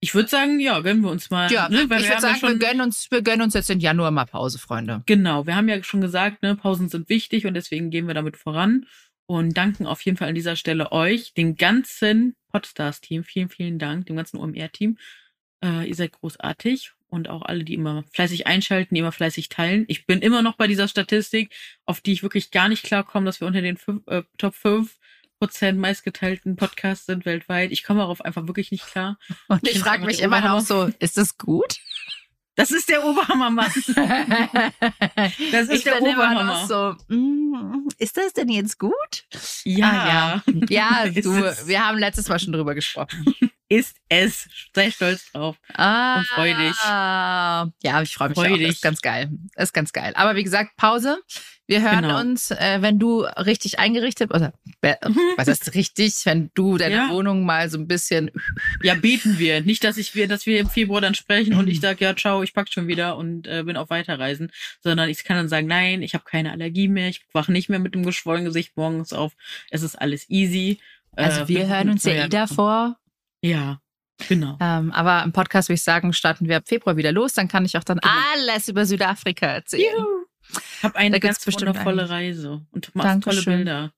Ich 0.00 0.14
würde 0.14 0.28
sagen, 0.28 0.60
ja, 0.60 0.78
gönnen 0.80 1.02
wir 1.02 1.10
uns 1.10 1.30
mal. 1.30 1.50
Ja, 1.50 1.68
ne? 1.68 1.88
Weil 1.88 2.00
ich 2.00 2.04
wir 2.04 2.10
würde 2.10 2.20
sagen, 2.20 2.34
ja 2.34 2.40
schon, 2.40 2.60
wir 2.60 2.68
gönnen 2.68 2.80
uns, 2.82 3.10
wir 3.10 3.22
gönnen 3.22 3.42
uns 3.42 3.54
jetzt 3.54 3.70
im 3.70 3.80
Januar 3.80 4.10
mal 4.10 4.26
Pause, 4.26 4.58
Freunde. 4.58 5.02
Genau, 5.06 5.46
wir 5.46 5.56
haben 5.56 5.68
ja 5.68 5.82
schon 5.82 6.00
gesagt, 6.00 6.42
ne, 6.42 6.54
Pausen 6.54 6.88
sind 6.88 7.08
wichtig 7.08 7.46
und 7.46 7.54
deswegen 7.54 7.90
gehen 7.90 8.06
wir 8.06 8.14
damit 8.14 8.36
voran 8.36 8.86
und 9.26 9.56
danken 9.56 9.86
auf 9.86 10.02
jeden 10.02 10.16
Fall 10.16 10.28
an 10.28 10.34
dieser 10.34 10.54
Stelle 10.54 10.92
euch, 10.92 11.34
dem 11.34 11.56
ganzen 11.56 12.36
Podstars-Team. 12.52 13.24
Vielen, 13.24 13.48
vielen 13.48 13.78
Dank, 13.78 14.06
dem 14.06 14.16
ganzen 14.16 14.38
OMR-Team. 14.38 14.98
Äh, 15.64 15.88
ihr 15.88 15.94
seid 15.94 16.12
großartig 16.12 16.92
und 17.08 17.28
auch 17.28 17.42
alle, 17.42 17.64
die 17.64 17.74
immer 17.74 18.04
fleißig 18.12 18.46
einschalten, 18.46 18.94
die 18.94 19.00
immer 19.00 19.12
fleißig 19.12 19.48
teilen. 19.48 19.84
Ich 19.88 20.06
bin 20.06 20.20
immer 20.20 20.42
noch 20.42 20.56
bei 20.56 20.66
dieser 20.66 20.88
Statistik, 20.88 21.54
auf 21.84 22.00
die 22.00 22.12
ich 22.12 22.22
wirklich 22.22 22.50
gar 22.50 22.68
nicht 22.68 22.82
klarkomme, 22.84 23.26
dass 23.26 23.40
wir 23.40 23.46
unter 23.46 23.62
den 23.62 23.76
fünf, 23.76 24.06
äh, 24.08 24.22
Top 24.38 24.54
5 24.54 24.96
Prozent 25.38 25.78
meistgeteilten 25.78 26.56
Podcasts 26.56 27.04
sind 27.06 27.26
weltweit. 27.26 27.70
Ich 27.70 27.84
komme 27.84 28.00
darauf 28.00 28.22
einfach 28.22 28.46
wirklich 28.46 28.70
nicht 28.70 28.86
klar. 28.86 29.18
Und 29.48 29.66
Ich 29.68 29.76
ich 29.76 29.78
frage 29.80 30.06
mich 30.06 30.20
immer 30.20 30.40
noch 30.40 30.60
so, 30.60 30.90
ist 30.98 31.16
das 31.18 31.36
gut? 31.36 31.76
Das 32.54 32.70
ist 32.70 32.88
der 32.88 33.04
Oberhammermann. 33.04 33.70
Das 35.52 35.68
ist 35.68 35.72
ich 35.72 35.84
der 35.84 36.00
Oberhammer. 36.00 36.66
so, 36.66 37.14
mm, 37.14 37.88
ist 37.98 38.16
das 38.16 38.32
denn 38.32 38.48
jetzt 38.48 38.78
gut? 38.78 38.94
Ja, 39.64 39.90
Ah, 39.90 40.42
ja. 40.70 41.04
Ja, 41.04 41.10
du, 41.20 41.32
wir 41.66 41.86
haben 41.86 41.98
letztes 41.98 42.28
Mal 42.28 42.38
schon 42.38 42.52
drüber 42.54 42.74
gesprochen. 42.74 43.34
Ist 43.68 43.96
es. 44.08 44.48
Sei 44.74 44.90
stolz 44.90 45.30
drauf. 45.32 45.56
Ah, 45.74 46.18
Und 46.18 46.26
freu 46.28 46.54
dich. 46.54 46.76
Ja, 46.84 48.02
ich 48.02 48.14
freue 48.14 48.28
mich 48.28 48.38
Freu 48.38 48.52
auch. 48.52 48.56
dich. 48.56 48.68
Ist 48.68 48.82
ganz 48.82 49.00
geil. 49.00 49.30
Ist 49.56 49.72
ganz 49.74 49.92
geil. 49.92 50.12
Aber 50.16 50.36
wie 50.36 50.44
gesagt, 50.44 50.76
Pause. 50.76 51.18
Wir 51.68 51.82
hören 51.82 52.02
Genau. 52.02 52.20
uns, 52.20 52.52
äh, 52.52 52.78
wenn 52.80 53.00
du 53.00 53.22
richtig 53.22 53.80
eingerichtet, 53.80 54.32
oder 54.32 54.52
was 55.36 55.48
heißt 55.48 55.74
richtig, 55.74 56.14
wenn 56.24 56.52
du 56.54 56.78
deine 56.78 56.94
Ja. 56.94 57.08
Wohnung 57.10 57.44
mal 57.44 57.68
so 57.68 57.76
ein 57.76 57.88
bisschen 57.88 58.30
Ja, 58.84 58.94
beten 58.94 59.40
wir. 59.40 59.60
Nicht, 59.62 59.82
dass 59.82 59.96
ich 59.96 60.14
wir, 60.14 60.28
dass 60.28 60.46
wir 60.46 60.60
im 60.60 60.70
Februar 60.70 61.00
dann 61.00 61.16
sprechen 61.16 61.54
und 61.54 61.66
ich 61.66 61.80
sage, 61.80 62.04
ja, 62.04 62.14
ciao, 62.14 62.44
ich 62.44 62.54
pack 62.54 62.72
schon 62.72 62.86
wieder 62.86 63.16
und 63.16 63.48
äh, 63.48 63.64
bin 63.64 63.76
auf 63.76 63.90
Weiterreisen, 63.90 64.52
sondern 64.80 65.08
ich 65.08 65.24
kann 65.24 65.38
dann 65.38 65.48
sagen, 65.48 65.66
nein, 65.66 66.02
ich 66.02 66.14
habe 66.14 66.22
keine 66.22 66.52
Allergie 66.52 66.86
mehr, 66.86 67.08
ich 67.08 67.22
wache 67.32 67.50
nicht 67.50 67.68
mehr 67.68 67.80
mit 67.80 67.94
dem 67.96 68.04
geschwollenen 68.06 68.44
Gesicht 68.46 68.76
morgens 68.76 69.12
auf. 69.12 69.32
Es 69.68 69.82
ist 69.82 69.96
alles 69.96 70.30
easy. 70.30 70.78
Also 71.16 71.40
Äh, 71.40 71.48
wir 71.48 71.66
hören 71.66 71.90
uns 71.90 72.04
ja 72.04 72.12
Neujahr 72.12 72.26
eh 72.26 72.28
davor. 72.28 72.96
Ja, 73.46 73.80
genau. 74.28 74.56
Ähm, 74.60 74.92
aber 74.92 75.22
im 75.24 75.32
Podcast 75.32 75.68
würde 75.68 75.76
ich 75.76 75.82
sagen, 75.82 76.12
starten 76.12 76.48
wir 76.48 76.56
ab 76.58 76.64
Februar 76.66 76.96
wieder 76.96 77.12
los. 77.12 77.32
Dann 77.34 77.48
kann 77.48 77.64
ich 77.64 77.76
auch 77.76 77.84
dann 77.84 77.98
Genau. 77.98 78.14
alles 78.34 78.68
über 78.68 78.84
Südafrika 78.86 79.46
erzählen. 79.46 80.04
Hab 80.82 80.94
eine 80.96 81.18
ganz 81.20 81.44
bestimmt 81.44 81.68
wundervolle 81.70 82.02
einiges. 82.10 82.44
Reise 82.44 82.66
und 82.70 82.94
machst 82.94 83.22
tolle. 83.22 83.42
Bilder. 83.42 83.92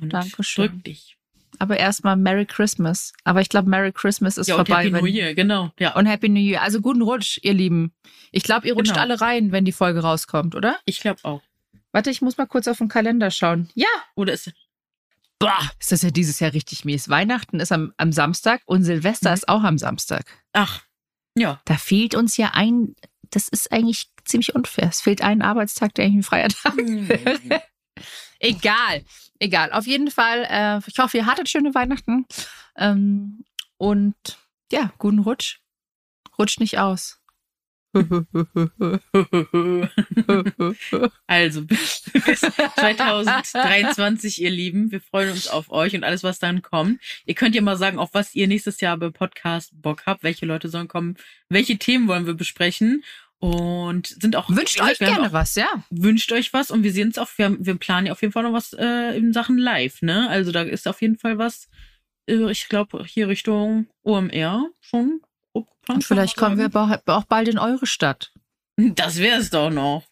Und 0.00 0.12
Dankeschön. 0.12 0.68
Drück 0.68 0.84
dich. 0.84 1.16
Aber 1.58 1.78
erstmal 1.78 2.16
Merry 2.16 2.44
Christmas. 2.44 3.12
Aber 3.24 3.40
ich 3.40 3.48
glaube, 3.48 3.68
Merry 3.70 3.92
Christmas 3.92 4.36
ist 4.36 4.46
ja, 4.46 4.56
und 4.56 4.66
vorbei. 4.68 4.84
Happy 4.84 4.92
New 5.00 5.06
Year, 5.06 5.34
genau. 5.34 5.72
Ja, 5.78 5.94
Und 5.96 6.04
Happy 6.06 6.28
New 6.28 6.40
Year. 6.40 6.60
Also 6.62 6.80
guten 6.82 7.00
Rutsch, 7.02 7.38
ihr 7.42 7.54
Lieben. 7.54 7.92
Ich 8.30 8.42
glaube, 8.42 8.66
ihr 8.66 8.74
rutscht 8.74 8.92
Genau. 8.92 9.00
alle 9.02 9.20
rein, 9.20 9.52
wenn 9.52 9.64
die 9.64 9.72
Folge 9.72 10.00
rauskommt, 10.00 10.54
oder? 10.54 10.78
ich 10.84 11.00
glaube 11.00 11.20
auch. 11.22 11.42
Warte, 11.92 12.10
ich 12.10 12.20
muss 12.20 12.36
mal 12.36 12.46
kurz 12.46 12.68
auf 12.68 12.76
den 12.78 12.88
Kalender 12.88 13.30
schauen. 13.30 13.70
Ja. 13.74 13.86
Oder 14.16 14.34
ist 14.34 14.52
Boah, 15.38 15.70
ist 15.78 15.92
das 15.92 16.02
ja 16.02 16.10
dieses 16.10 16.40
Jahr 16.40 16.52
richtig 16.52 16.84
mies. 16.84 17.08
Weihnachten 17.08 17.60
ist 17.60 17.70
am, 17.72 17.92
am 17.98 18.12
Samstag 18.12 18.62
und 18.66 18.84
Silvester 18.84 19.30
Mhm. 19.30 19.34
ist 19.34 19.48
auch 19.48 19.62
am 19.62 19.78
Samstag. 19.78 20.24
ach, 20.52 20.82
ja. 21.38 21.60
Da 21.66 21.76
fehlt 21.76 22.14
uns 22.14 22.38
ja 22.38 22.52
ein, 22.54 22.94
das 23.30 23.48
ist 23.48 23.70
eigentlich 23.70 24.08
ziemlich 24.24 24.54
unfair. 24.54 24.88
Es 24.88 25.02
fehlt 25.02 25.20
ein 25.20 25.42
Arbeitstag, 25.42 25.94
der 25.94 26.06
eigentlich 26.06 26.20
ein 26.20 26.22
freier 26.22 26.48
Tag 26.48 26.74
wäre. 26.78 27.62
Egal, 28.40 29.04
egal. 29.38 29.72
Auf 29.72 29.86
jeden 29.86 30.10
Fall, 30.10 30.46
äh, 30.50 30.80
ich 30.86 30.98
hoffe, 30.98 31.16
ihr 31.18 31.26
hattet 31.26 31.48
schöne 31.48 31.74
Weihnachten. 31.74 32.26
Ähm, 32.76 33.44
und 33.78 34.14
ja, 34.70 34.92
guten 34.98 35.20
Rutsch. 35.20 35.60
Rutscht 36.38 36.60
nicht 36.60 36.78
aus. 36.78 37.18
Also 41.26 41.64
bis, 41.64 42.02
bis 42.12 42.40
2023, 42.40 44.42
ihr 44.42 44.50
Lieben. 44.50 44.92
Wir 44.92 45.00
freuen 45.00 45.30
uns 45.30 45.48
auf 45.48 45.70
euch 45.70 45.94
und 45.94 46.04
alles, 46.04 46.22
was 46.22 46.38
dann 46.38 46.62
kommt. 46.62 47.00
Ihr 47.24 47.34
könnt 47.34 47.54
ja 47.54 47.62
mal 47.62 47.76
sagen, 47.76 47.98
auf 47.98 48.10
was 48.12 48.34
ihr 48.34 48.48
nächstes 48.48 48.80
Jahr 48.80 48.96
beim 48.96 49.12
Podcast 49.12 49.70
Bock 49.80 50.04
habt. 50.06 50.22
Welche 50.22 50.46
Leute 50.46 50.68
sollen 50.68 50.88
kommen? 50.88 51.16
Welche 51.48 51.78
Themen 51.78 52.08
wollen 52.08 52.26
wir 52.26 52.34
besprechen? 52.34 53.02
Und 53.38 54.06
sind 54.06 54.34
auch 54.34 54.48
Wünscht 54.48 54.80
euch 54.80 54.98
gerne 54.98 55.28
auch, 55.28 55.32
was, 55.32 55.56
ja. 55.56 55.68
wünscht 55.90 56.32
euch 56.32 56.54
was 56.54 56.70
und 56.70 56.82
wir 56.82 56.92
sehen 56.92 57.08
uns 57.08 57.18
auch. 57.18 57.28
Wir, 57.36 57.44
haben, 57.44 57.64
wir 57.64 57.74
planen 57.74 58.06
ja 58.06 58.12
auf 58.12 58.22
jeden 58.22 58.32
Fall 58.32 58.44
noch 58.44 58.54
was 58.54 58.72
äh, 58.72 59.16
in 59.16 59.34
Sachen 59.34 59.58
Live. 59.58 60.00
Ne, 60.00 60.28
also 60.30 60.52
da 60.52 60.62
ist 60.62 60.88
auf 60.88 61.02
jeden 61.02 61.18
Fall 61.18 61.36
was. 61.36 61.68
Äh, 62.26 62.50
ich 62.50 62.68
glaube 62.68 63.04
hier 63.04 63.28
Richtung 63.28 63.88
OMR 64.02 64.70
schon. 64.80 65.20
Und 65.88 66.04
vielleicht 66.04 66.36
kommen 66.36 66.58
wir 66.58 66.70
auch 67.06 67.24
bald 67.24 67.48
in 67.48 67.58
eure 67.58 67.86
Stadt. 67.86 68.32
Das 68.76 69.16
wäre 69.18 69.38
es 69.40 69.50
doch 69.50 69.70
noch. 69.70 70.04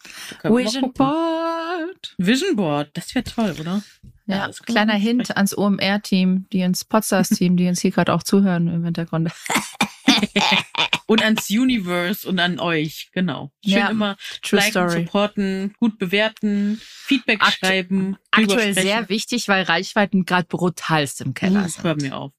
Vision. 0.42 0.92
Board. 0.94 2.14
Vision 2.16 2.56
Board, 2.56 2.90
das 2.94 3.14
wäre 3.14 3.24
toll, 3.24 3.54
oder? 3.60 3.82
Ja, 4.26 4.46
Ja, 4.46 4.50
kleiner 4.64 4.94
Hint 4.94 5.36
ans 5.36 5.56
OMR-Team, 5.56 6.46
die 6.50 6.60
ins 6.60 6.84
Podstars-Team, 6.84 7.56
die 7.58 7.68
uns 7.68 7.80
hier 7.82 7.90
gerade 7.90 8.14
auch 8.14 8.22
zuhören 8.22 8.68
im 8.68 8.84
Hintergrund. 8.84 9.30
Und 11.06 11.22
ans 11.22 11.50
Universe 11.50 12.26
und 12.26 12.38
an 12.40 12.58
euch, 12.58 13.10
genau. 13.12 13.52
Schön 13.62 13.72
Ja, 13.74 13.88
immer 13.90 14.16
True 14.40 14.58
liken, 14.60 14.70
Story. 14.70 15.04
supporten, 15.04 15.74
gut 15.78 15.98
bewerten, 15.98 16.80
Feedback 16.82 17.42
Aktu- 17.42 17.58
schreiben. 17.66 18.16
Aktuell 18.30 18.72
sehr 18.72 19.06
wichtig, 19.10 19.48
weil 19.48 19.64
Reichweiten 19.64 20.24
gerade 20.24 20.46
brutalst 20.48 21.20
im 21.20 21.34
Keller 21.34 21.64
Uh, 21.64 21.68
sind. 21.68 21.84
hör 21.84 21.94
mir 21.96 22.16
auf. 22.16 22.32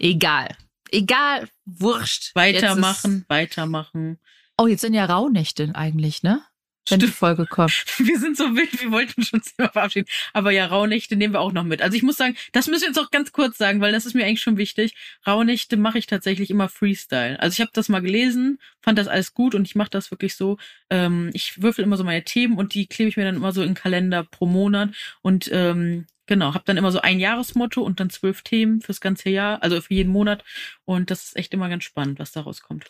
Egal. 0.00 0.56
Egal, 0.92 1.48
wurscht. 1.64 2.34
Weitermachen, 2.34 3.24
weitermachen. 3.28 4.18
oh, 4.58 4.66
jetzt 4.66 4.82
sind 4.82 4.94
ja 4.94 5.06
Rauhnächte 5.06 5.70
eigentlich, 5.74 6.22
ne? 6.22 6.42
Wenn 6.88 6.98
die 6.98 7.06
Stimmt. 7.06 7.18
Folge 7.18 7.46
kommt. 7.46 7.72
Wir 7.98 8.18
sind 8.18 8.36
so 8.36 8.56
wild, 8.56 8.80
wir 8.80 8.90
wollten 8.90 9.22
schon 9.22 9.40
immer 9.56 9.68
verabschieden. 9.68 10.08
Aber 10.32 10.50
ja, 10.50 10.66
Rauhnächte 10.66 11.14
nehmen 11.14 11.32
wir 11.32 11.40
auch 11.40 11.52
noch 11.52 11.62
mit. 11.62 11.80
Also 11.80 11.96
ich 11.96 12.02
muss 12.02 12.16
sagen, 12.16 12.36
das 12.50 12.66
müssen 12.66 12.82
wir 12.82 12.88
jetzt 12.88 12.98
auch 12.98 13.12
ganz 13.12 13.30
kurz 13.30 13.56
sagen, 13.56 13.80
weil 13.80 13.92
das 13.92 14.04
ist 14.04 14.14
mir 14.14 14.24
eigentlich 14.24 14.42
schon 14.42 14.56
wichtig. 14.56 14.96
Rauhnächte 15.24 15.76
mache 15.76 15.98
ich 15.98 16.06
tatsächlich 16.06 16.50
immer 16.50 16.68
Freestyle. 16.68 17.38
Also 17.38 17.54
ich 17.54 17.60
habe 17.60 17.70
das 17.72 17.88
mal 17.88 18.02
gelesen, 18.02 18.58
fand 18.80 18.98
das 18.98 19.06
alles 19.06 19.32
gut 19.32 19.54
und 19.54 19.64
ich 19.64 19.76
mache 19.76 19.90
das 19.90 20.10
wirklich 20.10 20.34
so. 20.34 20.58
Ähm, 20.90 21.30
ich 21.34 21.62
würfel 21.62 21.84
immer 21.84 21.96
so 21.96 22.02
meine 22.02 22.24
Themen 22.24 22.58
und 22.58 22.74
die 22.74 22.88
klebe 22.88 23.08
ich 23.08 23.16
mir 23.16 23.24
dann 23.24 23.36
immer 23.36 23.52
so 23.52 23.62
in 23.62 23.68
den 23.68 23.74
Kalender 23.74 24.24
pro 24.24 24.46
Monat. 24.46 24.90
Und 25.20 25.48
ähm, 25.52 26.06
genau, 26.32 26.54
habe 26.54 26.64
dann 26.64 26.76
immer 26.78 26.90
so 26.92 27.00
ein 27.00 27.20
Jahresmotto 27.20 27.82
und 27.82 28.00
dann 28.00 28.08
zwölf 28.10 28.42
Themen 28.42 28.80
fürs 28.80 29.00
ganze 29.00 29.28
Jahr, 29.30 29.62
also 29.62 29.80
für 29.80 29.92
jeden 29.94 30.10
Monat. 30.12 30.42
Und 30.84 31.10
das 31.10 31.24
ist 31.24 31.36
echt 31.36 31.52
immer 31.52 31.68
ganz 31.68 31.84
spannend, 31.84 32.18
was 32.18 32.32
da 32.32 32.40
rauskommt. 32.40 32.84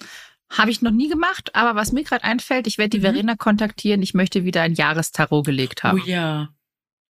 Habe 0.51 0.71
ich 0.71 0.83
noch 0.83 0.91
nie 0.91 1.09
gemacht, 1.09 1.55
aber 1.55 1.75
was 1.75 1.93
mir 1.93 2.05
gerade 2.05 2.25
einfällt, 2.25 2.67
ich 2.67 2.79
werde 2.79 2.91
die 2.91 2.99
Mhm. 2.99 3.03
Verena 3.03 3.37
kontaktieren. 3.37 4.03
Ich 4.03 4.15
möchte 4.15 4.45
wieder 4.45 4.63
ein 4.63 4.75
Jahrestarot 4.75 5.45
gelegt 5.47 5.83
haben. 5.83 6.01
Oh 6.01 6.05
ja. 6.07 6.49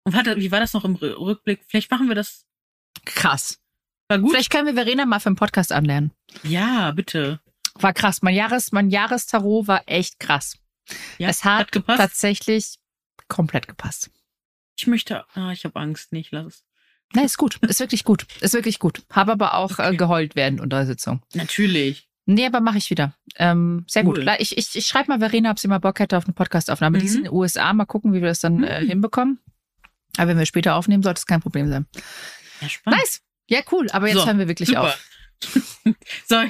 Und 0.05 0.13
warte, 0.15 0.37
wie 0.37 0.51
war 0.51 0.59
das 0.59 0.73
noch 0.73 0.85
im 0.85 0.95
Rü- 0.95 1.17
Rückblick? 1.17 1.61
Vielleicht 1.67 1.91
machen 1.91 2.07
wir 2.07 2.15
das. 2.15 2.45
Krass. 3.05 3.59
War 4.09 4.19
gut? 4.19 4.31
Vielleicht 4.31 4.51
können 4.51 4.67
wir 4.67 4.73
Verena 4.75 5.05
mal 5.05 5.19
für 5.19 5.29
den 5.29 5.35
Podcast 5.35 5.71
anlernen. 5.71 6.11
Ja, 6.43 6.91
bitte. 6.91 7.39
War 7.75 7.93
krass. 7.93 8.21
Mein 8.21 8.35
Jahres, 8.35 8.71
mein 8.71 8.89
Jahrestarot 8.89 9.67
war 9.67 9.83
echt 9.87 10.19
krass. 10.19 10.57
Ja, 11.17 11.29
es 11.29 11.43
hat, 11.45 11.73
hat 11.75 11.97
tatsächlich 11.97 12.75
komplett 13.27 13.67
gepasst. 13.67 14.11
Ich 14.81 14.87
möchte, 14.87 15.23
ah, 15.35 15.51
ich 15.51 15.63
habe 15.63 15.79
Angst, 15.79 16.11
nicht, 16.11 16.31
lass 16.31 16.45
es. 16.47 16.63
Nein, 17.13 17.25
ist 17.25 17.37
gut. 17.37 17.57
Ist 17.57 17.79
wirklich 17.79 18.03
gut. 18.03 18.25
Ist 18.39 18.55
wirklich 18.55 18.79
gut. 18.79 19.03
Habe 19.11 19.33
aber 19.33 19.53
auch 19.53 19.77
äh, 19.77 19.83
Okay. 19.89 19.97
geheult 19.97 20.35
während 20.35 20.59
unserer 20.59 20.87
Sitzung. 20.87 21.21
Natürlich. 21.35 22.09
Nee, 22.25 22.47
aber 22.47 22.61
mache 22.61 22.79
ich 22.79 22.89
wieder. 22.89 23.13
Ähm, 23.35 23.85
sehr 23.87 24.03
Cool. 24.07 24.25
gut. 24.25 24.35
Ich, 24.39 24.57
ich, 24.57 24.75
ich 24.75 24.87
schreibe 24.87 25.09
mal 25.09 25.19
Verena, 25.19 25.51
ob 25.51 25.59
sie 25.59 25.67
mal 25.67 25.77
Bock 25.77 25.99
hätte 25.99 26.17
auf 26.17 26.23
eine 26.25 26.33
Podcastaufnahme. 26.33 26.97
Die 26.97 27.03
Mhm. 27.03 27.09
sind 27.09 27.17
in 27.19 27.23
den 27.25 27.33
USA. 27.33 27.71
Mal 27.73 27.85
gucken, 27.85 28.11
wie 28.13 28.21
wir 28.21 28.29
das 28.29 28.39
dann 28.39 28.63
äh, 28.63 28.81
Mhm. 28.81 28.87
hinbekommen. 28.87 29.39
Aber 30.17 30.29
wenn 30.29 30.39
wir 30.39 30.47
später 30.47 30.73
aufnehmen, 30.73 31.03
sollte 31.03 31.19
es 31.19 31.27
kein 31.27 31.41
Problem 31.41 31.69
sein. 31.69 31.85
Ja, 32.59 32.69
spannend. 32.69 33.01
Nice. 33.01 33.21
Ja, 33.49 33.59
cool. 33.71 33.87
Aber 33.91 34.07
jetzt 34.07 34.17
So, 34.17 34.25
hören 34.25 34.39
wir 34.39 34.47
wirklich 34.47 34.69
Super. 34.69 34.81
auf. 34.81 35.09
so, 36.27 36.41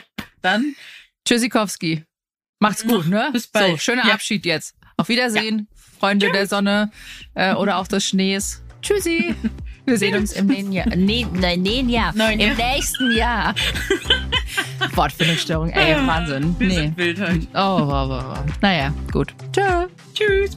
dann 0.42 0.74
Tschüssikowski. 1.28 2.06
Macht's 2.60 2.86
gut, 2.86 3.08
ne? 3.08 3.30
Bis 3.34 3.48
bald. 3.48 3.72
So, 3.72 3.78
schöner 3.78 4.06
Ja. 4.08 4.14
Abschied 4.14 4.46
jetzt. 4.46 4.76
Auf 5.02 5.10
Wiedersehen, 5.10 5.68
Freunde 6.00 6.32
der 6.32 6.46
Sonne 6.46 6.92
äh, 7.34 7.56
oder 7.56 7.78
auch 7.78 7.88
des 7.88 8.06
Schnees. 8.06 8.62
Tschüssi. 8.84 9.34
Wir 9.84 9.98
sehen 9.98 10.16
uns 10.16 10.32
im 10.34 10.46
nächsten 10.46 10.72
Jahr. 10.74 10.86
Nee, 10.96 11.26
nein, 11.34 11.64
nein, 11.64 11.90
Jahr. 11.90 12.14
Nein, 12.16 12.40
Im 12.40 12.56
ja. 12.56 12.68
nächsten 12.76 13.12
Jahr. 13.18 13.56
Wortfindungsstörung. 14.94 15.70
Ey, 15.72 15.96
Wahnsinn. 16.06 16.56
Wir 16.60 16.68
Nee. 16.68 16.76
sind 16.76 16.98
wild 16.98 17.20
halt. 17.20 17.48
Oh, 17.56 17.88
wow, 17.88 18.10
wow, 18.10 18.24
wow. 18.28 18.38
Naja, 18.62 18.94
gut. 19.12 19.34
Tschö. 19.52 19.88
Tschüss. 20.14 20.56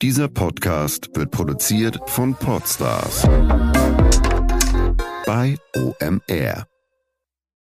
Dieser 0.00 0.28
Podcast 0.28 1.10
wird 1.14 1.32
produziert 1.32 1.98
von 2.06 2.36
Podstars 2.36 3.22
bei 5.26 5.56
OMR. 5.74 6.68